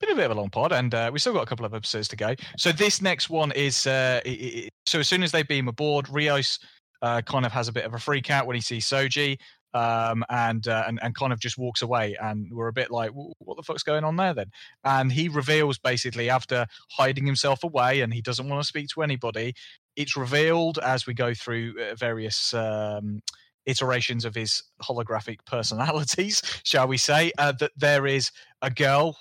[0.00, 1.74] been a bit of a long pod and uh, we still got a couple of
[1.74, 2.34] episodes to go.
[2.56, 4.32] So this next one is uh, i i
[4.64, 6.58] i- so as soon as they beam aboard, Rios
[7.02, 9.38] uh, kind of has a bit of a freak out when he sees Soji.
[9.74, 13.10] Um, and, uh, and and kind of just walks away, and we're a bit like,
[13.12, 14.46] what the fuck's going on there then?
[14.84, 19.02] And he reveals basically after hiding himself away, and he doesn't want to speak to
[19.02, 19.52] anybody
[19.98, 23.20] it's revealed as we go through uh, various um,
[23.66, 28.30] iterations of his holographic personalities, shall we say, uh, that there is
[28.62, 29.16] a girl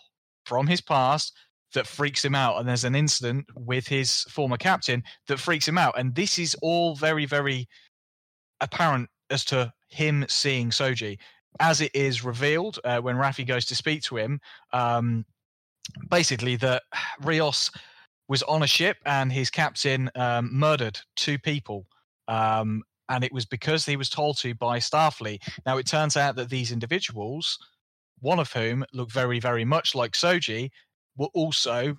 [0.48, 1.34] from his past
[1.74, 2.57] that freaks him out.
[2.57, 5.99] And there's an incident with his former captain that freaks him out.
[5.99, 7.68] And this is all very, very
[8.61, 11.18] apparent as to him seeing Soji.
[11.60, 14.40] As it is revealed uh, when Raffi goes to speak to him,
[14.74, 15.26] um,
[16.10, 16.84] basically that
[17.22, 17.72] Rios
[18.30, 21.86] was on a ship and his captain um, murdered two people.
[22.28, 25.41] Um, and it was because he was told to by Starfleet.
[25.65, 27.57] Now, it turns out that these individuals,
[28.19, 30.69] one of whom looked very, very much like Soji,
[31.18, 31.95] were also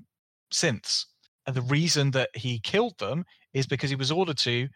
[0.53, 1.05] synths.
[1.47, 3.25] And the reason that he killed them
[3.55, 4.69] is because he was ordered to,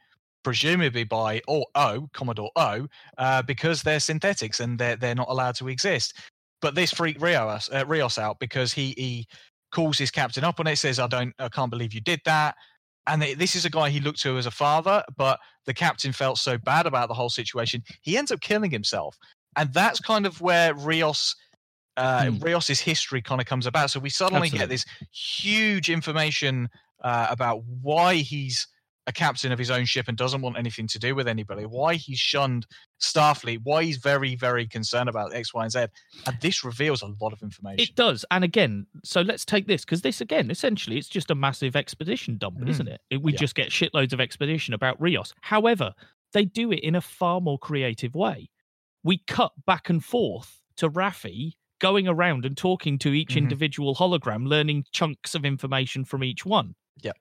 [0.43, 2.87] presumably by or O, Commodore O,
[3.19, 6.15] uh, because they're synthetics and they're, they're not allowed to exist.
[6.61, 9.27] But this freaked Rios, uh, Rios out because he, he
[9.73, 12.55] calls his captain up on it, says, I don't, I can't believe you did that.
[13.07, 16.13] And th- this is a guy he looked to as a father, but the captain
[16.13, 19.17] felt so bad about the whole situation, he ends up killing himself.
[19.57, 21.37] And that's kind of where Rios,
[21.97, 22.39] uh, Hmm.
[22.39, 23.91] Rios's history kind of comes about.
[23.91, 26.69] So we suddenly get this huge information
[27.03, 28.67] uh, about why he's
[29.09, 31.97] a captain of his own ship and doesn't want anything to do with anybody, why
[31.97, 32.65] he's shunned
[33.01, 35.87] Starfleet, why he's very, very concerned about X, Y, and Z.
[36.27, 37.81] And this reveals a lot of information.
[37.81, 38.25] It does.
[38.31, 42.39] And again, so let's take this because this, again, essentially, it's just a massive expedition
[42.39, 42.69] dump, Mm.
[42.69, 43.01] isn't it?
[43.11, 43.21] it?
[43.23, 43.39] We Yeah.
[43.41, 45.35] just get shitloads of exposition about Rios.
[45.41, 45.93] However,
[46.33, 48.51] they do it in a far more creative way.
[49.05, 53.39] We cut back and forth to Rafi going around and talking to each Mhm.
[53.39, 56.75] individual hologram, learning chunks of information from each one.
[57.03, 57.13] Yeah.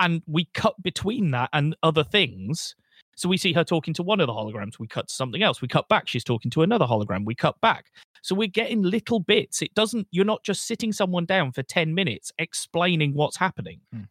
[0.00, 2.74] And we cut between that and other things.
[3.14, 4.78] So we see her talking to one of the holograms.
[4.78, 5.60] We cut to something else.
[5.60, 6.08] We cut back.
[6.08, 7.24] She's talking to another hologram.
[7.24, 7.90] We cut back.
[8.22, 9.62] So we're getting little bits.
[9.62, 13.80] It doesn't, you're not just sitting someone down for 10 minutes explaining what's happening.
[13.92, 14.02] Hmm.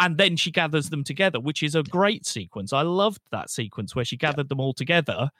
[0.00, 2.72] And then she gathers them together, which is a great sequence.
[2.72, 5.30] I loved that sequence where she gathered them all together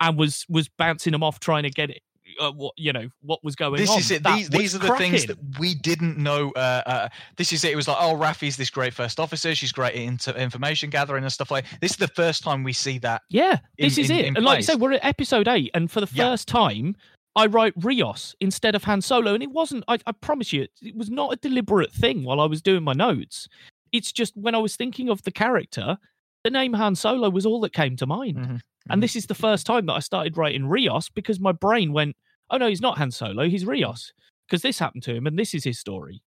[0.00, 2.02] and was was bouncing them off trying to get it
[2.40, 3.98] uh, what you know what was going this on.
[3.98, 4.22] is it.
[4.22, 6.50] That These these are the things that we didn't know.
[6.56, 7.72] Uh, uh, this is it.
[7.72, 9.54] It was like, oh, Rafi's this great first officer.
[9.54, 11.64] She's great into information gathering and stuff like.
[11.80, 13.22] This is the first time we see that.
[13.28, 14.24] Yeah, this is in- it.
[14.26, 14.66] in and like you place.
[14.66, 16.30] said, we're at episode eight, and for the Yeah.
[16.30, 16.96] first time,
[17.36, 19.84] I write Rios instead of Han Solo, and it wasn't.
[19.86, 22.94] I, I promise you, it was not a deliberate thing while I was doing my
[22.94, 23.48] notes.
[23.92, 25.98] It's just when I was thinking of the character,
[26.42, 28.36] the name Han Solo was all that came to mind.
[28.38, 28.60] Mhm, mhm.
[28.90, 32.16] And this is the first time that I started writing Rios because my brain went,
[32.50, 34.12] "Oh no, he's not Han Solo, he's Rios,"
[34.46, 36.22] because this happened to him, and this is his story.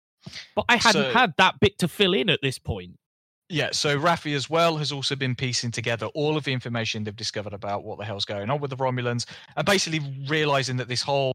[0.55, 2.97] But I hadn't So- had that bit to fill in at this point.
[3.49, 7.15] Yeah, so Rafi as well has also been piecing together all of the information they've
[7.15, 9.25] discovered about what the hell's going on with the Romulans,
[9.57, 11.33] and basically realizing that this whole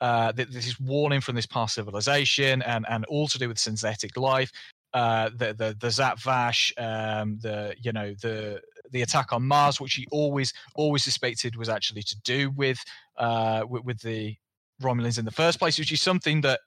[0.00, 3.58] uh, that this is warning from this past civilization and and all to do with
[3.58, 4.50] synthetic life,
[4.92, 9.80] uh, the the the Zhat Vash, um, the you know the the attack on Mars,
[9.80, 12.78] which he always always suspected was actually to do with
[13.18, 14.36] uh with, with the
[14.82, 16.60] Romulans in the first place, which is something that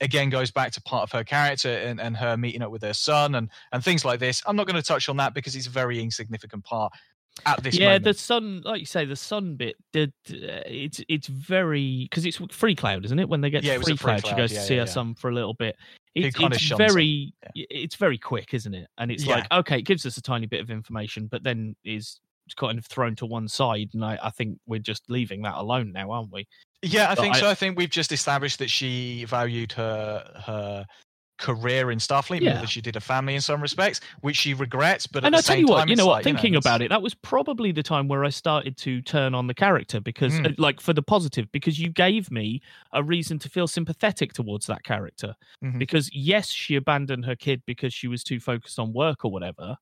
[0.00, 2.94] again goes back to part of her character and, and her meeting up with her
[2.94, 4.42] son and and things like this.
[4.46, 6.92] I'm not going to touch on that because it's a very insignificant part
[7.46, 8.04] at this yeah, moment.
[8.04, 9.76] the sun, like you say, the sun bit.
[9.92, 13.28] Did uh, it's it's very because it's Freecloud, isn't it?
[13.28, 14.80] When they get Yeah, to free Free cloud, she Cloud, goes yeah, to see yeah,
[14.82, 15.76] her son for a little bit.
[16.14, 18.88] It, it's very, it's very quick, isn't it?
[18.98, 22.18] And it's like okay, it gives us a tiny bit of information, but then is
[22.56, 25.92] kind of thrown to one side, and I, I think we're just leaving that alone
[25.92, 26.46] now, aren't we?
[26.82, 27.48] yeah, I but think I- so.
[27.48, 30.86] I think we've just established that she valued her her
[31.40, 32.58] career in Starfleet more Yeah.
[32.58, 35.06] than she did a family in some respects, which she regrets.
[35.06, 36.12] But at and I tell you what, time, you know what?
[36.16, 39.34] like, Thinking it's- about it, that was probably the time where I started to turn
[39.34, 40.54] on the character because, Mm.
[40.58, 42.60] like, for the positive, because you gave me
[42.92, 45.34] a reason to feel sympathetic towards that character.
[45.64, 45.78] Mhm.
[45.78, 49.76] Because yes, she abandoned her kid because she was too focused on work or whatever,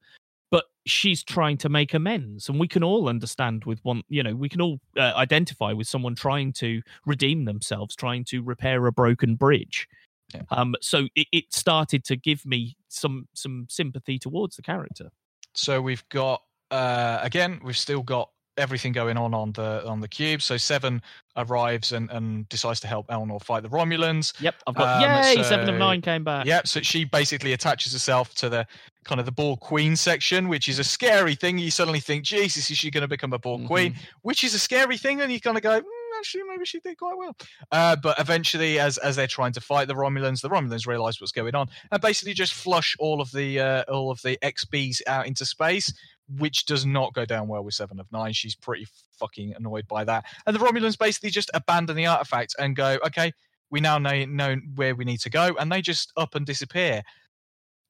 [0.50, 4.02] but she's trying to make amends, and we can all understand with one.
[4.08, 8.42] You know, we can all uh, identify with someone trying to redeem themselves, trying to
[8.42, 9.86] repair a broken bridge.
[10.34, 10.42] Yeah.
[10.50, 15.10] Um, so it, it started to give me some some sympathy towards the character.
[15.54, 20.08] So we've got uh, again, we've still got everything going on on the on the
[20.08, 20.42] cube.
[20.42, 21.00] So Seven
[21.36, 24.38] arrives and, and decides to help Elnor fight the Romulans.
[24.40, 25.42] Yep, I've got Um, yay!
[25.42, 26.44] Seven of nine came back.
[26.44, 26.66] Yep.
[26.66, 28.66] So she basically attaches herself to the
[29.04, 31.56] kind of the Borg queen section, which is a scary thing.
[31.56, 33.94] You suddenly think, Jesus, is she going to become a Borg queen?
[34.22, 35.84] Which is a scary thing, and you kind of go, mm,
[36.18, 37.36] actually, maybe she did quite well.
[37.72, 41.32] Uh, but eventually, as as they're trying to fight the Romulans, the Romulans realize what's
[41.32, 45.26] going on and basically just flush all of the uh, all of the XBs out
[45.26, 45.92] into space.
[46.36, 48.34] Which does not go down well with Seven of Nine.
[48.34, 48.86] She's pretty
[49.18, 50.26] fucking annoyed by that.
[50.46, 53.32] And the Romulans basically just abandon the artifact and go, okay,
[53.70, 57.02] we now know, know where we need to go, and they just up and disappear.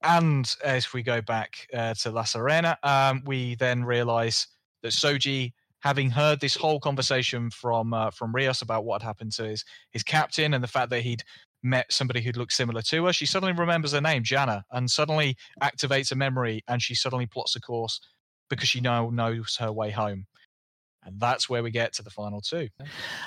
[0.02, 4.46] And as we go back uh, to La Sirena, um, we then realize
[4.82, 9.32] that Soji, having heard this whole conversation from uh, from Rios about what had happened
[9.32, 11.22] to his his captain and the fact that he'd
[11.62, 15.36] met somebody who'd looked similar to her, she suddenly remembers her name, Jana, and suddenly
[15.62, 18.00] activates a memory, and she suddenly plots a course
[18.48, 20.24] because she now knows her way home.
[21.04, 22.68] And that's where we get to the final two.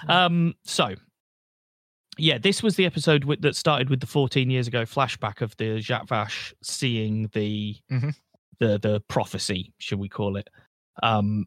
[0.08, 0.54] Um.
[0.66, 0.96] So,
[2.18, 5.56] yeah, this was the episode with, that started with the 14 years ago flashback of
[5.58, 8.14] the Zhat Vash seeing the Mhm.
[8.60, 10.48] the the prophecy, should we call it?
[11.02, 11.46] Um.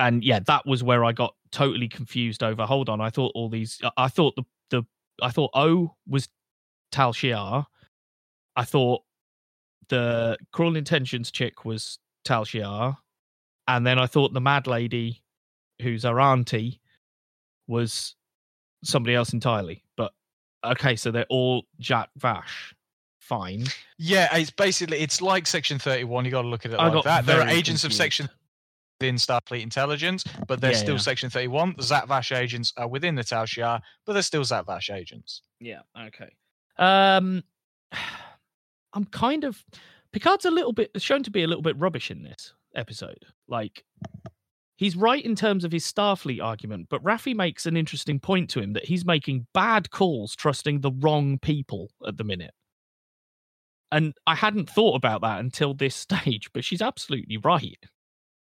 [0.00, 2.64] And yeah, that was where I got totally confused over.
[2.64, 3.78] Hold on, I thought all these.
[3.84, 4.82] I- I thought the the
[5.22, 6.28] I thought O was
[6.90, 7.66] Tal Shiar.
[8.56, 9.02] I thought
[9.88, 12.96] the Cruel Intentions chick was Tal Shiar.
[13.68, 15.22] And then I thought the mad lady,
[15.82, 16.80] who's our auntie,
[17.68, 18.16] was
[18.82, 19.84] somebody else entirely.
[19.96, 20.12] But
[20.64, 22.74] okay, so they're all Zhat Vash.
[23.20, 23.66] Fine.
[23.98, 26.24] Yeah, it's basically it's like Section Thirty One.
[26.24, 27.26] You got to look at it I like that.
[27.26, 27.92] There are agents of.
[27.92, 28.28] Section
[29.00, 31.00] within Starfleet Intelligence, but they're Yeah, still yeah.
[31.00, 31.74] Section Thirty One.
[31.76, 35.42] The Zhat Vash agents are within the Tal Shiar, but they're still Zhat Vash agents.
[35.58, 35.80] Yeah.
[35.98, 36.30] Okay.
[36.76, 37.42] Um,
[38.92, 39.64] I'm kind of
[40.12, 43.24] Picard's a little bit shown to be a little bit rubbish in this episode.
[43.48, 43.84] Like
[44.76, 48.60] he's right in terms of his Starfleet argument, but Raffi makes an interesting point to
[48.60, 52.52] him that he's making bad calls, trusting the wrong people at the minute.
[53.92, 57.78] And I hadn't thought about that until this stage, but she's absolutely right.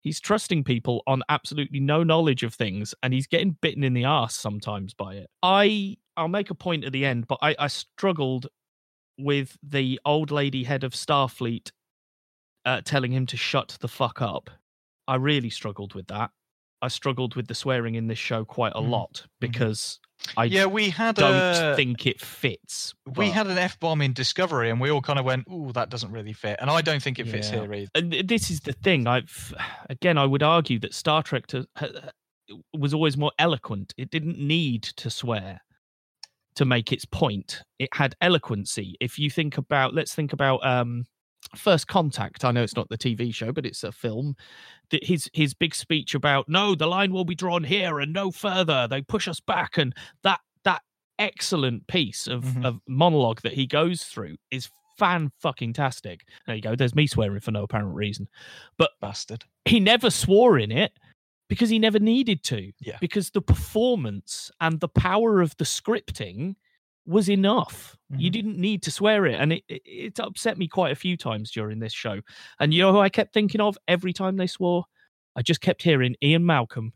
[0.02, 4.04] He's trusting people on absolutely no knowledge of things, and he's getting bitten in the
[4.04, 5.30] ass sometimes by it.
[5.42, 8.46] I I'll make a point at the end, but I, I struggled
[9.18, 11.70] with the old lady head of Starfleet
[12.64, 14.50] uh, telling him to shut the fuck up.
[15.08, 16.30] I really struggled with that.
[16.82, 18.90] I struggled with the swearing in this show quite a Mhm.
[18.90, 20.00] lot because
[20.36, 22.94] I yeah, we had don't a think it fits.
[23.16, 25.90] we had an F bomb in Discovery, and we all kind of went, "Ooh, that
[25.90, 27.60] doesn't really fit," and I don't think it fits Yeah.
[27.62, 27.90] here either.
[27.94, 29.54] and this is the thing i've
[29.88, 31.66] again i would argue that star trek to,
[32.74, 33.94] was always more eloquent.
[33.96, 35.60] It didn't need to swear
[36.56, 37.62] to make its point.
[37.78, 38.96] It had eloquency.
[39.00, 41.04] If you think about, let's think about um,
[41.56, 42.44] First Contact.
[42.44, 44.36] I know it's not the TV show, but it's a film.
[45.02, 48.86] His his big speech about no, the line will be drawn here and no further.
[48.88, 50.82] They push us back, and that that
[51.18, 52.64] excellent piece of Mhm.
[52.64, 56.26] of monologue that he goes through is fan fucking tastic.
[56.46, 56.76] There you go.
[56.76, 58.28] There's me swearing for no apparent reason,
[58.76, 59.44] but Bastard.
[59.64, 60.92] he never swore in it
[61.48, 62.70] because he never needed to.
[62.80, 62.98] Yeah.
[63.00, 66.56] Because the performance and the power of the scripting
[67.06, 67.96] was enough.
[68.10, 68.32] You Mhm.
[68.32, 69.40] didn't need to swear it.
[69.40, 72.20] And it, it, it upset me quite a few times during this show.
[72.58, 74.84] And you know who I kept thinking of every time they swore?
[75.36, 76.92] I just kept hearing Ian Malcolm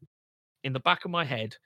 [0.62, 1.56] in the back of my head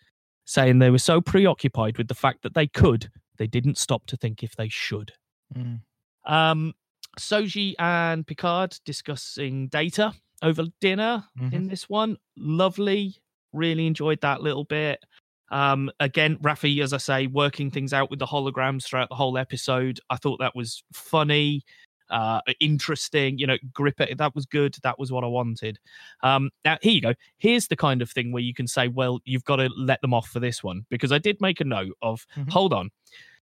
[0.45, 4.17] saying they were so preoccupied with the fact that they could, they didn't stop to
[4.17, 5.13] think if they should.
[5.55, 5.81] Mm.
[6.27, 6.75] Um,
[7.19, 10.13] Soji and Picard discussing data
[10.43, 12.17] over dinner in this one.
[12.37, 13.17] Lovely.
[13.53, 15.03] Really enjoyed that little bit.
[15.51, 19.39] Um, again, Rafi, as I say, working things out with the holograms throughout the whole
[19.39, 20.01] episode.
[20.11, 21.65] I thought that was funny,
[22.11, 23.39] uh, interesting.
[23.39, 24.19] You know, grip it.
[24.19, 24.77] That was good.
[24.83, 25.79] That was what I wanted.
[26.23, 27.15] Um, now here you go.
[27.39, 30.15] Here's the kind of thing where you can say, well, you've got to let them
[30.15, 32.27] off for this one because I did make a note of.
[32.37, 32.51] Mhm.
[32.51, 32.91] Hold on,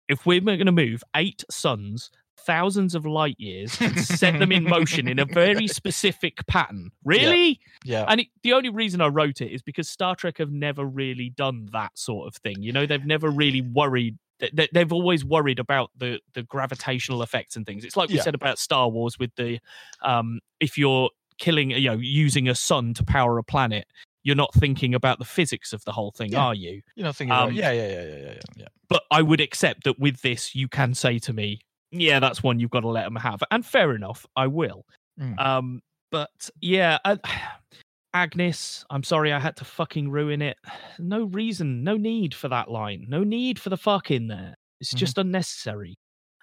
[0.07, 2.11] if we're going to move eight suns
[2.45, 6.91] thousands of light years and set them in motion in a very specific pattern.
[7.03, 7.59] Really?
[7.83, 8.05] Yeah.
[8.07, 11.29] And it, the only reason I wrote it is because Star Trek have never really
[11.29, 12.61] done that sort of thing.
[12.61, 14.17] You know, they've never really worried.
[14.39, 17.83] they- they- They've always worried about the the gravitational effects and things.
[17.83, 18.23] It's like we Yeah.
[18.23, 19.59] said about Star Wars with the
[20.01, 23.85] um, if you're killing, you know, using a sun to power a planet,
[24.23, 26.39] you're not thinking about the physics of the whole thing, Yeah.
[26.45, 26.81] are you?
[26.95, 28.67] You're not thinking Um, yeah, yeah, yeah, yeah, yeah, yeah, yeah.
[28.89, 31.61] but I would accept that with this, you can say to me,
[31.91, 34.85] "Yeah, that's one you've got to let them have," and fair enough, I will.
[35.19, 35.39] Mm.
[35.39, 37.17] Um, but yeah, I,
[38.13, 40.57] Agnes, I'm sorry I had to fucking ruin it.
[40.99, 44.55] No reason, no need for that line, no need for the fuck in there.
[44.81, 44.97] It's Mhm.
[44.97, 45.95] just unnecessary.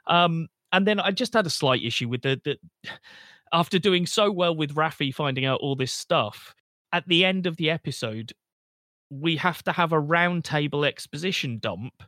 [0.06, 2.58] Um, and then I just had a slight issue with the the.
[3.52, 6.52] After doing so well with Rafi finding out all this stuff,
[6.92, 8.32] at the end of the episode,
[9.10, 12.02] we have to have a roundtable exposition dump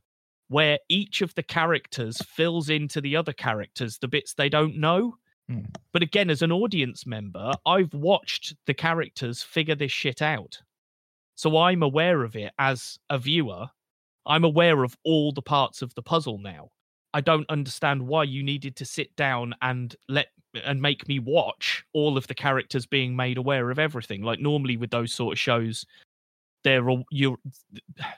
[0.48, 5.16] where each of the characters fills into the other characters the bits they don't know.
[5.48, 5.60] Hmm.
[5.92, 10.58] But again, as an audience member, I've watched the characters figure this shit out.
[11.36, 13.68] So I'm aware of it as a viewer.
[14.26, 16.70] I'm aware of all the parts of the puzzle now.
[17.14, 20.28] I don't understand why you needed to sit down and let
[20.64, 24.22] and make me watch all of the characters being made aware of everything.
[24.22, 25.86] Like normally with those sort of shows,
[26.64, 27.36] they're you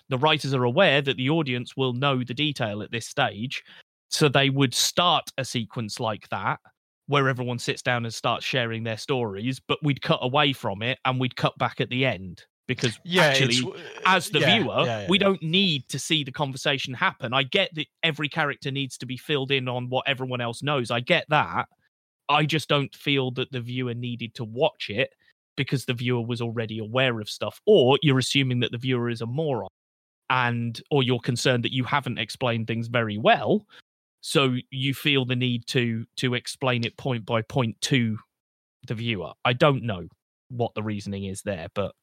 [0.08, 3.62] the writers are aware that the audience will know the detail at this stage
[4.08, 6.58] so they would start a sequence like that
[7.06, 10.98] where everyone sits down and starts sharing their stories but we'd cut away from it
[11.04, 13.72] and we'd cut back at the end because Yeah, actually
[14.06, 17.34] as the yeah, viewer, yeah, we don't need to see the conversation happen.
[17.34, 20.92] I get that every character needs to be filled in on what everyone else knows.
[20.92, 21.66] I get that.
[22.28, 25.10] I just don't feel that the viewer needed to watch it
[25.60, 27.60] because the viewer was already aware of stuff.
[27.66, 29.68] Or you're assuming that the viewer is a moron
[30.30, 33.66] and or you're concerned that you haven't explained things very well.
[34.22, 38.16] So you feel the need to to explain it point by point to
[38.86, 39.32] the viewer.
[39.44, 40.08] I don't know
[40.48, 41.94] what the reasoning is there, but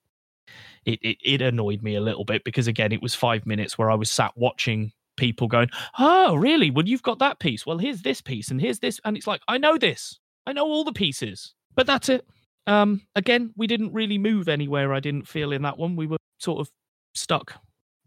[0.85, 3.89] it, it it annoyed me a little bit because again it was five minutes where
[3.89, 6.69] I was sat watching people going, Oh, really?
[6.69, 7.65] Well, you've got that piece.
[7.65, 8.99] Well, here's this piece and here's this.
[9.03, 10.19] And it's like, I know this.
[10.45, 11.55] I know all the pieces.
[11.75, 12.25] But that's it.
[12.67, 15.95] Um, again, we didn't really move anywhere, I didn't feel in that one.
[15.95, 16.69] We were sort of
[17.15, 17.53] stuck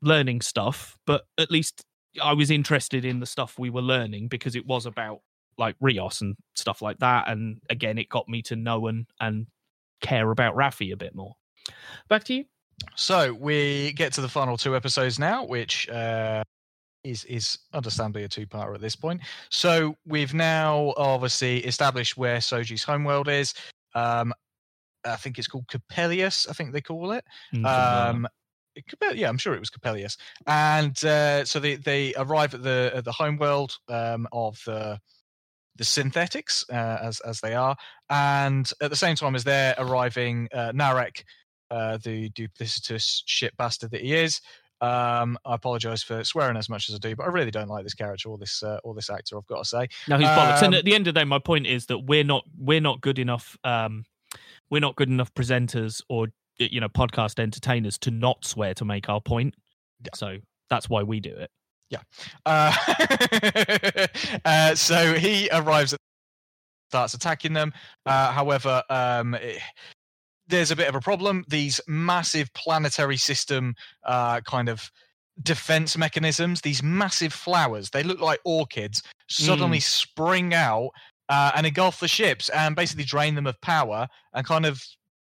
[0.03, 1.85] learning stuff, but at least
[2.23, 5.20] I was interested in the stuff we were learning because it was about
[5.59, 7.28] like Rios and stuff like that.
[7.28, 9.47] And again, it got me to know and and
[10.01, 11.35] care about Rafi a bit more.
[12.09, 12.45] Back to you.
[12.97, 16.43] So we get to the final two episodes now, which uh,
[17.05, 19.20] is is understandably a two-parter at this point.
[19.51, 23.55] So we've now obviously established where Soji's homeworld is.
[23.95, 24.32] Um,
[25.05, 26.49] I think it's called Coppelius.
[26.49, 27.25] I think they call it.
[27.65, 28.29] Um,
[28.89, 30.17] Capel- yeah, I'm sure it was Coppelius.
[30.47, 35.01] And uh, so they they arrive at the at the homeworld um, of the
[35.77, 37.77] the synthetics uh, as as they are,
[38.09, 41.25] and at the same time as they're arriving, uh, Narek,
[41.71, 44.41] uh, the duplicitous shit bastard that he is.
[44.83, 47.85] Um, I apologize for swearing as much as I do, but I really don't like
[47.85, 49.37] this character or this uh, or this actor.
[49.37, 49.89] I've got to say.
[50.09, 50.63] No, he's bollocks.
[50.63, 52.81] And Um, at the end of the day, my point is that we're not we're
[52.81, 53.59] not good enough.
[53.63, 54.05] Um,
[54.71, 56.29] we're not good enough presenters or
[56.59, 59.55] you know podcast entertainers to not swear to make our point.
[60.05, 60.11] Yeah.
[60.15, 60.39] So
[60.69, 61.51] that's why we do it.
[62.47, 62.73] Uh,
[64.45, 65.99] uh, so he arrives at
[66.91, 67.73] starts attacking them.
[68.07, 69.59] Uh, however, um, eh,
[70.49, 71.45] there's a bit of a problem.
[71.49, 73.75] These massive planetary system
[74.05, 74.91] uh, kind of
[75.43, 79.83] defense mechanisms, these massive flowers, they look like orchids, suddenly Mm.
[79.83, 80.91] spring out
[81.31, 84.82] uh, and engulf the ships and basically drain them of power and kind of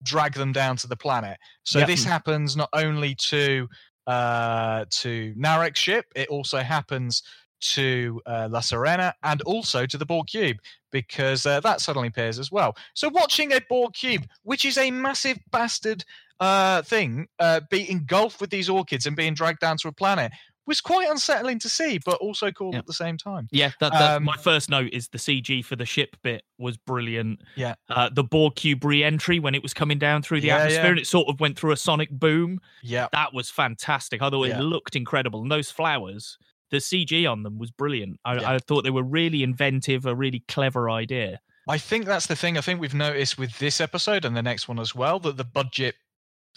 [0.03, 1.38] drag them down to the planet.
[1.63, 1.85] So Yeah.
[1.85, 3.67] this happens not only to
[4.05, 7.23] uh, to Narek's ship, it also happens
[7.59, 10.57] to uh, La Sirena and also to the Borg cube
[10.91, 12.76] because uh, that suddenly appears as well.
[12.93, 16.03] So watching a Borg cube, which is a massive bastard
[16.39, 20.31] uh, thing, uh, be engulfed with these orchids and being dragged down to a planet
[20.68, 22.80] was quite unsettling to see, but also cool Yeah.
[22.80, 23.48] at the same time.
[23.52, 26.78] Yeah, that, that Um, my first note is the CG for the ship bit was
[26.78, 27.42] brilliant.
[27.56, 27.76] Yeah.
[27.90, 30.90] uh, the Borg cube re-entry when it was coming down through the Yeah, atmosphere yeah.
[30.92, 32.60] and it sort of went through a sonic boom.
[32.82, 34.22] Yeah, That was fantastic.
[34.22, 36.38] I thought it looked incredible, and those flowers,
[36.72, 38.20] the CG on them was brilliant.
[38.26, 38.56] I.
[38.56, 41.40] I thought they were really inventive, a really clever idea.
[41.70, 42.58] I think that's the thing.
[42.58, 45.44] I think we've noticed with this episode and the next one as well that the
[45.44, 45.96] budget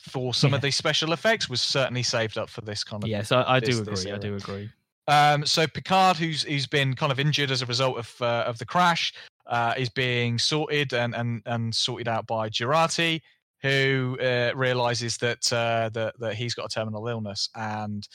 [0.00, 0.68] for some of Yeah.
[0.68, 3.76] these special effects was certainly saved up for this kind of Yes, I, I this-
[3.76, 4.12] do agree.
[4.12, 4.70] I do agree.
[5.08, 8.58] Um, so Picard, who's who's been kind of injured as a result of uh, of
[8.58, 9.14] the crash,
[9.46, 13.22] uh, is being sorted and and and sorted out by Jurati,
[13.62, 18.06] who uh, realizes that uh, that that he's got a terminal illness and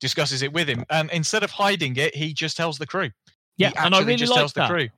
[0.00, 0.84] discusses it with him.
[0.88, 3.10] And instead of hiding it, he just tells the crew.
[3.56, 4.68] Yeah, and I really just like tells that.
[4.68, 4.88] the crew.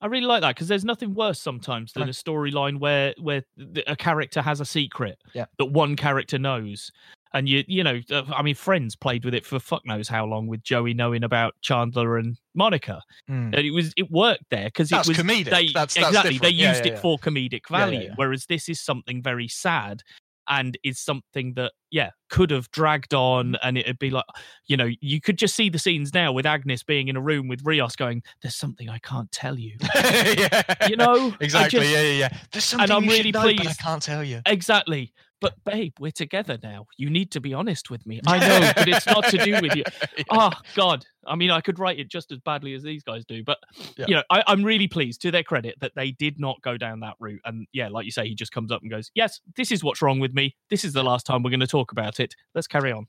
[0.00, 3.42] I really like that because there's nothing worse sometimes than a storyline where where
[3.86, 5.46] a character has a secret Yeah.
[5.58, 6.90] that one character knows,
[7.32, 10.26] and you you know uh, I mean Friends played with it for fuck knows how
[10.26, 13.00] long with Joey knowing about Chandler and Monica,
[13.30, 13.46] Mm.
[13.56, 15.44] and it was it worked there because it That's was comedic.
[15.46, 16.54] they That's- that's exactly they different.
[16.56, 18.12] Yeah, used yeah, it for comedic Yeah, yeah, value, yeah.
[18.16, 20.02] whereas this is something very sad
[20.48, 23.58] and is something that yeah could have dragged on Mm.
[23.62, 24.24] and it'd be like
[24.66, 27.46] you know you could just see the scenes now with agnes being in a room
[27.48, 30.62] with rios going there's something i can't tell you yeah.
[30.88, 31.80] you know exactly.
[31.80, 32.38] just- yeah, yeah, yeah.
[32.52, 34.40] There's something I'm you really know, but I can't tell you.
[34.46, 35.12] exactly
[35.44, 36.86] but babe we're together now.
[36.96, 38.20] You need to be honest with me.
[38.26, 39.84] I know but it's not to do with you.
[40.30, 41.04] Oh god.
[41.26, 43.58] I mean i could write it just as badly as these guys do but
[43.96, 44.06] Yeah.
[44.08, 47.00] you know I, i'm really pleased to their credit that they did not go down
[47.00, 47.40] that route.
[47.44, 50.02] And yeah like you say he just comes up and goes yes this is what's
[50.02, 50.56] wrong with me.
[50.70, 52.34] This is the last time we're going to talk about it.
[52.54, 53.06] Let's carry on.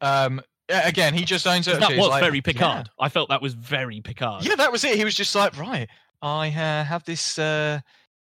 [0.00, 1.80] Um, again, he just owns it.
[1.80, 4.44] that was like, very "Yeah." picard i felt that was very picard.
[4.44, 4.96] Yeah, that was it.
[4.96, 5.88] He was just like, right,
[6.22, 7.80] I uh, have this uh,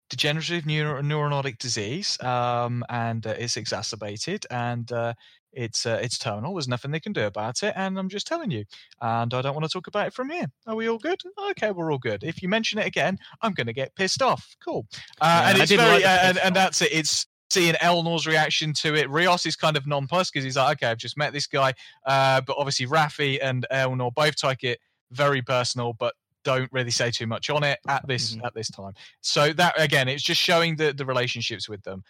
[0.10, 5.14] degenerative neuro- neurotic disease, um, and uh, it's exacerbated, and uh,
[5.54, 6.54] it's uh, it's terminal.
[6.54, 8.64] There's nothing they can do about it, and I'm just telling you.
[9.02, 10.46] And I don't want to talk about it from here.
[10.68, 11.20] Are we all good?
[11.52, 12.24] Okay, we're all good.
[12.24, 14.56] If you mention it again, I'm going to get pissed off.
[14.64, 14.86] Cool.
[15.20, 16.92] Uh, Yeah, and it's very, like uh, and, and that's it.
[16.92, 19.10] It's seeing Elnor's reaction to it.
[19.10, 21.74] Rios is kind of nonplussed because he's like, okay, I've just met this guy.
[22.06, 24.80] Uh, but obviously, Raffi and Elnor both take it
[25.12, 26.14] very personal, but
[26.52, 28.46] don't really say too much on it at this Mhm.
[28.48, 28.94] at this time.
[29.22, 32.04] So that again, it's just showing the the relationships with them.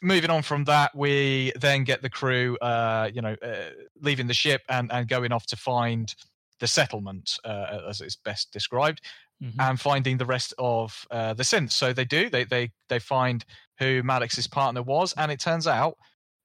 [0.00, 4.34] Moving on from that, we then get the crew, uh, you know, uh, leaving the
[4.44, 6.14] ship and and going off to find
[6.60, 9.00] the settlement, uh, as it's best described
[9.42, 9.54] Mhm.
[9.66, 11.72] and finding the rest of uh, the synths.
[11.72, 12.30] So they do.
[12.30, 13.44] They they they find
[13.80, 15.96] who Maddox's partner was, and it turns out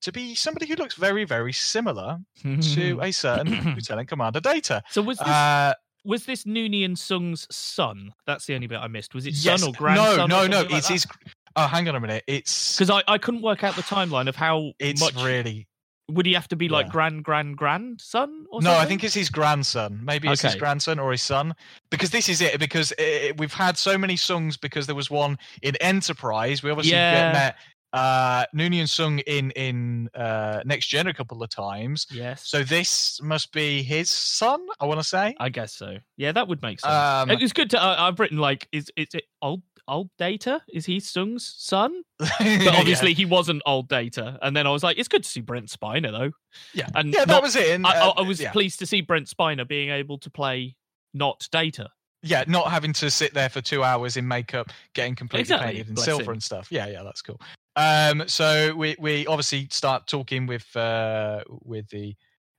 [0.01, 4.81] to be somebody who looks very very similar to a certain Lieutenant Commander Data.
[4.89, 5.73] so was this Uh,
[6.03, 8.13] was this Noonien Soong's son?
[8.25, 9.13] That's the only bit I missed.
[9.13, 10.29] Was it yes, son or grandson?
[10.29, 10.75] no, no, no.
[10.75, 11.07] It's his.
[11.55, 12.23] Oh, hang on a minute.
[12.27, 15.67] It's because I, I couldn't work out the timeline of how it's much really
[16.09, 16.91] would he have to be like yeah.
[16.91, 18.73] grand grand grandson or no.
[18.73, 20.01] I think it's his grandson.
[20.03, 21.55] Maybe it's his grandson or his son.
[21.89, 22.59] Because this is it.
[22.59, 24.59] Because it, we've had so many Soongs.
[24.59, 26.63] Because there was one in Enterprise.
[26.63, 27.31] We obviously Yeah.
[27.31, 27.55] get met
[27.93, 32.45] uh Noonien Soong in in uh next gen a couple of times yes.
[32.47, 35.97] so this must be his son i want to say I guess so.
[36.17, 36.91] Yeah, that would make sense.
[36.93, 37.81] um it was good to.
[37.83, 40.61] Uh, I've written like, is is it old old data?
[40.71, 42.03] Is he Soong's son?
[42.19, 44.39] But obviously he wasn't old data.
[44.41, 46.31] And then I was like, it's good to see Brent Spiner though.
[46.73, 48.51] yeah And yeah that was it and, I, I, uh, I was yeah.
[48.51, 50.75] pleased to see Brent Spiner being able to play
[51.13, 51.89] not data.
[52.21, 55.87] yeah not having to sit there for two hours in makeup getting completely Exactly, painted
[55.89, 56.29] in bless silver him.
[56.31, 57.39] and stuff yeah yeah that's cool
[57.75, 62.15] um so we we obviously start talking with uh with the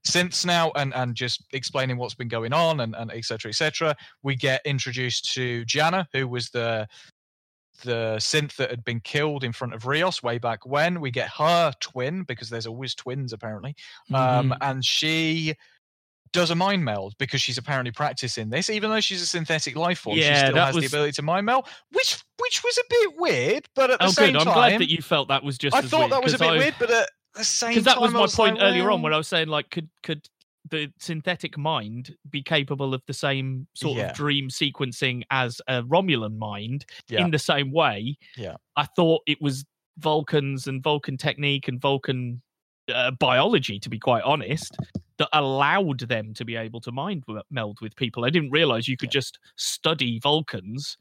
[0.06, 3.88] synths now and and just explaining what's been going on and and etc cetera, etc
[3.88, 3.96] cetera.
[4.22, 6.86] we get introduced to Jana who was the
[7.82, 11.00] the synth that had been killed in front of Rios way back when.
[11.00, 13.74] We get her twin because there's always twins apparently,
[14.12, 14.56] um, Mhm.
[14.60, 15.54] and she
[16.34, 20.00] does a mind meld because she's apparently practicing this, even though she's a synthetic life
[20.00, 20.16] form.
[20.16, 22.82] she Yeah, still that has was- the ability to mind meld, which which was a
[22.90, 24.40] bit weird, but at the oh, same good.
[24.40, 25.74] I'm time, glad that you felt that was just.
[25.74, 28.00] I thought weird, that was a bit I- weird, but at the same because that
[28.00, 30.28] was my point like, earlier on when I was saying like could could
[30.70, 34.10] the synthetic mind be capable of the same sort Yeah.
[34.10, 37.22] of dream sequencing as a Romulan mind Yeah.
[37.24, 38.16] in the same way?
[38.36, 38.56] Yeah.
[38.76, 39.64] I thought it was
[39.98, 42.40] Vulcans and Vulcan technique and Vulcan
[42.92, 44.76] uh, biology, to be quite honest,
[45.18, 48.24] that allowed them to be able to mind meld with people.
[48.24, 50.96] I didn't realize you could just study Vulcans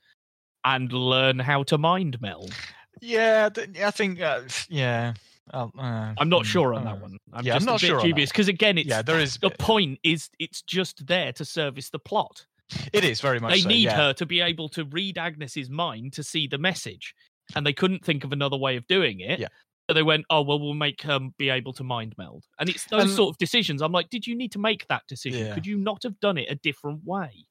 [0.65, 2.53] and learn how to mind meld.
[3.01, 3.49] Yeah,
[3.83, 4.21] I think.
[4.21, 5.13] Uh, yeah.
[5.51, 7.17] Uh, uh, I'm not mm, sure on uh, that one.
[7.33, 9.37] I'm yeah, I'm not a bit sure dubious because again, it's Yeah, there is.
[9.37, 12.45] the point is it's just there to service the plot.
[12.93, 13.53] It is very much.
[13.53, 13.97] they so, need yeah.
[13.97, 17.13] her to be able to read Agnes's mind to see the message,
[17.55, 19.39] and they couldn't think of another way of doing it.
[19.39, 19.47] Yeah.
[19.89, 22.85] So they went, "Oh well, we'll make her be able to mind meld." And it's
[22.85, 23.81] those And- sort of decisions.
[23.81, 25.45] I'm like, did you need to make that decision?
[25.47, 25.53] Yeah.
[25.53, 27.45] Could you not have done it a different way?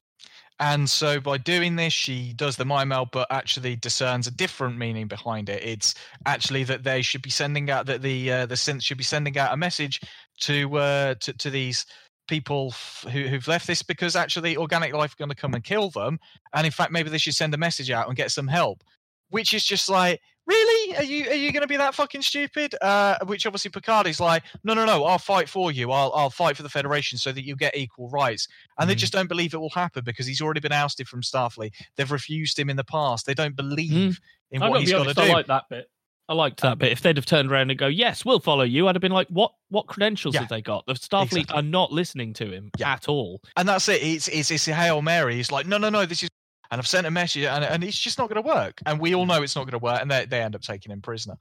[0.60, 4.78] And so by doing this, she does the mind meld, but actually discerns a different
[4.78, 5.62] meaning behind it.
[5.64, 5.94] It's
[6.24, 9.36] actually that they should be sending out that the uh, the synth should be sending
[9.38, 10.00] out a message
[10.42, 11.84] to uh, to, to these
[12.28, 15.64] people f- who, who've left this because actually organic life are going to come and
[15.64, 16.18] kill them.
[16.54, 18.82] And in fact, maybe they should send a message out and get some help.
[19.30, 20.20] Which is just like,
[20.52, 20.96] really?
[20.96, 22.74] Are you are you going to be that fucking stupid?
[22.80, 25.04] Uh, which obviously Picard is like, no, no, no.
[25.04, 25.90] I'll fight for you.
[25.90, 28.48] I'll I'll fight for the Federation so that you get equal rights
[28.78, 28.98] and they Mm.
[28.98, 31.72] just don't believe it will happen because he's already been ousted from Starfleet.
[31.96, 33.26] They've refused him in the past.
[33.26, 34.20] They don't believe
[34.50, 34.64] in Mm.
[34.64, 35.22] I'm what he's got to do.
[35.22, 35.88] I like that bit.
[36.28, 36.92] I liked that bit.
[36.92, 39.28] If they'd have turned around and go, "Yes, we'll follow you," I'd have been like,
[39.28, 39.52] "What?
[39.70, 40.40] What credentials Yeah.
[40.42, 41.56] have they got?" The Starfleet Exactly.
[41.56, 42.92] are not listening to him Yeah.
[42.92, 43.40] at all.
[43.56, 44.02] and that's it.
[44.02, 45.34] It's it's it's a hail mary.
[45.36, 46.06] He's like, no, no, no.
[46.06, 46.28] This is,
[46.72, 48.80] and I've sent a message, and and it's just not going to work.
[48.86, 50.90] And we all know it's not going to work, and they they end up taking
[50.90, 51.36] him prisoner.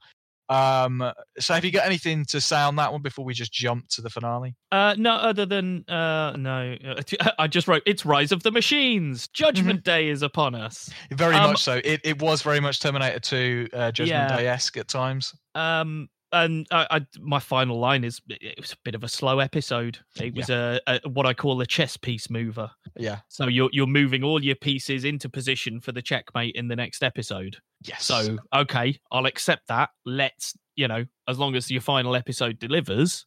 [0.48, 1.10] Um.
[1.38, 4.02] So have you got anything to say on that one before we just jump to
[4.02, 4.54] the finale?
[4.70, 7.02] Uh, no, other than uh, no, uh,
[7.38, 9.28] I just wrote it's Rise of the Machines.
[9.28, 10.90] Judgment Day is upon us.
[11.10, 11.80] Very Um, much so.
[11.82, 14.36] It it was very much Terminator Two, uh, Judgment Yeah.
[14.36, 15.34] Day esque at times.
[15.54, 19.38] Um, and I, I, my final line is it was a bit of a slow
[19.38, 19.98] episode.
[20.20, 22.70] It was a, a what I call a chess piece mover.
[22.96, 23.18] Yeah.
[23.28, 27.02] So you're you're moving all your pieces into position for the checkmate in the next
[27.02, 27.56] episode.
[27.82, 28.04] Yes.
[28.04, 29.90] So okay, I'll accept that.
[30.06, 33.26] Let's you know, as long as your final episode delivers,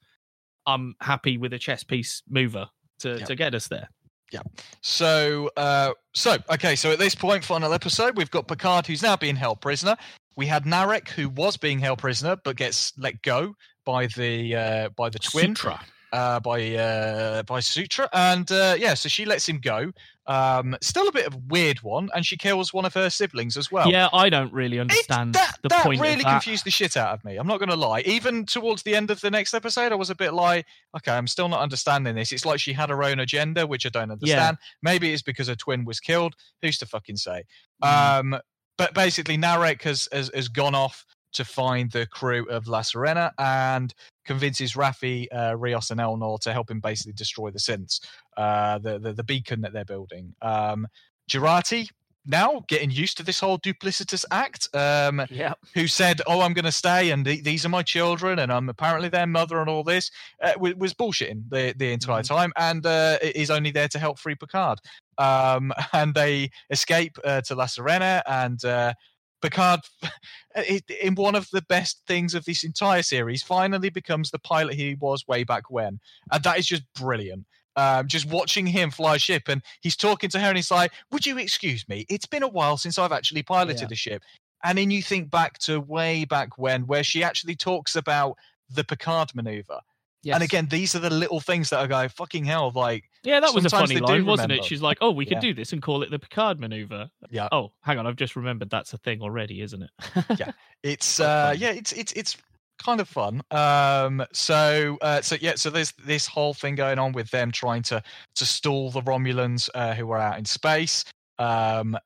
[0.66, 2.68] I'm happy with a chess piece mover
[3.00, 3.26] to Yeah.
[3.26, 3.90] to get us there.
[4.32, 4.42] Yeah.
[4.82, 6.76] So, uh, so okay.
[6.76, 9.96] So at this point, final episode, we've got Picard, who's now being held prisoner.
[10.36, 13.56] We had Narek, who was being held prisoner but gets let go
[13.86, 15.80] by the uh, by the twin, Sutra.
[16.12, 19.92] uh, by uh, by Sutra, and uh, yeah, so she lets him go.
[20.28, 23.56] Um, still a bit of a weird one, and she kills one of her siblings
[23.58, 23.92] as well.
[23.92, 26.32] Yeah, I don't really It- understand that, the that point really of that.
[26.42, 27.38] confused the shit out of me.
[27.38, 28.00] I'm not going to lie.
[28.02, 30.66] Even towards the end of the next episode, I was a bit like,
[30.98, 32.32] okay, I'm still not understanding this.
[32.32, 34.58] It's like she had her own agenda, which I don't understand.
[34.82, 36.34] Maybe it's because her twin was killed.
[36.64, 37.44] Who's to fucking say?
[37.84, 38.20] Mm.
[38.34, 38.40] Um,
[38.78, 43.32] but basically, Narek has, has has gone off to find the crew of La Sirena
[43.38, 43.94] and
[44.26, 48.00] convinces Raffi, uh, Rios, and Elnor to help him basically destroy the synths,
[48.38, 50.34] uh, the, the the beacon that they're building.
[50.42, 50.88] Um,
[51.30, 51.90] Jurati
[52.26, 54.68] now getting used to this whole duplicitous act.
[54.74, 55.54] Um, Yeah.
[55.74, 58.70] who said, "Oh, I'm going to stay, and th- these are my children, and I'm
[58.70, 60.12] apparently their mother, and all this,"
[60.42, 62.28] uh, w- was bullshitting the the entire Mhm.
[62.28, 64.80] time, and uh, is only there to help free Picard.
[65.18, 68.94] Um, and they escape uh, to La Sirena, and uh,
[69.42, 69.82] Picard,
[71.04, 74.96] in one of the best things of this entire series, finally becomes the pilot he
[74.96, 76.00] was way back when,
[76.32, 77.46] and that is just brilliant.
[77.78, 80.92] Um, just watching him fly a ship, and he's talking to her, and he's like,
[81.12, 82.06] "Would you excuse me?
[82.10, 83.94] It's been a while since I've actually piloted Yeah.
[83.94, 84.24] a ship."
[84.64, 88.36] And then you think back to way back when, where she actually talks about
[88.70, 89.80] the Picard maneuver.
[90.24, 90.36] Yes.
[90.36, 93.54] And again, these are the little things that I go, fucking hell, like, yeah, that
[93.54, 94.64] was a funny line, wasn't it?
[94.64, 95.42] She's like, "Oh, we could Yeah.
[95.42, 98.72] do this and call it the Picard maneuver." yeah, Oh, hang on, I've just remembered
[98.72, 99.92] that's a thing already, isn't it?
[100.40, 100.52] Yeah.
[100.84, 102.38] It's uh, yeah, it's it's it's
[102.84, 103.42] kind of fun.
[103.52, 107.84] Um, so uh, so yeah, so there's this whole thing going on with them trying
[107.84, 108.02] to
[108.36, 111.04] to stall the Romulans uh, who are out in space.
[111.38, 111.98] Um,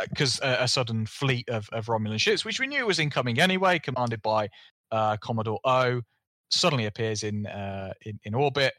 [0.00, 3.78] because a, a sudden fleet of, of Romulan ships, which we knew was incoming anyway,
[3.78, 4.48] commanded by
[4.90, 6.00] uh, Commodore O,
[6.50, 8.74] suddenly appears in, uh, in in orbit.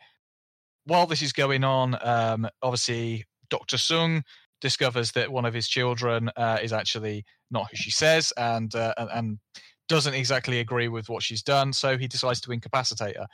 [0.86, 4.24] While this is going on, um, obviously Doctor Soong
[4.62, 8.94] discovers that one of his children uh, is actually not who she says, and, uh,
[8.98, 9.40] and and
[9.88, 11.74] doesn't exactly agree with what she's done.
[11.74, 13.28] So he decides to incapacitate her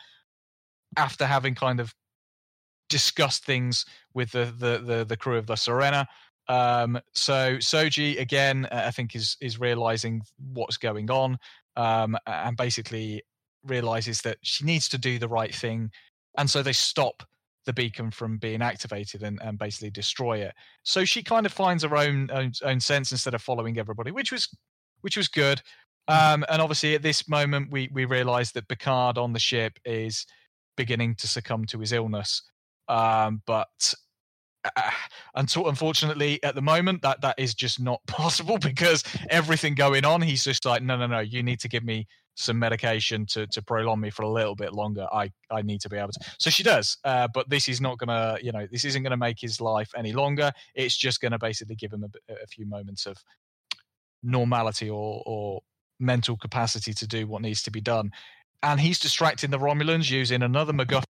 [0.97, 1.93] after having kind of
[2.89, 6.05] discussed things with the the the, the crew of the Sirena.
[6.47, 10.21] Um, so Soji again, uh, I think is is realizing
[10.53, 11.37] what's going on,
[11.77, 13.23] um, and basically
[13.63, 15.91] realizes that she needs to do the right thing,
[16.37, 17.23] and so they stop
[17.65, 20.53] the beacon from being activated and, and basically destroy it.
[20.83, 24.31] So she kind of finds her own, own own sense instead of following everybody, which
[24.31, 24.49] was
[25.01, 25.61] which was good.
[26.07, 30.25] Um, and obviously at this moment we we realize that Picard on the ship is
[30.75, 32.41] beginning to succumb to his illness.
[32.87, 33.93] Um, but
[34.63, 34.91] uh,
[35.35, 40.21] until unfortunately at the moment that that is just not possible because everything going on
[40.21, 42.05] he's just like no no no you need to give me
[42.35, 45.89] some medication to to prolong me for a little bit longer i i need to
[45.89, 48.85] be able to so she does uh, but this is not gonna you know this
[48.85, 52.47] isn't gonna make his life any longer it's just gonna basically give him a, a
[52.47, 53.17] few moments of
[54.23, 55.61] normality or or
[56.01, 58.11] mental capacity to do what needs to be done
[58.63, 61.03] and he's distracting the romulans using another MacGuffin.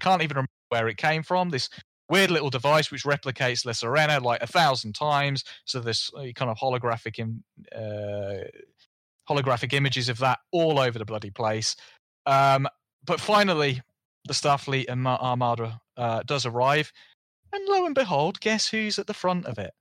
[0.00, 1.68] can't even remember where it came from this
[2.08, 5.44] weird little device which replicates La Sirena like a thousand times.
[5.64, 7.42] So there's uh, kind of holographic in,
[7.74, 8.44] uh,
[9.28, 11.76] holographic images of that all over the bloody place.
[12.26, 12.68] Um,
[13.04, 13.82] but finally,
[14.26, 16.92] the Starfleet and Armada uh, does arrive,
[17.52, 19.72] and lo and behold, guess who's at the front of it?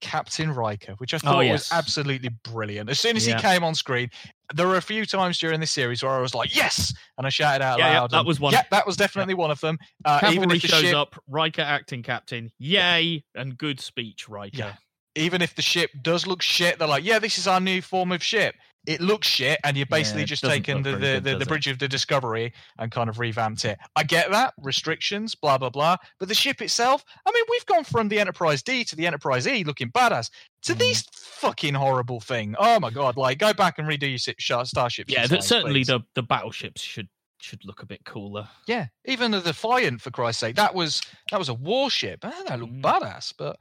[0.00, 1.70] Captain Riker, which I Oh, thought yes.
[1.70, 2.88] was absolutely brilliant.
[2.90, 3.36] As soon as Yeah.
[3.36, 4.10] he came on screen,
[4.54, 7.30] there were a few times during this series where I was like, "Yes!" and I
[7.30, 8.10] shouted out Yeah, yeah, loud.
[8.12, 8.52] that and- was one.
[8.52, 9.78] Yeah, that was definitely one of them.
[10.04, 12.50] Uh, even if the shows ship, up, Riker acting captain.
[12.58, 13.24] Yay!
[13.34, 14.56] And good speech, Riker.
[14.56, 14.74] Yeah.
[15.16, 18.12] even if the ship does look shit, they're like, "Yeah, this is our new form
[18.12, 18.54] of ship."
[18.88, 21.66] It looks shit, and you're basically it just taken the the, good, the, the bridge
[21.66, 23.78] of the Discovery and kind of revamped it.
[23.94, 27.04] I get that restrictions, blah blah blah, but the ship itself.
[27.26, 30.30] I mean, we've gone from the Enterprise D to the Enterprise E, looking badass,
[30.62, 30.78] to Mm.
[30.78, 32.54] these fucking horrible thing.
[32.58, 33.16] Oh my god!
[33.18, 35.12] Like, go back and redo your starships.
[35.12, 35.88] Yeah, that certainly please.
[35.88, 37.08] the, the battleships should
[37.40, 38.48] should look a bit cooler.
[38.66, 42.22] Yeah, even the Defiant, for Christ's sake, that was that was a warship.
[42.22, 42.82] That looked Mm.
[42.82, 43.32] badass.
[43.36, 43.56] But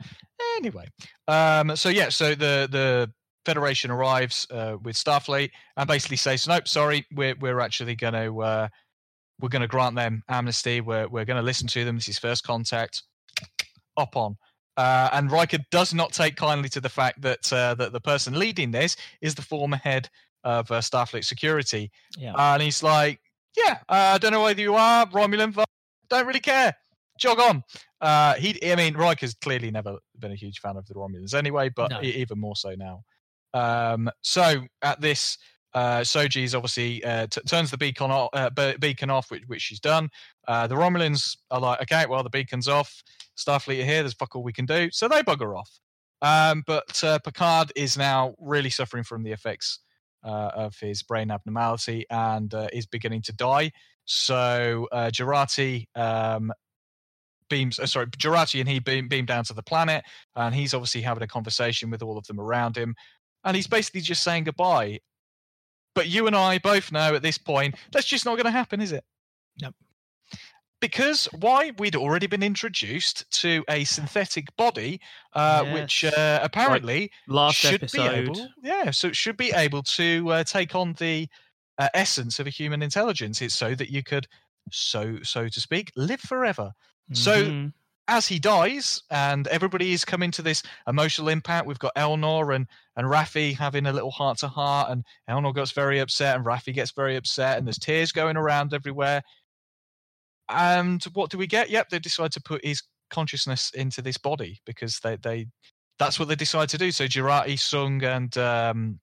[0.58, 0.88] anyway,
[1.28, 3.12] um, so yeah, so the the
[3.48, 8.42] Federation arrives uh, with Starfleet and basically says, "Nope, sorry, we're we're actually going to
[8.42, 8.68] uh,
[9.40, 10.82] we're going to grant them amnesty.
[10.82, 11.96] We're we're going to listen to them.
[11.96, 13.04] This is first contact.
[13.96, 14.36] Up on."
[14.76, 18.38] Uh, and Riker does not take kindly to the fact that uh, that the person
[18.38, 20.10] leading this is the former head
[20.44, 22.34] of uh, Starfleet security, Yeah.
[22.38, 23.22] and he's like,
[23.56, 25.70] "Yeah, uh, I don't know whether you are Romulan, but
[26.10, 26.76] don't really care.
[27.18, 27.64] Jog on."
[28.02, 31.70] Uh, he, I mean, Riker's clearly never been a huge fan of the Romulans anyway,
[31.70, 32.02] but No.
[32.02, 33.06] even more so now.
[33.54, 35.38] Um, so at this,
[35.74, 38.50] uh, Soji's obviously uh, t- turns the beacon off, uh,
[38.80, 40.10] beacon off, which, which she's done.
[40.48, 43.04] Uh, the Romulans are like, "Okay, well, the beacon's off.
[43.38, 44.02] Starfleet are here.
[44.02, 45.70] There's fuck all we can do." So they bugger off.
[46.22, 49.80] Um, but uh, Picard is now really suffering from the effects
[50.24, 53.72] uh, of his brain abnormality and is beginning to die.
[54.08, 56.52] So uh, Jurati um,
[57.50, 60.04] beams, sorry, Jurati and he beam, beam down to the planet,
[60.36, 62.96] and he's obviously having a conversation with all of them around him,
[63.48, 65.00] and he's basically just saying goodbye.
[65.96, 68.82] But you and I both know at this point that's just not going to happen,
[68.82, 69.04] is it?
[69.60, 69.74] Nope.
[70.80, 71.72] Because why?
[71.80, 75.02] We'd already been introduced to a synthetic body,
[75.34, 77.98] uh, which uh, apparently Last should episode.
[77.98, 81.28] be able, yeah, so it should be able to uh, take on the
[81.80, 83.42] uh, essence of a human intelligence.
[83.42, 84.28] It's so that you could,
[84.72, 86.74] so so to speak, live forever.
[87.14, 87.74] So Mhm.
[88.10, 92.68] As he dies, and everybody is coming to this emotional impact, we've got Elnor and
[92.96, 96.74] and Raffi having a little heart to heart, and Elnor gets very upset, and Raffi
[96.74, 99.22] gets very upset, and there's tears going around everywhere.
[100.50, 101.70] And what do we get?
[101.70, 105.48] Yep, they decide to put his consciousness into this body because they they
[106.00, 106.92] that's what they decide to do.
[106.92, 109.00] So Jurati, Soong, and um,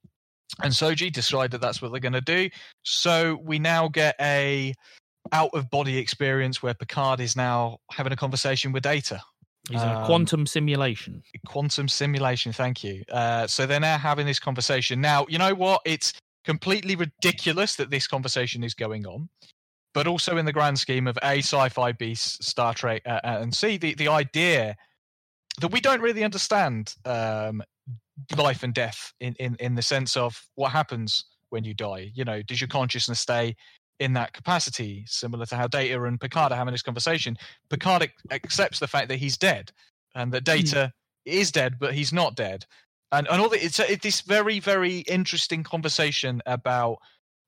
[0.63, 2.49] and Soji decide that that's what they're going to do.
[2.85, 4.75] So we now get a
[5.33, 9.21] out of body experience where Picard is now having a conversation with Data.
[9.71, 11.23] He's in a um, quantum simulation.
[11.47, 13.03] Quantum simulation, thank you.
[13.11, 15.01] Uh, so they're now having this conversation.
[15.01, 15.81] Now, you know what?
[15.87, 16.13] It's
[16.45, 19.31] completely ridiculous that this conversation is going on,
[19.95, 23.55] but also in the grand scheme of A, sci fi, B, Star Trek, uh, and
[23.55, 24.77] C, the, the idea
[25.61, 27.63] that we don't really understand um,
[28.37, 32.11] life and death in, in, in the sense of what happens when you die.
[32.15, 33.57] You know, does your consciousness stay
[34.01, 37.37] in that capacity, similar to how Data and Picard are having this conversation?
[37.71, 39.73] Picard ac- accepts the fact that he's dead
[40.15, 40.57] and that hmm.
[40.57, 40.93] Data
[41.25, 42.65] is dead, but he's not dead.
[43.13, 46.99] And, and all the, it's, a, it's this very, very interesting conversation about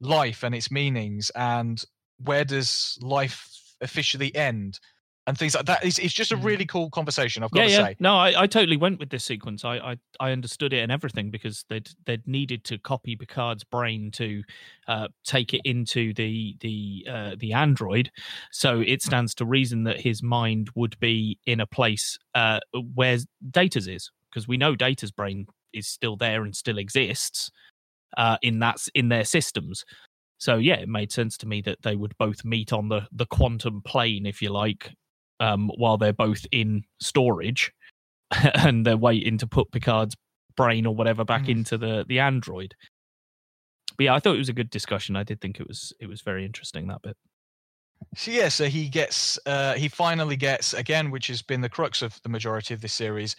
[0.00, 1.82] life and its meanings and
[2.24, 3.50] where does life
[3.80, 4.78] officially end
[5.26, 5.84] and things like that.
[5.84, 6.44] It's, it's just a Mm.
[6.44, 7.86] really cool conversation, I've got Yeah, to yeah.
[7.88, 7.96] say.
[7.98, 9.64] No, I, I totally went with this sequence.
[9.64, 14.10] I, I I understood it and everything because they'd they'd needed to copy Picard's brain
[14.12, 14.42] to
[14.86, 18.10] uh, take it into the the uh, the android.
[18.52, 22.60] So it stands to reason that his mind would be in a place uh,
[22.94, 23.18] where
[23.50, 27.50] Data's is because we know Data's brain is still there and still exists
[28.16, 29.84] uh, in that in their systems.
[30.38, 33.26] So yeah, it made sense to me that they would both meet on the the
[33.26, 34.92] quantum plane, if you like,
[35.40, 37.72] um, while they're both in storage,
[38.54, 40.16] and they're waiting to put Picard's
[40.56, 41.48] brain or whatever back Mm.
[41.50, 42.74] into the the android.
[43.96, 45.16] But yeah, I thought it was a good discussion.
[45.16, 47.16] I did think it was it was very interesting that bit.
[48.14, 52.02] So yeah, so he gets uh he finally gets again, which has been the crux
[52.02, 53.36] of the majority of this series.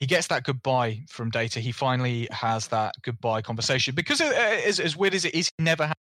[0.00, 1.60] He gets that goodbye from Data.
[1.60, 4.32] He finally has that goodbye conversation because uh,
[4.66, 5.94] as, as weird as it is, he never had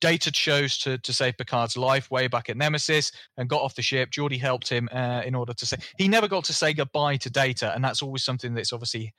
[0.00, 3.82] Data chose to to save Picard's life way back at Nemesis and got off the
[3.82, 4.10] ship.
[4.10, 7.30] Geordi helped him uh, in order to say he never got to say goodbye to
[7.30, 9.14] Data, and that's always something that's obviously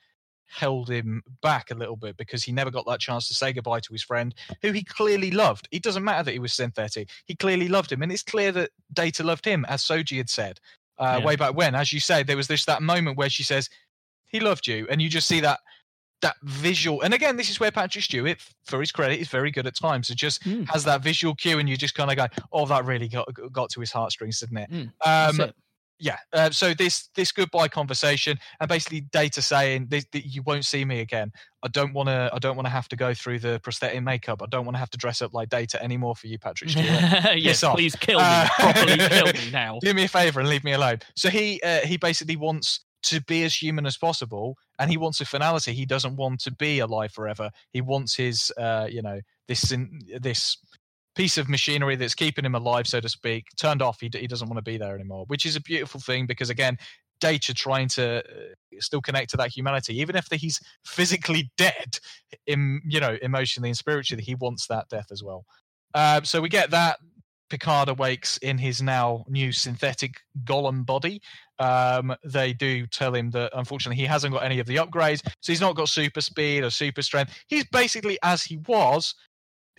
[0.49, 3.81] held him back a little bit because he never got that chance to say goodbye
[3.81, 5.67] to his friend who he clearly loved.
[5.71, 7.09] It doesn't matter that he was synthetic.
[7.25, 8.01] He clearly loved him.
[8.01, 10.59] And it's clear that Data loved him, as Soji had said
[10.99, 11.25] uh, Yeah.
[11.25, 11.75] way back when.
[11.75, 13.69] As you say, there was this that moment where she says,
[14.27, 14.87] He loved you.
[14.89, 15.59] And you just see that
[16.21, 19.67] that visual and again this is where patrick stewart for his credit is very good
[19.67, 20.67] at times it just Mm.
[20.69, 23.69] has that visual cue and you just kind of go oh that really got got
[23.71, 25.51] to his heartstrings didn't it Mm, um
[25.99, 30.63] yeah uh, so this this goodbye conversation and basically data saying this, that you won't
[30.63, 31.31] see me again
[31.63, 34.41] i don't want to i don't want to have to go through the prosthetic makeup
[34.43, 36.87] i don't want to have to dress up like data anymore for you patrick stewart
[37.37, 37.75] yes, off.
[37.75, 38.25] please kill me.
[38.27, 39.79] Uh, Properly kill me now.
[39.81, 43.21] do me a favor and leave me alone so he uh, he basically wants to
[43.21, 45.73] be as human as possible and he wants a finality.
[45.73, 47.49] He doesn't want to be alive forever.
[47.71, 50.57] He wants his uh you know this in, this
[51.15, 53.99] piece of machinery that's keeping him alive so to speak turned off.
[53.99, 56.77] He, he doesn't want to be there anymore which is a beautiful thing because again
[57.19, 61.97] data trying to uh, still connect to that humanity even if he's physically dead
[62.45, 65.45] in you know emotionally and spiritually he wants that death as well.
[65.93, 66.99] Uh, so we get that
[67.49, 71.21] Picard awakes in his now new synthetic golem body.
[71.59, 75.51] Um, they do tell him that unfortunately he hasn't got any of the upgrades, so
[75.51, 77.33] he's not got super speed or super strength.
[77.47, 79.15] He's basically as he was.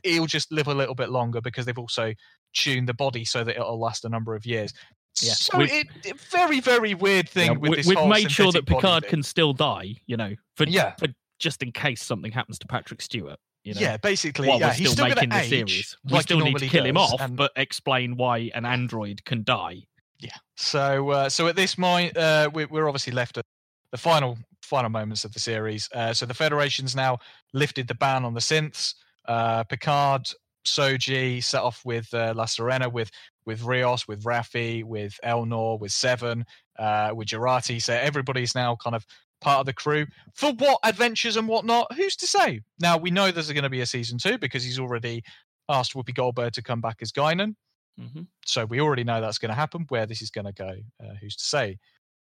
[0.04, 2.14] He'll just live a little bit longer because they've also
[2.54, 4.72] tuned the body so that it'll last a number of years.
[5.20, 8.30] Yeah, So we've- it, it- very very weird thing Yeah, with we, this we've made
[8.30, 10.94] sure that Picard can still die, you know, for, Yeah.
[10.96, 11.08] for
[11.40, 13.38] just in case something happens to Patrick Stewart.
[13.64, 15.96] You know, yeah, basically, while yeah, we're he's still still making the age series.
[16.04, 19.42] We like still need to kill him off, and- but explain why an android can
[19.42, 19.82] die.
[20.20, 20.30] Yeah.
[20.56, 23.44] So uh, so at this point, uh, we, we're obviously left at
[23.92, 25.88] the final final moments of the series.
[25.94, 27.18] Uh, so the Federation's now
[27.52, 28.94] lifted the ban on the synths.
[29.26, 30.28] Uh, Picard,
[30.66, 33.10] Soji set off with uh, La Sirena, with
[33.46, 36.44] with Rios, with Raffi, with Elnor, with Seven,
[36.78, 37.80] uh, with Jurati.
[37.80, 39.06] So everybody's now kind of
[39.40, 41.92] part of the crew for what adventures and whatnot.
[41.94, 42.60] Who's to say?
[42.80, 45.22] Now we know there's going to be a season two because he's already
[45.68, 47.54] asked Whoopi Goldberg to come back as Guinan
[47.98, 49.84] hmm so we already know that's going to happen.
[49.88, 50.70] Where this is going to go,
[51.02, 51.78] uh, who's to say?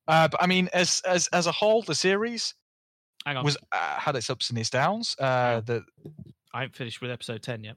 [0.08, 2.54] Uh, but I mean, as as as a whole, the series
[3.26, 5.14] Hang on, was uh, had its ups and its downs.
[5.18, 5.82] Uh, the
[6.54, 7.76] I haven't finished with episode ten yet.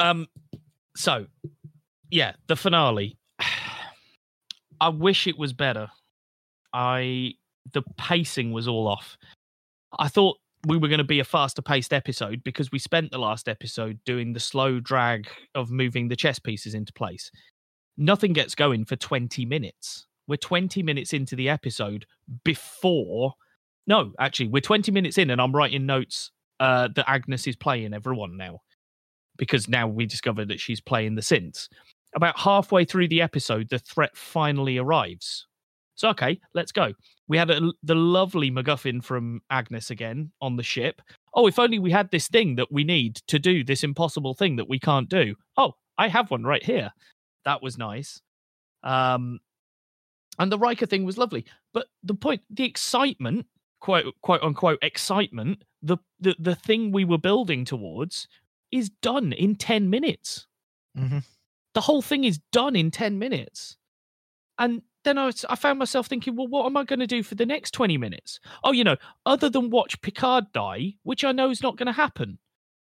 [0.00, 0.26] Um,
[0.96, 1.26] so
[2.10, 3.16] yeah, the finale.
[4.80, 5.88] I wish it was better.
[6.72, 7.34] I
[7.72, 9.16] the pacing was all off.
[9.98, 13.18] I thought we were going to be a faster paced episode because we spent the
[13.18, 17.30] last episode doing the slow drag of moving the chess pieces into place.
[17.96, 20.06] Nothing gets going for 20 minutes.
[20.26, 22.06] We're 20 minutes into the episode
[22.44, 23.34] before.
[23.86, 26.30] No, actually, we're 20 minutes in and I'm writing notes
[26.60, 28.60] uh, that Agnes is playing everyone now
[29.38, 31.68] because now we discovered that she's playing the synths.
[32.14, 35.46] About halfway through the episode, the threat finally arrives.
[36.00, 36.94] So, okay, let's go.
[37.28, 41.02] We had a, the lovely MacGuffin from Agnes again on the ship.
[41.34, 44.56] Oh, if only we had this thing that we need to do this impossible thing
[44.56, 45.34] that we can't do.
[45.58, 46.90] Oh, I have one right here.
[47.44, 48.22] That was nice.
[48.82, 49.40] Um,
[50.38, 51.44] and the Riker thing was lovely.
[51.74, 53.44] But the point, the excitement,
[53.80, 58.26] quote quote unquote excitement, the the the thing we were building towards
[58.72, 60.46] is done in 10 minutes.
[60.96, 61.24] Mhm.
[61.74, 63.76] The whole thing is done in 10 minutes.
[64.58, 67.22] And then I, was, I found myself thinking, well, what am I going to do
[67.22, 68.38] for the next 20 minutes?
[68.64, 68.96] Oh, you know,
[69.26, 72.38] other than watch Picard die, which I know is not going to happen.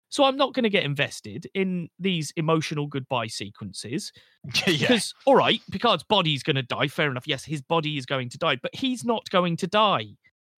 [0.08, 4.12] So I'm not going to get invested in these emotional goodbye sequences
[4.66, 6.88] yeah, because, all right, Picard's body's going to die.
[6.88, 7.26] Fair enough.
[7.26, 10.06] Yes, his body is going to die, but he's not going to die.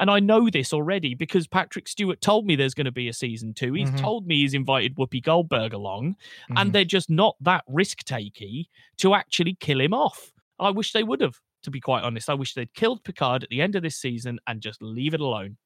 [0.00, 3.12] And I know this already because Patrick Stewart told me there's going to be a
[3.12, 3.72] season two.
[3.72, 3.98] He's Mhm.
[3.98, 6.14] told me he's invited Whoopi Goldberg along,
[6.50, 6.60] Mhm.
[6.60, 8.66] and they're just not that risk takey
[8.98, 10.30] to actually kill him off.
[10.60, 12.28] I wish they would have, to be quite honest.
[12.30, 15.20] I wish they'd killed Picard at the end of this season and just leave it
[15.20, 15.56] alone.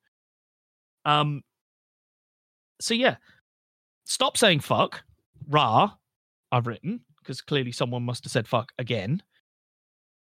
[1.05, 1.43] Um.
[2.81, 3.16] So yeah,
[4.05, 5.02] stop saying fuck.
[5.48, 5.93] Ra,
[6.51, 9.23] I've written because clearly someone must have said fuck again.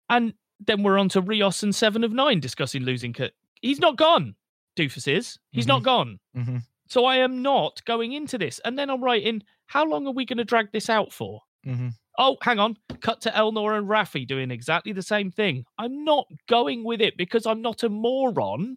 [0.09, 3.33] And then we're on to Rios and Seven of Nine discussing losing Kurt.
[3.63, 4.35] He's not gone.
[4.77, 5.39] Doofus is.
[5.53, 6.19] He's not gone.
[6.37, 6.63] Mhm.
[6.89, 8.59] So I am not going into this.
[8.65, 11.43] And then I'm writing, how long are we going to drag this out for?
[11.67, 11.95] Mhm.
[12.23, 12.77] Oh, hang on.
[13.01, 15.65] Cut to Elnor and Raffi doing exactly the same thing.
[15.79, 18.77] I'm not going with it because I'm not a moron.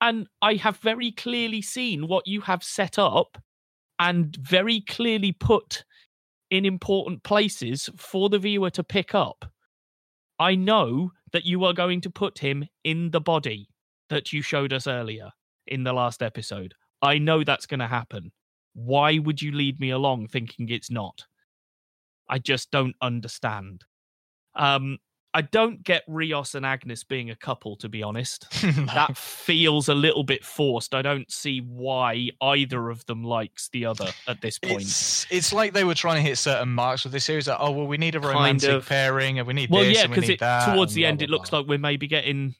[0.00, 3.36] And I have very clearly seen what you have set up
[3.98, 5.84] and very clearly put
[6.50, 9.44] in important places for the viewer to pick up.
[10.38, 13.68] I know that you are going to put him in the body
[14.08, 15.28] that you showed us earlier
[15.66, 16.72] in the last episode.
[17.02, 18.32] I know that's going to happen.
[18.72, 21.26] Why would you lead me along thinking it's not?
[22.30, 23.84] I just don't understand.
[24.54, 24.98] Um,
[25.32, 28.46] I don't get Rios and Agnes being a couple, to be honest.
[28.94, 30.94] That feels a little bit forced.
[30.94, 34.82] I don't see why either of them likes the other at this point.
[34.82, 37.46] It's, it's like they were trying to hit certain marks with this series.
[37.46, 38.88] Like, oh well, we need a romantic of.
[38.88, 40.74] pairing, and we need well, this, yeah, and we because need that.
[40.74, 42.54] towards the blah, end, blah, it looks like we're maybe getting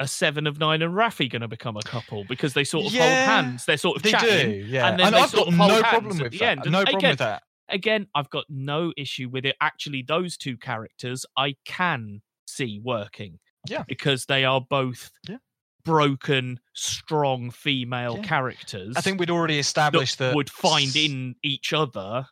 [0.00, 2.92] a seven of nine and Raffi going to become a couple because they sort of
[2.92, 3.64] hold hands.
[3.64, 4.50] They're sort of they chatting.
[4.50, 4.88] do, yeah.
[4.88, 6.44] and then they I've sort got of hold no hands problem at with the that.
[6.44, 6.60] end.
[6.64, 7.42] And No problem again, with that.
[7.68, 9.56] Again, I've got no issue with it.
[9.60, 13.38] Actually, those two characters I can see working.
[13.68, 13.84] Yeah.
[13.88, 15.38] Because they are both Yeah.
[15.84, 18.22] broken, strong female Yeah.
[18.24, 22.26] characters I think we'd already established that would find in each other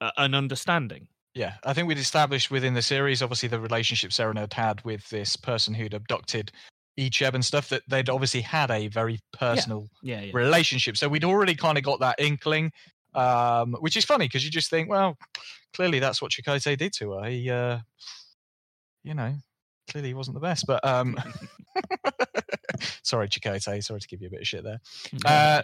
[0.00, 1.08] a- an understanding.
[1.34, 5.34] Yeah, I think we'd established within the series, obviously, the relationship Serenade had with this
[5.36, 6.52] person who'd abducted
[6.96, 10.30] Icheb and stuff, that they'd obviously had a very personal Yeah, yeah.
[10.32, 10.96] relationship.
[10.96, 12.70] So we'd already kind of got that inkling,
[13.14, 15.16] um, which is funny because you just think, well,
[15.74, 17.24] clearly that's what Chakotay did to her.
[17.28, 17.78] He, uh,
[19.02, 19.34] you know,
[19.90, 20.66] clearly he wasn't the best.
[20.66, 21.16] But um,
[23.02, 23.82] sorry, Chakotay.
[23.82, 24.80] Sorry to give you a bit of shit there.
[25.24, 25.62] Uh,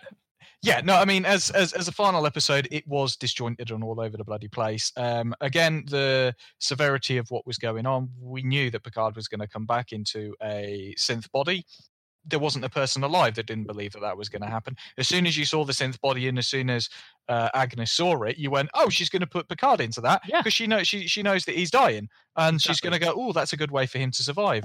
[0.63, 3.99] yeah, no, I mean, as as as a final episode, it was disjointed and all
[3.99, 4.93] over the bloody place.
[4.97, 9.41] Um, again, the severity of what was going on, we knew that Picard was going
[9.41, 11.65] to come back into a synth body.
[12.25, 14.77] There wasn't a person alive that didn't believe that that was going to happen.
[14.99, 16.89] As soon as you saw the synth body, and as soon as
[17.29, 20.39] uh, Agnes saw it, you went, "Oh, she's going to put Picard into that Yeah.
[20.41, 23.33] because she knows she she knows that he's dying, and she's going to go, oh,
[23.33, 24.65] that's a good way for him to survive."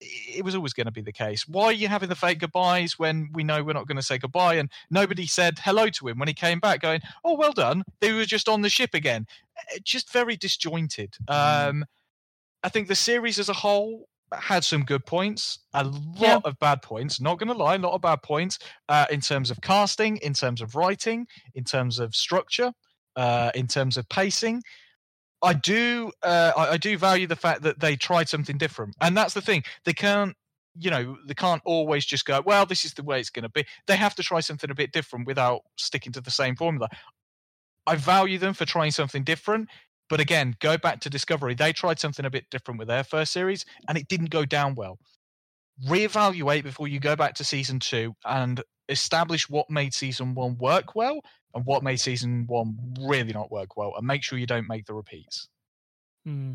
[0.00, 1.46] it was always going to be the case.
[1.48, 4.18] Why are you having the fake goodbyes when we know we're not going to say
[4.18, 4.54] goodbye?
[4.54, 8.12] And nobody said hello to him when he came back, going, "Oh, well done." They
[8.12, 9.26] were just on the ship again.
[9.72, 11.16] Eh, Just very disjointed.
[11.28, 11.84] Um,
[12.62, 14.08] I think the series as a whole
[14.40, 16.40] had some good points, a lot Yeah.
[16.44, 17.20] of bad points.
[17.20, 18.58] Not going to lie, a lot of bad points
[18.88, 22.72] uh, in terms of casting, in terms of writing, in terms of structure,
[23.16, 24.62] uh, in terms of pacing.
[25.42, 29.16] I do, uh, I, I do value the fact that they tried something different, and
[29.16, 29.62] that's the thing.
[29.84, 30.34] They can't,
[30.78, 33.48] you know, they can't always just go, well, this is the way it's going to
[33.50, 33.64] be.
[33.86, 36.88] They have to try something a bit different without sticking to the same formula.
[37.86, 39.68] I value them for trying something different,
[40.14, 41.54] but again, go back to Discovery.
[41.56, 44.76] They tried something a bit different with their first series, and it didn't go down
[44.76, 44.96] well.
[45.88, 50.94] Reevaluate before you go back to season two and establish what made season one work
[50.94, 51.20] well
[51.52, 54.86] and what made season one really not work well, and make sure you don't make
[54.86, 55.48] the repeats.
[56.24, 56.52] Hmm.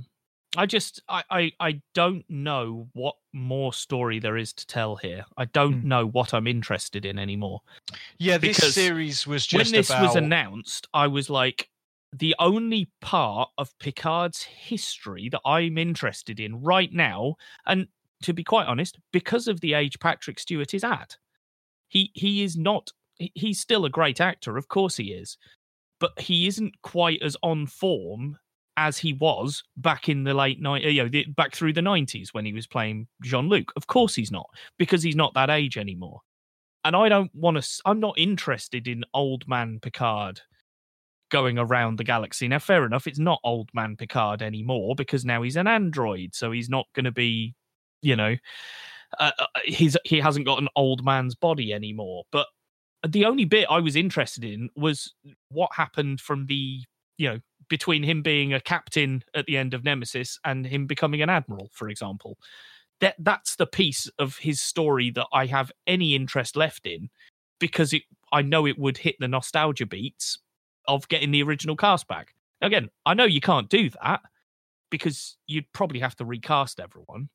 [0.55, 5.25] I just I, I I don't know what more story there is to tell here.
[5.35, 5.87] I don't Hmm.
[5.89, 7.59] know what I'm interested in anymore.
[8.19, 11.69] Yeah, this Because series was just when this about was announced, I was like,
[12.13, 17.87] the only part of Picard's history that I'm interested in right now, and
[18.23, 21.17] to be quite honest, because of the age Patrick Stewart is at,
[21.87, 22.91] he he is not.
[23.17, 25.37] He's still a great actor, of course he is,
[25.99, 28.37] but he isn't quite as on form
[28.77, 32.45] as he was back in the late night, you know, back through the nineties when
[32.45, 33.73] he was playing Jean Luc.
[33.75, 36.21] Of course he's not, because he's not that age anymore
[36.83, 37.81] and I don't want to.
[37.85, 40.41] I'm not interested in old man Picard
[41.29, 42.47] going around the galaxy.
[42.47, 46.51] Now, fair enough, it's not old man Picard anymore because now he's an android, so
[46.51, 47.55] he's not going to be,
[48.01, 48.35] you know,
[49.19, 52.23] uh, uh, he's he hasn't got an old man's body anymore.
[52.31, 52.47] But
[53.07, 55.13] the only bit I was interested in was
[55.49, 56.83] what happened from the,
[57.17, 57.39] you know,
[57.69, 61.69] between him being a captain at the end of Nemesis and him becoming an admiral,
[61.73, 62.37] for example
[62.99, 67.09] that that's the piece of his story that I have any interest left in
[67.59, 70.37] because it I know it would hit the nostalgia beats
[70.87, 72.33] of getting the original cast back.
[72.61, 74.21] Again, I know you can't do that
[74.89, 77.29] because you'd probably have to recast everyone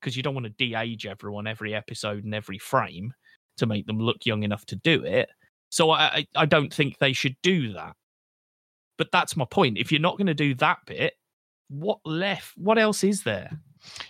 [0.00, 3.12] because you don't want to de-age everyone every episode and every frame
[3.56, 5.28] to make them look young enough to do it.
[5.70, 7.94] So I I, don't think they should do that.
[8.96, 9.78] But that's my point.
[9.78, 11.14] If you're not going to do that bit,
[11.68, 12.56] what left?
[12.56, 13.50] What else is there?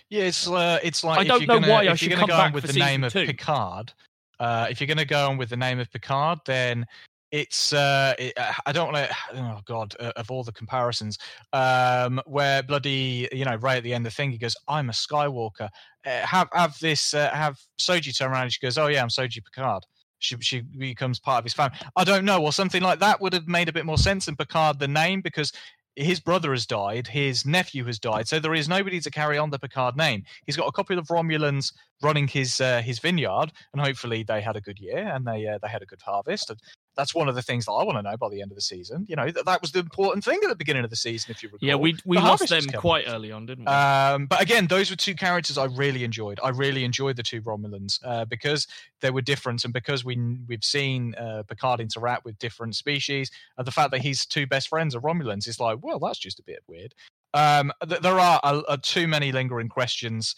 [0.09, 2.53] Yeah, it's uh, it's like I don't know gonna, why I should come go back
[2.53, 3.27] with the name season of.
[3.27, 3.93] Picard.
[4.39, 6.85] Uh, if you're going to go on with the name of Picard, then
[7.31, 8.33] it's uh, it,
[8.65, 9.15] I don't want to.
[9.35, 11.17] Oh God, uh, of all the comparisons,
[11.53, 14.89] um, where bloody you know right at the end of the thing he goes, "I'm
[14.89, 15.69] a Skywalker."
[16.05, 19.09] Uh, have have this uh, have Soji turn around and she goes, "Oh yeah, I'm
[19.09, 19.83] Soji Picard."
[20.19, 21.77] She, she becomes part of his family.
[21.95, 24.35] I don't know, or something like that would have made a bit more sense in
[24.35, 25.51] Picard the name because
[25.95, 29.49] his brother has died, his nephew has died, so there is nobody to carry on
[29.49, 30.23] the Picard name.
[30.45, 34.55] He's got a couple of Romulans running his uh, his vineyard, and hopefully they had
[34.55, 36.49] a good year and they uh, they had a good harvest.
[36.49, 36.59] And
[36.95, 38.61] That's one of the things that I want to know by the end of the
[38.61, 39.05] season.
[39.07, 41.41] You know, that, that was the important thing at the beginning of the season, if
[41.41, 41.67] you recall.
[41.67, 43.71] Yeah, we we The lost them quite early on, didn't we?
[43.71, 46.39] Um, but again, those were two characters I really enjoyed.
[46.43, 48.67] I really enjoyed the two Romulans uh, because
[48.99, 53.65] they were different, and because we we've seen uh, Picard interact with different species, and
[53.65, 56.43] the fact that his two best friends are Romulans is like, well, that's just a
[56.43, 56.93] bit weird.
[57.33, 60.35] Um, th- there are uh, too many lingering questions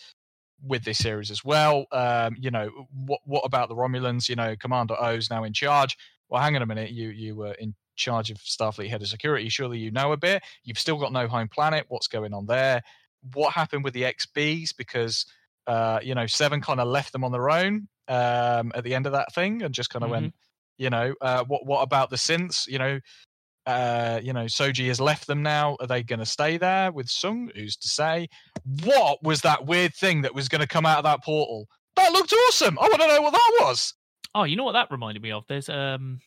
[0.66, 1.86] with this series as well.
[1.92, 4.30] Um, you know, what what about the Romulans?
[4.30, 5.98] You know, Commander Oh's now in charge.
[6.34, 6.90] Well, hang on a minute.
[6.90, 9.50] You you were in charge of Starfleet head of security.
[9.50, 10.42] Surely you know a bit.
[10.64, 11.86] You've still got no home planet.
[11.90, 12.82] What's going on there?
[13.34, 14.70] What happened with the XBs?
[14.76, 15.28] Because
[15.68, 19.06] uh, you know, Seven kind of left them on their own um, at the end
[19.06, 20.34] of that thing, and just kind of went.
[20.80, 22.68] You know, uh, what what about the synths?
[22.68, 23.00] You know,
[23.68, 25.78] uh, you know, Soji has left them now.
[25.80, 27.56] Are they going to stay there with Soong?
[27.56, 28.28] Who's to say?
[28.84, 31.68] What was that weird thing that was going to come out of that portal?
[31.96, 32.80] That looked awesome.
[32.80, 33.94] I want to know what that was.
[34.36, 35.46] Oh, you know what that reminded me of?
[35.48, 36.20] There's um,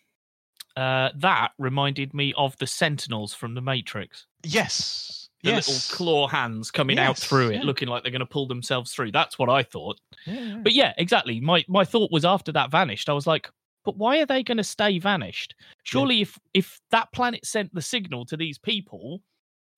[0.76, 4.26] uh, that reminded me of the Sentinels from the Matrix.
[4.44, 5.28] Yes.
[5.42, 5.68] The yes.
[5.68, 7.62] little claw hands coming out through it, yeah.
[7.62, 9.12] looking like they're going to pull themselves through.
[9.12, 10.00] That's what I thought.
[10.26, 10.56] Yeah, yeah.
[10.62, 11.40] But yeah, exactly.
[11.40, 13.48] My my thought was after that vanished, I was like,
[13.84, 15.54] but why are they going to stay vanished?
[15.84, 19.22] Surely, if if that planet sent the signal to these people,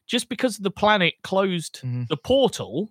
[0.07, 2.09] just because the planet closed Mhm.
[2.09, 2.91] the portal,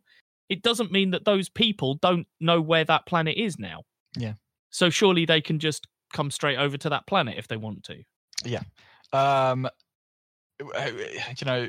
[0.50, 3.84] it doesn't mean that those people don't know where that planet is now.
[4.16, 4.34] Yeah.
[4.78, 8.04] So surely they can just come straight over to that planet if they want to.
[8.46, 8.62] Yeah.
[9.12, 9.68] Um
[10.60, 11.68] you know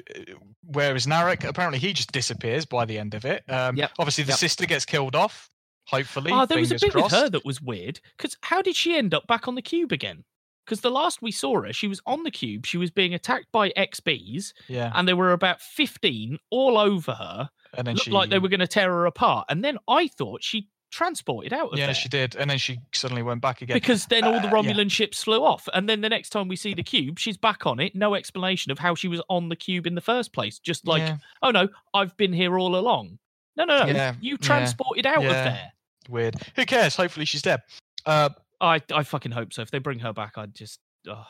[0.64, 4.24] where is Narek apparently he just disappears by the end of it um Yep, obviously
[4.24, 4.38] the yep.
[4.38, 5.48] sister gets killed off
[5.86, 7.12] hopefully Oh, there was a bit crossed.
[7.12, 8.00] with her that was weird.
[8.16, 10.24] Because how did she end up back on the cube again?
[10.66, 12.66] Because the last we saw her, she was on the cube.
[12.66, 17.48] She was being attacked by XBs, yeah and there were about 15 all over her.
[17.74, 19.46] and then Looked she like they were going to tear her apart.
[19.48, 21.80] And then I thought she transported out of there.
[21.80, 21.94] yeah there.
[21.94, 24.72] she did and then she suddenly went back again Because then all the Uh, yeah.
[24.72, 25.68] Romulan ships flew off.
[25.74, 27.94] And then the next time we see the cube, she's back on it.
[27.94, 30.58] No explanation of how she was on the cube in the first place.
[30.58, 33.18] Just like, Yeah, oh no, I've been here all along.
[33.56, 33.86] No, no, no.
[33.86, 35.72] Yeah, You yeah, transported out of there.
[36.08, 37.60] weird who cares hopefully she's dead
[38.06, 39.62] uh I, I fucking hope so.
[39.62, 40.80] If they bring her back, I'd just.
[41.08, 41.24] Oh.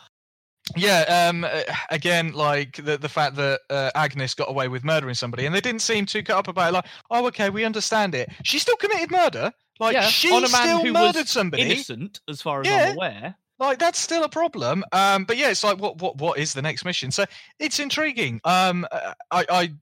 [0.77, 1.47] Yeah um
[1.90, 5.61] again like the the fact that uh, agnes got away with murdering somebody and they
[5.61, 8.28] didn't seem too cut up about it like oh okay we understand it.
[8.43, 9.53] She still committed murder.
[9.81, 11.62] Like Yeah, she on a man still who was murdered somebody.
[11.62, 12.89] innocent as far as Yeah.
[12.90, 13.36] I'm aware.
[13.59, 14.85] like that's still a problem.
[14.93, 17.11] Um but yeah it's like what what what is the next mission?
[17.11, 17.24] So
[17.59, 18.40] it's intriguing.
[18.45, 19.73] Um uh, i i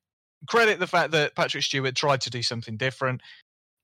[0.49, 3.21] credit the fact that patrick stewart tried to do something different.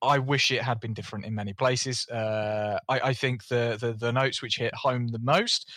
[0.03, 2.07] I wish it had been different in many places.
[2.09, 5.71] Uh i i think the the, the notes which hit home the most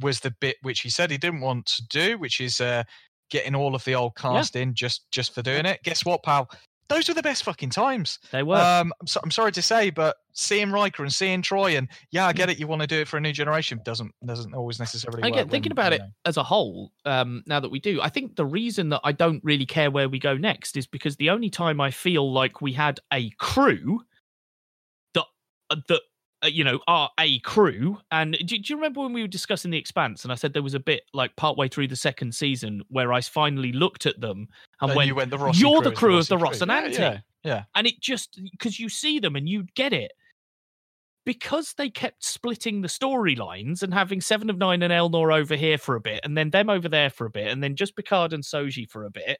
[0.00, 2.82] was the bit which he said he didn't want to do which is uh
[3.30, 6.48] getting all of the old cast in just just for doing it guess what pal
[6.88, 8.56] those were the best fucking times They were.
[8.56, 12.26] um, I'm, so, I'm sorry to say, but seeing Riker and seeing Troi, and yeah,
[12.26, 12.58] I get it.
[12.60, 15.22] You want to do it for a new generation, doesn't doesn't always necessarily.
[15.22, 17.80] Again, work thinking when, about you it know- as a whole, um, now that we
[17.80, 20.86] do, I think the reason that I don't really care where we go next is
[20.86, 24.02] because the only time I feel like we had a crew
[25.14, 25.24] that
[25.70, 26.02] uh, that
[26.44, 27.98] Uh, you know are a crew.
[28.10, 30.62] And do, do you remember when we were discussing the Expanse, and I said there
[30.62, 34.48] was a bit like partway through the second season where I finally looked at them
[34.80, 36.66] and And went, you went the Roci "You're the is crew of the Roci crew."
[36.92, 36.98] Yeah,
[37.44, 37.64] Yeah, yeah.
[37.74, 40.12] and it just because you see them and you get it
[41.24, 45.78] because they kept splitting the storylines and having Seven of Nine and Elnor over here
[45.78, 48.34] for a bit, and then them over there for a bit, and then just Picard
[48.34, 49.38] and Soji for a bit,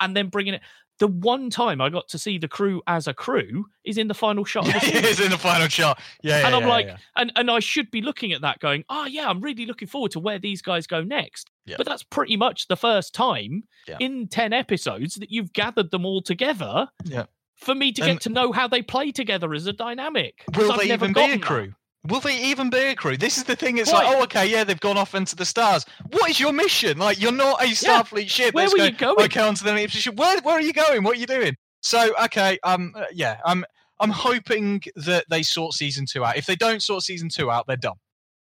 [0.00, 0.62] and then bringing it.
[0.98, 4.14] The one time I got to see the crew as a crew is in the
[4.14, 6.00] final shot of the Yeah, it's in the final shot.
[6.22, 6.96] Yeah, and yeah, I'm yeah, like, yeah.
[7.16, 10.10] and and I should be looking at that, going, oh yeah, I'm really looking forward
[10.12, 11.50] to where these guys go next.
[11.66, 11.76] Yeah.
[11.78, 13.62] But that's pretty much the first time
[14.00, 16.88] in ten episodes that you've gathered them all together.
[17.04, 17.26] Yeah.
[17.56, 20.44] For me to And- get to know how they play together as a dynamic.
[20.56, 21.66] will I've they never even be a crew?
[21.66, 21.74] that.
[22.08, 23.16] Will they even be a crew?
[23.16, 23.78] This is the thing.
[23.78, 25.84] It's like, oh, okay, yeah, they've gone off into the stars.
[26.10, 26.98] What is your mission?
[26.98, 28.54] Like, you're not a Starfleet ship.
[28.54, 29.24] Where were you going?
[29.26, 30.16] Okay, on to the next mission.
[30.16, 31.04] Where, where are you going?
[31.04, 31.56] What are you doing?
[31.80, 33.64] So, okay, um, uh, yeah, I'm,
[34.00, 36.36] I'm hoping that they sort season two out.
[36.36, 37.96] If they don't sort season two out, they're done.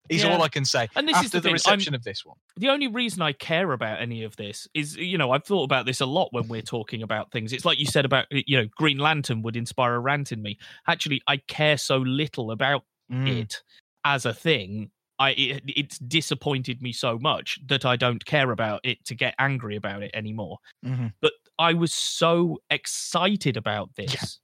[0.09, 0.33] Is Yeah.
[0.35, 0.89] all I can say.
[0.97, 1.49] And this after is the, the, thing.
[1.51, 2.37] I'm- reception of this one.
[2.57, 5.85] the only reason I care about any of this is, you know, I've thought about
[5.85, 7.53] this a lot when we're talking about things.
[7.53, 10.59] It's like you said about, you know, Green Lantern would inspire a rant in me.
[10.87, 13.29] Actually, I care so little about Mm.
[13.41, 13.63] it
[14.05, 14.91] as a thing.
[15.19, 19.35] I it, it's disappointed me so much that I don't care about it to get
[19.39, 20.59] angry about it anymore.
[20.85, 21.13] Mhm.
[21.21, 24.39] But I was so excited about this.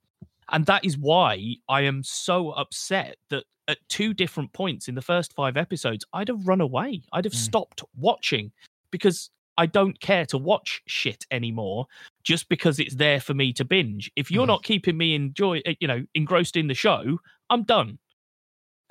[0.51, 5.01] And that is why I am so upset that at two different points in the
[5.01, 7.01] first five episodes, I'd have run away.
[7.13, 7.37] I'd have Mm.
[7.37, 8.51] stopped watching
[8.91, 11.87] because I don't care to watch shit anymore
[12.23, 14.11] just because it's there for me to binge.
[14.17, 14.47] If you're Mhm.
[14.47, 17.19] not keeping me enjoy, uh, you know, engrossed in the show,
[17.49, 17.97] I'm done.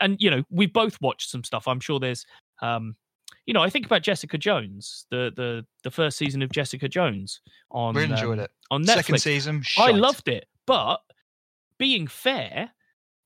[0.01, 1.69] And you know we've both watched some stuff.
[1.69, 2.27] I'm sure there's,
[2.63, 2.97] um,
[3.47, 7.41] you know, I think about Jessica Jones, the the the first season of Jessica Jones
[7.71, 8.51] on Really enjoyed um, it.
[8.71, 8.95] on Netflix.
[8.95, 11.01] Second season, I loved it, but
[11.79, 12.71] being fair,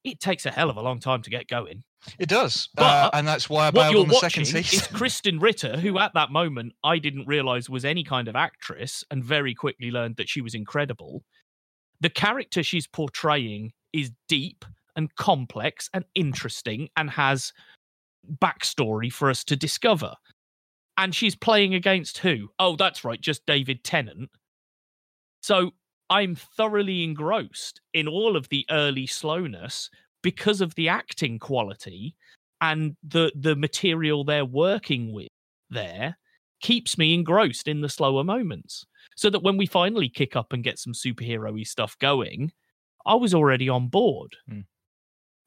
[0.04, 1.84] it takes a hell of a long time to get going.
[2.18, 2.28] it.
[2.28, 4.94] Does, But uh, and that's why I bailed on the second is season.
[4.96, 9.24] Krysten Ritter, who at that moment I didn't realize was any kind of actress, and
[9.24, 11.24] very quickly learned that she was incredible.
[12.00, 14.64] The character she's portraying is deep
[14.98, 17.54] and complex and interesting and has
[18.42, 20.12] backstory for us to discover.
[20.98, 22.48] And she's playing against who?
[22.58, 24.28] Oh, that's right, just David Tennant.
[25.40, 25.70] So
[26.10, 29.88] I'm thoroughly engrossed in all of the early slowness
[30.22, 32.16] because of the acting quality
[32.60, 35.28] and the the material they're working with
[35.70, 36.18] there
[36.60, 38.84] keeps me engrossed in the slower moments
[39.16, 42.50] so that when we finally kick up and get some superhero-y stuff going
[43.06, 44.62] i was already on board Hmm.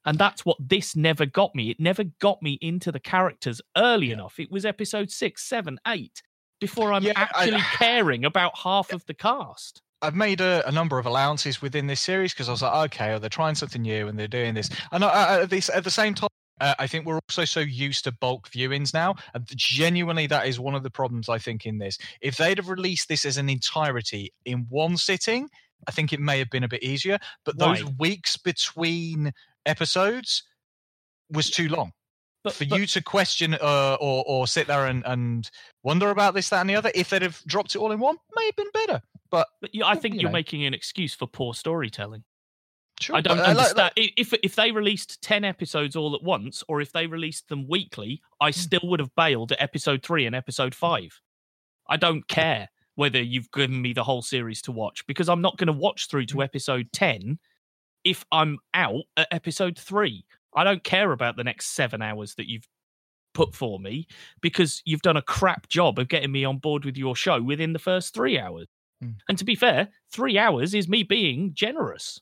[0.04, 4.08] And that's what this never got me it never got me into the characters early
[4.08, 4.14] Yeah.
[4.14, 6.22] enough it was episode six seven eight
[6.60, 10.72] before i'm Yeah, I- actually caring about half of the cast I've made a, a
[10.72, 13.82] number of allowances within this series because I was like, okay, oh, they're trying something
[13.82, 14.68] new and they're doing this.
[14.90, 16.28] And I, I, at, this, at the same time,
[16.60, 19.14] uh, I think we're also so used to bulk viewings now.
[19.32, 21.98] And genuinely, that is one of the problems I think in this.
[22.20, 25.48] If they'd have released this as an entirety in one sitting,
[25.86, 27.20] I think it may have been a bit easier.
[27.44, 27.94] But those Right.
[28.00, 29.30] weeks between
[29.66, 30.42] episodes
[31.30, 31.92] was too long.
[32.44, 35.50] but, for but- you to question uh, or or sit there and, and
[35.82, 38.16] wonder about this, that, and the other, if they'd have dropped it all in one,
[38.34, 39.02] may have been better.
[39.30, 42.24] But but you- i think you you're making an excuse for poor storytelling
[43.00, 43.92] sure, I don't but, uh, like- understand.
[43.96, 47.66] like- If if they released ten episodes all at once, or if they released them
[47.68, 48.58] weekly, I Hmm.
[48.60, 51.20] still would have bailed at episode three and episode five.
[51.88, 55.56] I don't care whether you've given me the whole series to watch because I'm not
[55.56, 56.36] going to watch through Hmm.
[56.38, 57.38] to episode ten
[58.04, 60.24] if I'm out at episode three.
[60.54, 62.68] I don't care about the next seven hours that you've
[63.32, 64.06] put for me
[64.42, 67.72] because you've done a crap job of getting me on board with your show within
[67.72, 68.66] the first three hours.
[69.00, 69.12] Hmm.
[69.28, 72.20] And to be fair, three hours is me being generous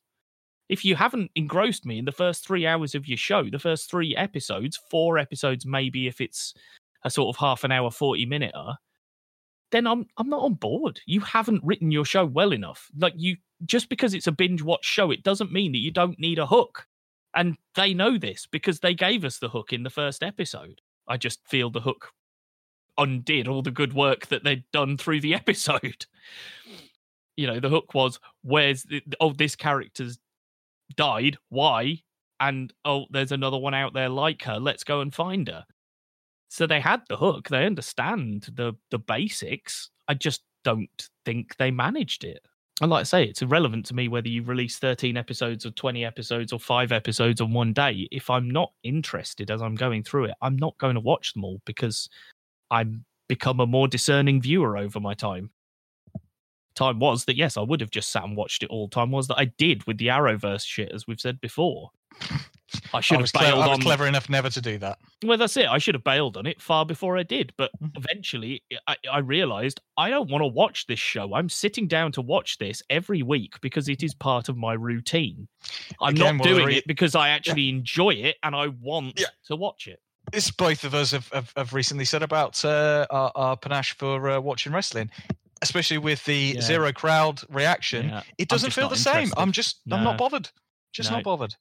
[0.70, 3.90] if you haven't engrossed me in the first three hours of your show, the first
[3.90, 6.54] three episodes, four episodes maybe if it's
[7.02, 8.54] a sort of half an hour, forty minute,
[9.72, 11.00] then I'm I'm not on board.
[11.06, 12.90] You haven't written your show well enough.
[12.96, 16.18] Like you just because it's a binge watch show, it doesn't mean that you don't
[16.18, 16.86] need a hook.
[17.34, 20.80] And they know this because they gave us the hook in the first episode.
[21.06, 22.12] I just feel the hook
[22.98, 26.06] undid all the good work that they'd done through the episode.
[27.36, 30.18] You know, the hook was where's the, oh this character's
[30.96, 31.38] died.
[31.48, 32.02] Why?
[32.40, 34.58] And oh, there's another one out there like her.
[34.58, 35.64] Let's go and find her.
[36.50, 37.48] So they had the hook.
[37.48, 39.90] They understand the the basics.
[40.08, 42.44] I just don't think they managed it.
[42.80, 46.04] And like I say, it's irrelevant to me whether you release 13 episodes or 20
[46.04, 48.08] episodes or five episodes on one day.
[48.10, 51.44] If I'm not interested as I'm going through it, I'm not going to watch them
[51.44, 52.08] all because
[52.70, 55.50] I'm become a more discerning viewer over my time.
[56.74, 58.88] Time was that yes, I would have just sat and watched it all.
[58.88, 61.90] Time was that I did with the Arrowverse shit, as we've said before.
[62.94, 64.98] I should I have bailed I was clever enough never to do that.
[65.24, 65.66] Well, that's it.
[65.66, 67.52] I should have bailed on it far before I did.
[67.56, 67.90] But Mhm.
[67.96, 71.34] eventually, I, I realized I don't want to watch this show.
[71.34, 75.48] I'm sitting down to watch this every week because it is part of my routine.
[76.00, 79.26] I'm Again, not doing re- it because I actually enjoy it and I want Yeah.
[79.46, 80.00] to watch it.
[80.32, 84.28] This both of us have, have, have recently said about uh, our, our panache for
[84.30, 85.10] uh, watching wrestling,
[85.62, 86.60] especially with the Yeah.
[86.60, 88.10] zero crowd reaction.
[88.10, 88.22] Yeah.
[88.38, 89.32] It doesn't feel the same.
[89.36, 90.48] I'm just, I'm not bothered.
[90.92, 91.16] Just No.
[91.16, 91.54] not bothered.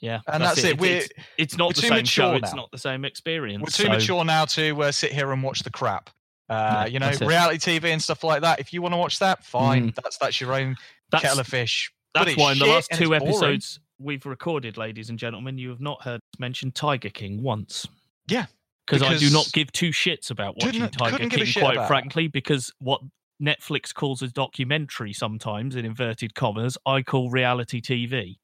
[0.00, 0.64] Yeah, And that's, it.
[0.74, 1.08] It's- We're, It's,
[1.38, 2.32] it's not we're the too same show.
[2.32, 3.62] mature It's not the same experience.
[3.62, 6.10] we're too so- mature now to uh, sit here and watch the crap.
[6.48, 7.26] Uh, Yeah, you know, that's it.
[7.26, 8.60] reality TV and stuff like that.
[8.60, 9.92] If you want to watch that, fine.
[10.02, 10.76] That's that's your own
[11.10, 11.90] That's, kettle of fish.
[12.14, 13.26] But that's it's why in the shit last two it's boring.
[13.28, 17.86] episodes we've recorded, ladies and gentlemen, you have not heard us mention Tiger King once.
[18.28, 18.46] Yeah,
[18.86, 21.76] because I do not give two shits about watching Tiger couldn't give a King, quite
[21.76, 23.00] about frankly, because what
[23.42, 28.36] Netflix calls a documentary sometimes, in inverted commas, I call reality TV.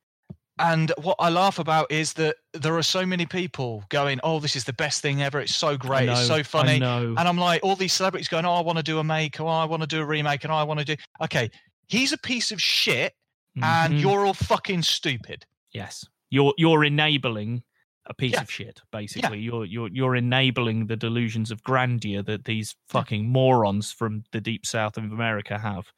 [0.62, 4.54] And what I laugh about is that there are so many people going, "Oh, this
[4.54, 5.40] is the best thing ever!
[5.40, 6.08] It's so great!
[6.08, 6.78] I It's so funny!"
[7.18, 9.46] And I'm like, all these celebrities going, "Oh, I want to do a make, oh,
[9.48, 11.50] I want to do a remake, and I want to do." Okay,
[11.88, 13.14] he's a piece of shit,
[13.60, 14.00] and Mhm.
[14.00, 15.44] you're all fucking stupid.
[15.72, 17.62] yes, you're you're enabling
[18.06, 18.42] a piece Yeah.
[18.42, 18.80] of shit.
[18.90, 24.40] Basically, you're you're you're enabling the delusions of grandeur that these fucking morons from the
[24.40, 25.92] deep south of America have.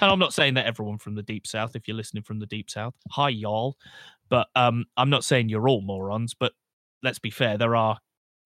[0.00, 2.46] And I'm not saying that everyone from the deep south, if you're listening from the
[2.46, 3.76] deep south, hi y'all.
[4.28, 6.34] But um, I'm not saying you're all morons.
[6.34, 6.52] But
[7.02, 7.98] let's be fair, there are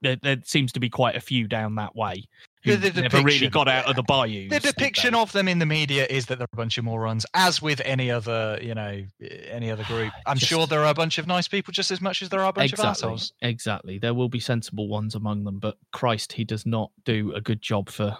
[0.03, 2.25] there, there seems to be quite a few down that way
[2.63, 4.49] who the never really got out of the bayou.
[4.49, 7.63] The depiction of them in the media is that they're a bunch of morons, as
[7.63, 9.05] with any other, you know,
[9.49, 10.13] any other group.
[10.27, 12.41] I'm Just- sure there are a bunch of nice people just as much as there
[12.41, 13.33] are a bunch of assholes.
[13.41, 13.99] exactly.
[13.99, 17.63] There will be sensible ones among them, but Christ, he does not do a good
[17.63, 18.17] job for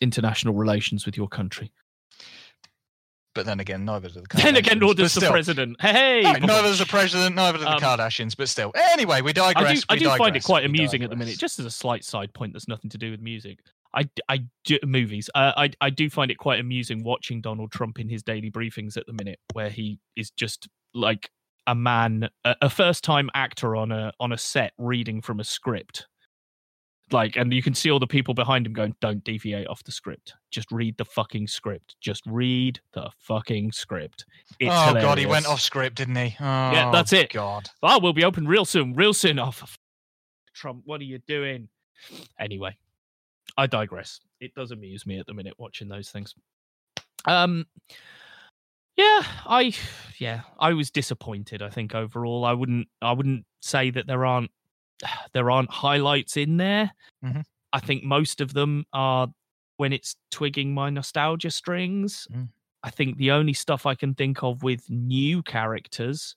[0.00, 1.72] international relations with your country.
[3.34, 5.30] But then again, neither do the Then again, nor does the still.
[5.30, 5.80] president.
[5.80, 8.72] Hey, neither does the president, neither do the Um, Kardashians, but still.
[8.74, 9.84] Anyway, we digress.
[9.88, 11.38] I do, I do find it quite amusing at the minute.
[11.38, 13.60] Just as a slight side point, that's nothing to do with music.
[13.94, 15.30] I, I do, movies.
[15.34, 18.96] Uh, I I do find it quite amusing watching Donald Trump in his daily briefings
[18.96, 21.30] at the minute, where he is just like
[21.66, 25.44] a man, a, a first time actor on a on a set reading from a
[25.44, 26.06] script.
[27.12, 29.92] Like, and you can see all the people behind him going, "Don't deviate off the
[29.92, 30.34] script.
[30.50, 31.96] Just read the fucking script.
[32.00, 34.24] Just read the fucking script."
[34.58, 36.36] It's oh god, he went off script, didn't he?
[36.40, 37.32] Oh, that's it.
[37.32, 37.68] God.
[37.82, 39.38] Oh, we'll be open real soon, real soon.
[39.38, 39.52] Oh,
[40.54, 41.68] Trump, what are you doing?
[42.38, 42.76] Anyway,
[43.56, 44.20] I digress.
[44.40, 46.34] It does amuse me at the minute watching those things.
[47.24, 47.66] Um,
[48.96, 49.74] yeah, I,
[50.18, 51.62] yeah, I was disappointed.
[51.62, 54.50] I think overall, I wouldn't, I wouldn't say that there aren't,
[55.32, 56.92] there aren't highlights in there.
[57.24, 57.44] Mhm.
[57.72, 59.28] I think most of them are
[59.76, 62.26] when it's twigging my nostalgia strings.
[62.32, 62.48] Mm.
[62.82, 66.34] I think the only stuff I can think of with new characters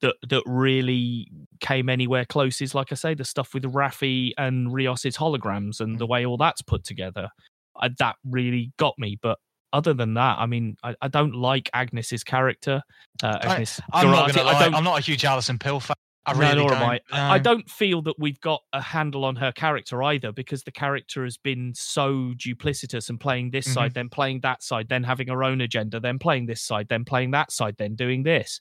[0.00, 1.28] that that really
[1.60, 5.96] came anywhere close is like I say, the stuff with Raffi and Rios's holograms and
[5.96, 5.98] Mm.
[5.98, 7.28] the way all that's put together.
[7.76, 9.18] I, that really got me.
[9.20, 9.38] But
[9.72, 12.82] other than that, I mean, I, I don't like Agnes's character.
[13.22, 15.96] Uh, Agnes I'm not gonna I don't- I'm not a huge Alison Pill fan.
[16.26, 16.78] I no, nor don't.
[16.82, 17.00] am I.
[17.12, 20.72] I- I don't feel that we've got a handle on her character either because the
[20.72, 23.74] character has been so duplicitous and playing this Mm-hmm.
[23.74, 27.04] side, then playing that side, then having her own agenda, then playing this side, then
[27.04, 28.60] playing that side, then doing this.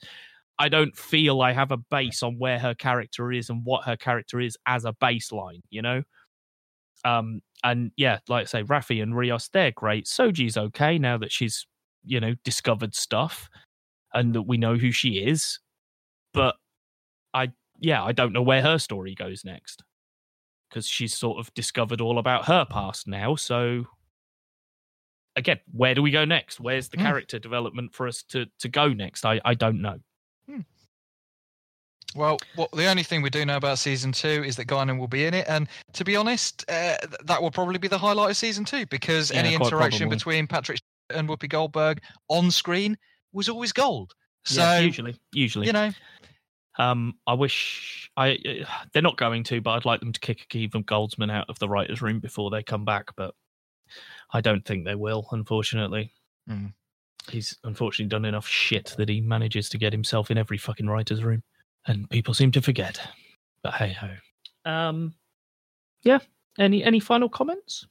[0.60, 3.98] I don't feel I have a base on where her character is and what her
[3.98, 6.04] character is as a baseline, you know?
[7.06, 10.06] Um, and yeah, like I say, Raffi and Rios, they're great.
[10.06, 11.66] Soji's okay now that she's,
[12.06, 13.50] you know, discovered stuff
[14.14, 15.60] and that we know who she is.
[16.34, 16.56] But
[17.34, 19.84] I yeah, I don't know where her story goes next
[20.70, 23.36] because she's sort of discovered all about her past now.
[23.36, 23.86] So
[25.36, 26.60] again, where do we go next?
[26.60, 27.04] Where's the Hmm.
[27.04, 29.26] character development for us to to go next?
[29.26, 30.00] I I don't know.
[32.16, 35.08] Well, what, the only thing we do know about season two is that Guinan will
[35.08, 38.38] be in it, and to be honest, uh, that will probably be the highlight of
[38.38, 40.18] season two because Yeah, any interaction probably.
[40.18, 40.80] between Patrick
[41.10, 42.98] and Whoopi Goldberg on screen
[43.32, 44.14] was always gold.
[44.46, 45.92] So yeah, usually, usually, you know,
[46.80, 50.48] um, I wish I uh, they're not going to, but I'd like them to kick
[50.50, 53.10] Akiva Goldsman out of the writers' room before they come back.
[53.16, 53.34] But
[54.32, 55.28] I don't think they will.
[55.32, 56.12] Unfortunately,
[56.50, 56.74] Mm.
[57.30, 61.24] he's unfortunately done enough shit that he manages to get himself in every fucking writers'
[61.24, 61.42] room,
[61.88, 63.00] and people seem to forget.
[63.64, 64.10] But hey ho.
[64.70, 65.14] Um,
[66.04, 66.20] yeah.
[66.60, 67.88] Any any final comments?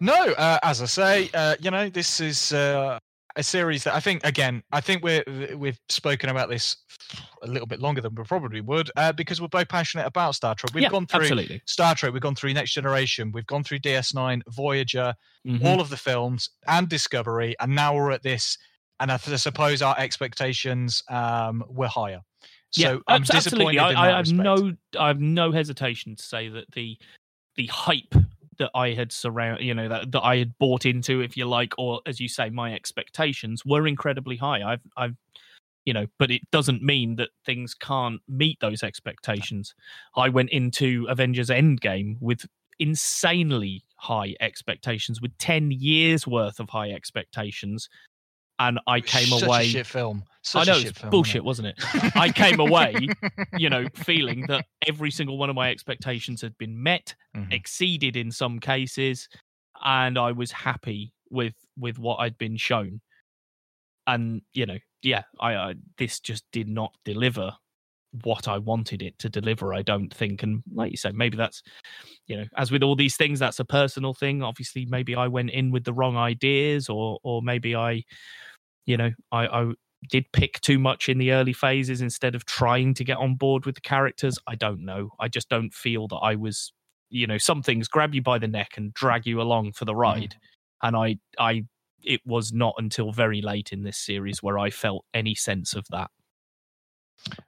[0.00, 2.98] No, uh, as I say, uh, you know, this is uh,
[3.38, 5.22] a series that I think, again, I think we're
[5.56, 6.76] we've spoken about this
[7.42, 10.54] a little bit longer than we probably would uh, because we're both passionate about Star
[10.56, 10.74] Trek.
[10.74, 11.62] We've yeah, gone through absolutely.
[11.64, 15.14] Star Trek, we've gone through Next Generation, we've gone through DS9, Voyager,
[15.46, 15.64] Mhm.
[15.64, 18.58] all of the films, and Discovery, and now we're at this.
[19.00, 22.20] And I suppose our expectations um, were higher.
[22.70, 23.76] So yeah, I'm abs- absolutely.
[23.76, 24.42] disappointed I, I have respect.
[24.42, 26.98] no, I have no hesitation to say that the
[27.54, 28.14] the hype
[28.58, 31.74] that I had surround, you know, that, that I had bought into, if you like,
[31.78, 34.62] or as you say, my expectations were incredibly high.
[34.62, 35.16] I've, I've,
[35.84, 39.74] you know, but it doesn't mean that things can't meet those expectations.
[40.16, 42.46] I went into Avengers Endgame with
[42.78, 47.88] insanely high expectations, with ten years worth of high expectations,
[48.58, 49.62] and I came Such away.
[49.62, 50.24] A shit film.
[50.42, 52.16] Such I a know it's film, bullshit, wasn't it?
[52.16, 53.08] I came away,
[53.56, 53.86] you know.
[53.94, 57.52] feeling that every single one of my expectations had been met, Mhm.
[57.52, 59.28] exceeded in some cases,
[59.84, 63.00] and I was happy with with what I'd been shown.
[64.06, 67.52] And you know, yeah, I, I this just did not deliver
[68.22, 69.74] what I wanted it to deliver.
[69.74, 71.62] I don't think, and like you say, maybe that's
[72.26, 74.42] you know, as with all these things, that's a personal thing.
[74.42, 78.04] Obviously, maybe I went in with the wrong ideas, or or maybe I,
[78.86, 79.72] you know, I, I
[80.10, 83.66] did pick too much in the early phases instead of trying to get on board
[83.66, 84.38] with the characters.
[84.46, 85.10] I don't know.
[85.18, 86.72] I just don't feel that I was,
[87.10, 89.92] you know, some things grab you by the neck and drag you along for the
[89.92, 90.00] mm-hmm.
[90.00, 90.36] ride.
[90.82, 91.64] And I, I,
[92.04, 95.84] it was not until very late in this series where I felt any sense of
[95.90, 96.10] that.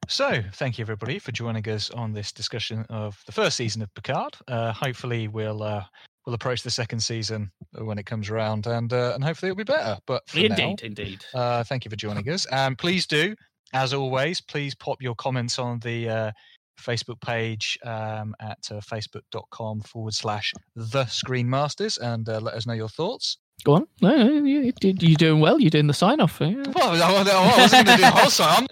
[0.09, 3.94] So, thank you everybody for joining us on this discussion of the first season of
[3.94, 4.36] Picard.
[4.48, 5.84] Uh, hopefully, we'll uh,
[6.26, 9.64] we'll approach the second season when it comes around, and uh, and hopefully it'll be
[9.64, 9.98] better.
[10.06, 11.24] But for now, Indeed, indeed.
[11.34, 12.47] uh, thank you for joining us.
[12.47, 13.34] And please do,
[13.72, 16.32] as always, please pop your comments on the uh,
[16.80, 22.66] Facebook page um, at uh, facebook.com forward slash the Screen Masters, and uh, let us
[22.66, 23.38] know your thoughts.
[23.64, 23.86] Go on.
[24.00, 25.60] No, no, you, you're doing well.
[25.60, 26.38] You're doing the sign off.
[26.40, 26.54] Yeah.
[26.74, 28.66] Well, I, I wasn't going to do the whole song.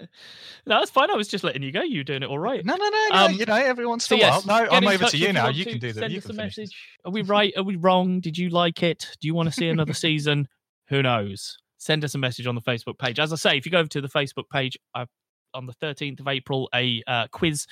[0.65, 1.09] No, that's fine.
[1.09, 1.81] I was just letting you go.
[1.81, 2.63] You're doing it all right.
[2.63, 3.15] No, no, no, no.
[3.15, 4.45] Um, you know, every once So yes.
[4.45, 5.49] No, I'm over to you now.
[5.49, 5.99] You can do that.
[5.99, 6.69] Send You us a message.
[6.69, 6.75] this.
[7.05, 7.53] Are we right?
[7.57, 8.19] Are we wrong?
[8.19, 9.07] Did you like it?
[9.19, 10.47] Do you want to see another season?
[10.89, 11.57] Who knows?
[11.77, 13.19] Send us a message on the Facebook page.
[13.19, 15.05] As I say, if you go over to the Facebook page, i
[15.55, 17.65] on the 13th of April, a uh, quiz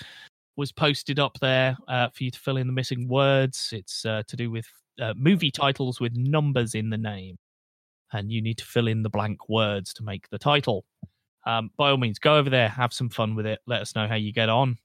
[0.56, 3.69] was posted up there uh, for you to fill in the missing words.
[3.72, 4.65] It's uh, to do with
[5.02, 7.38] uh, movie titles with numbers in the name,
[8.11, 10.86] and you need to fill in the blank words to make the title.
[11.45, 13.60] Um, by all means, go over there, have some fun with it.
[13.68, 14.78] Let us know how you get on,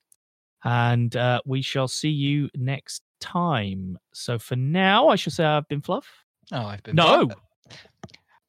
[0.64, 3.98] and uh, we shall see you next time.
[4.12, 6.06] So for now, I shall say I've been Fluff.
[6.52, 6.94] Oh, I've been.
[6.97, 7.26] No.
[7.26, 7.36] bad.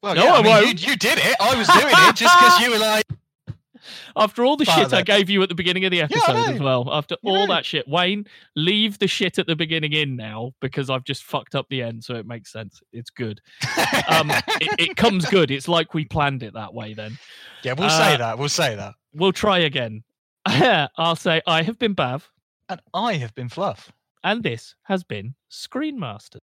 [0.02, 0.82] Well, No, yeah, I I mean, won't.
[0.82, 1.34] you, you did it.
[1.40, 3.04] I was doing it just because you were like,
[4.16, 6.88] After all the shit I gave you at the beginning of the episode as well,
[6.92, 7.54] after You all know.
[7.54, 11.54] that shit, Wayne, leave the shit at the beginning in now because I've just fucked
[11.54, 12.80] up the end, so it makes sense.
[12.92, 13.40] It's good.
[14.08, 15.50] Um, it, it comes good.
[15.50, 16.94] It's like we planned it that way.
[16.94, 17.18] Then
[17.62, 18.38] yeah, we'll say Uh, that.
[18.38, 18.94] We'll say that.
[19.14, 20.02] we'll try again.
[20.46, 22.24] I'll say I have been Bav,
[22.68, 23.92] And I have been Fluff.
[24.22, 26.38] and this has been Screenmaster.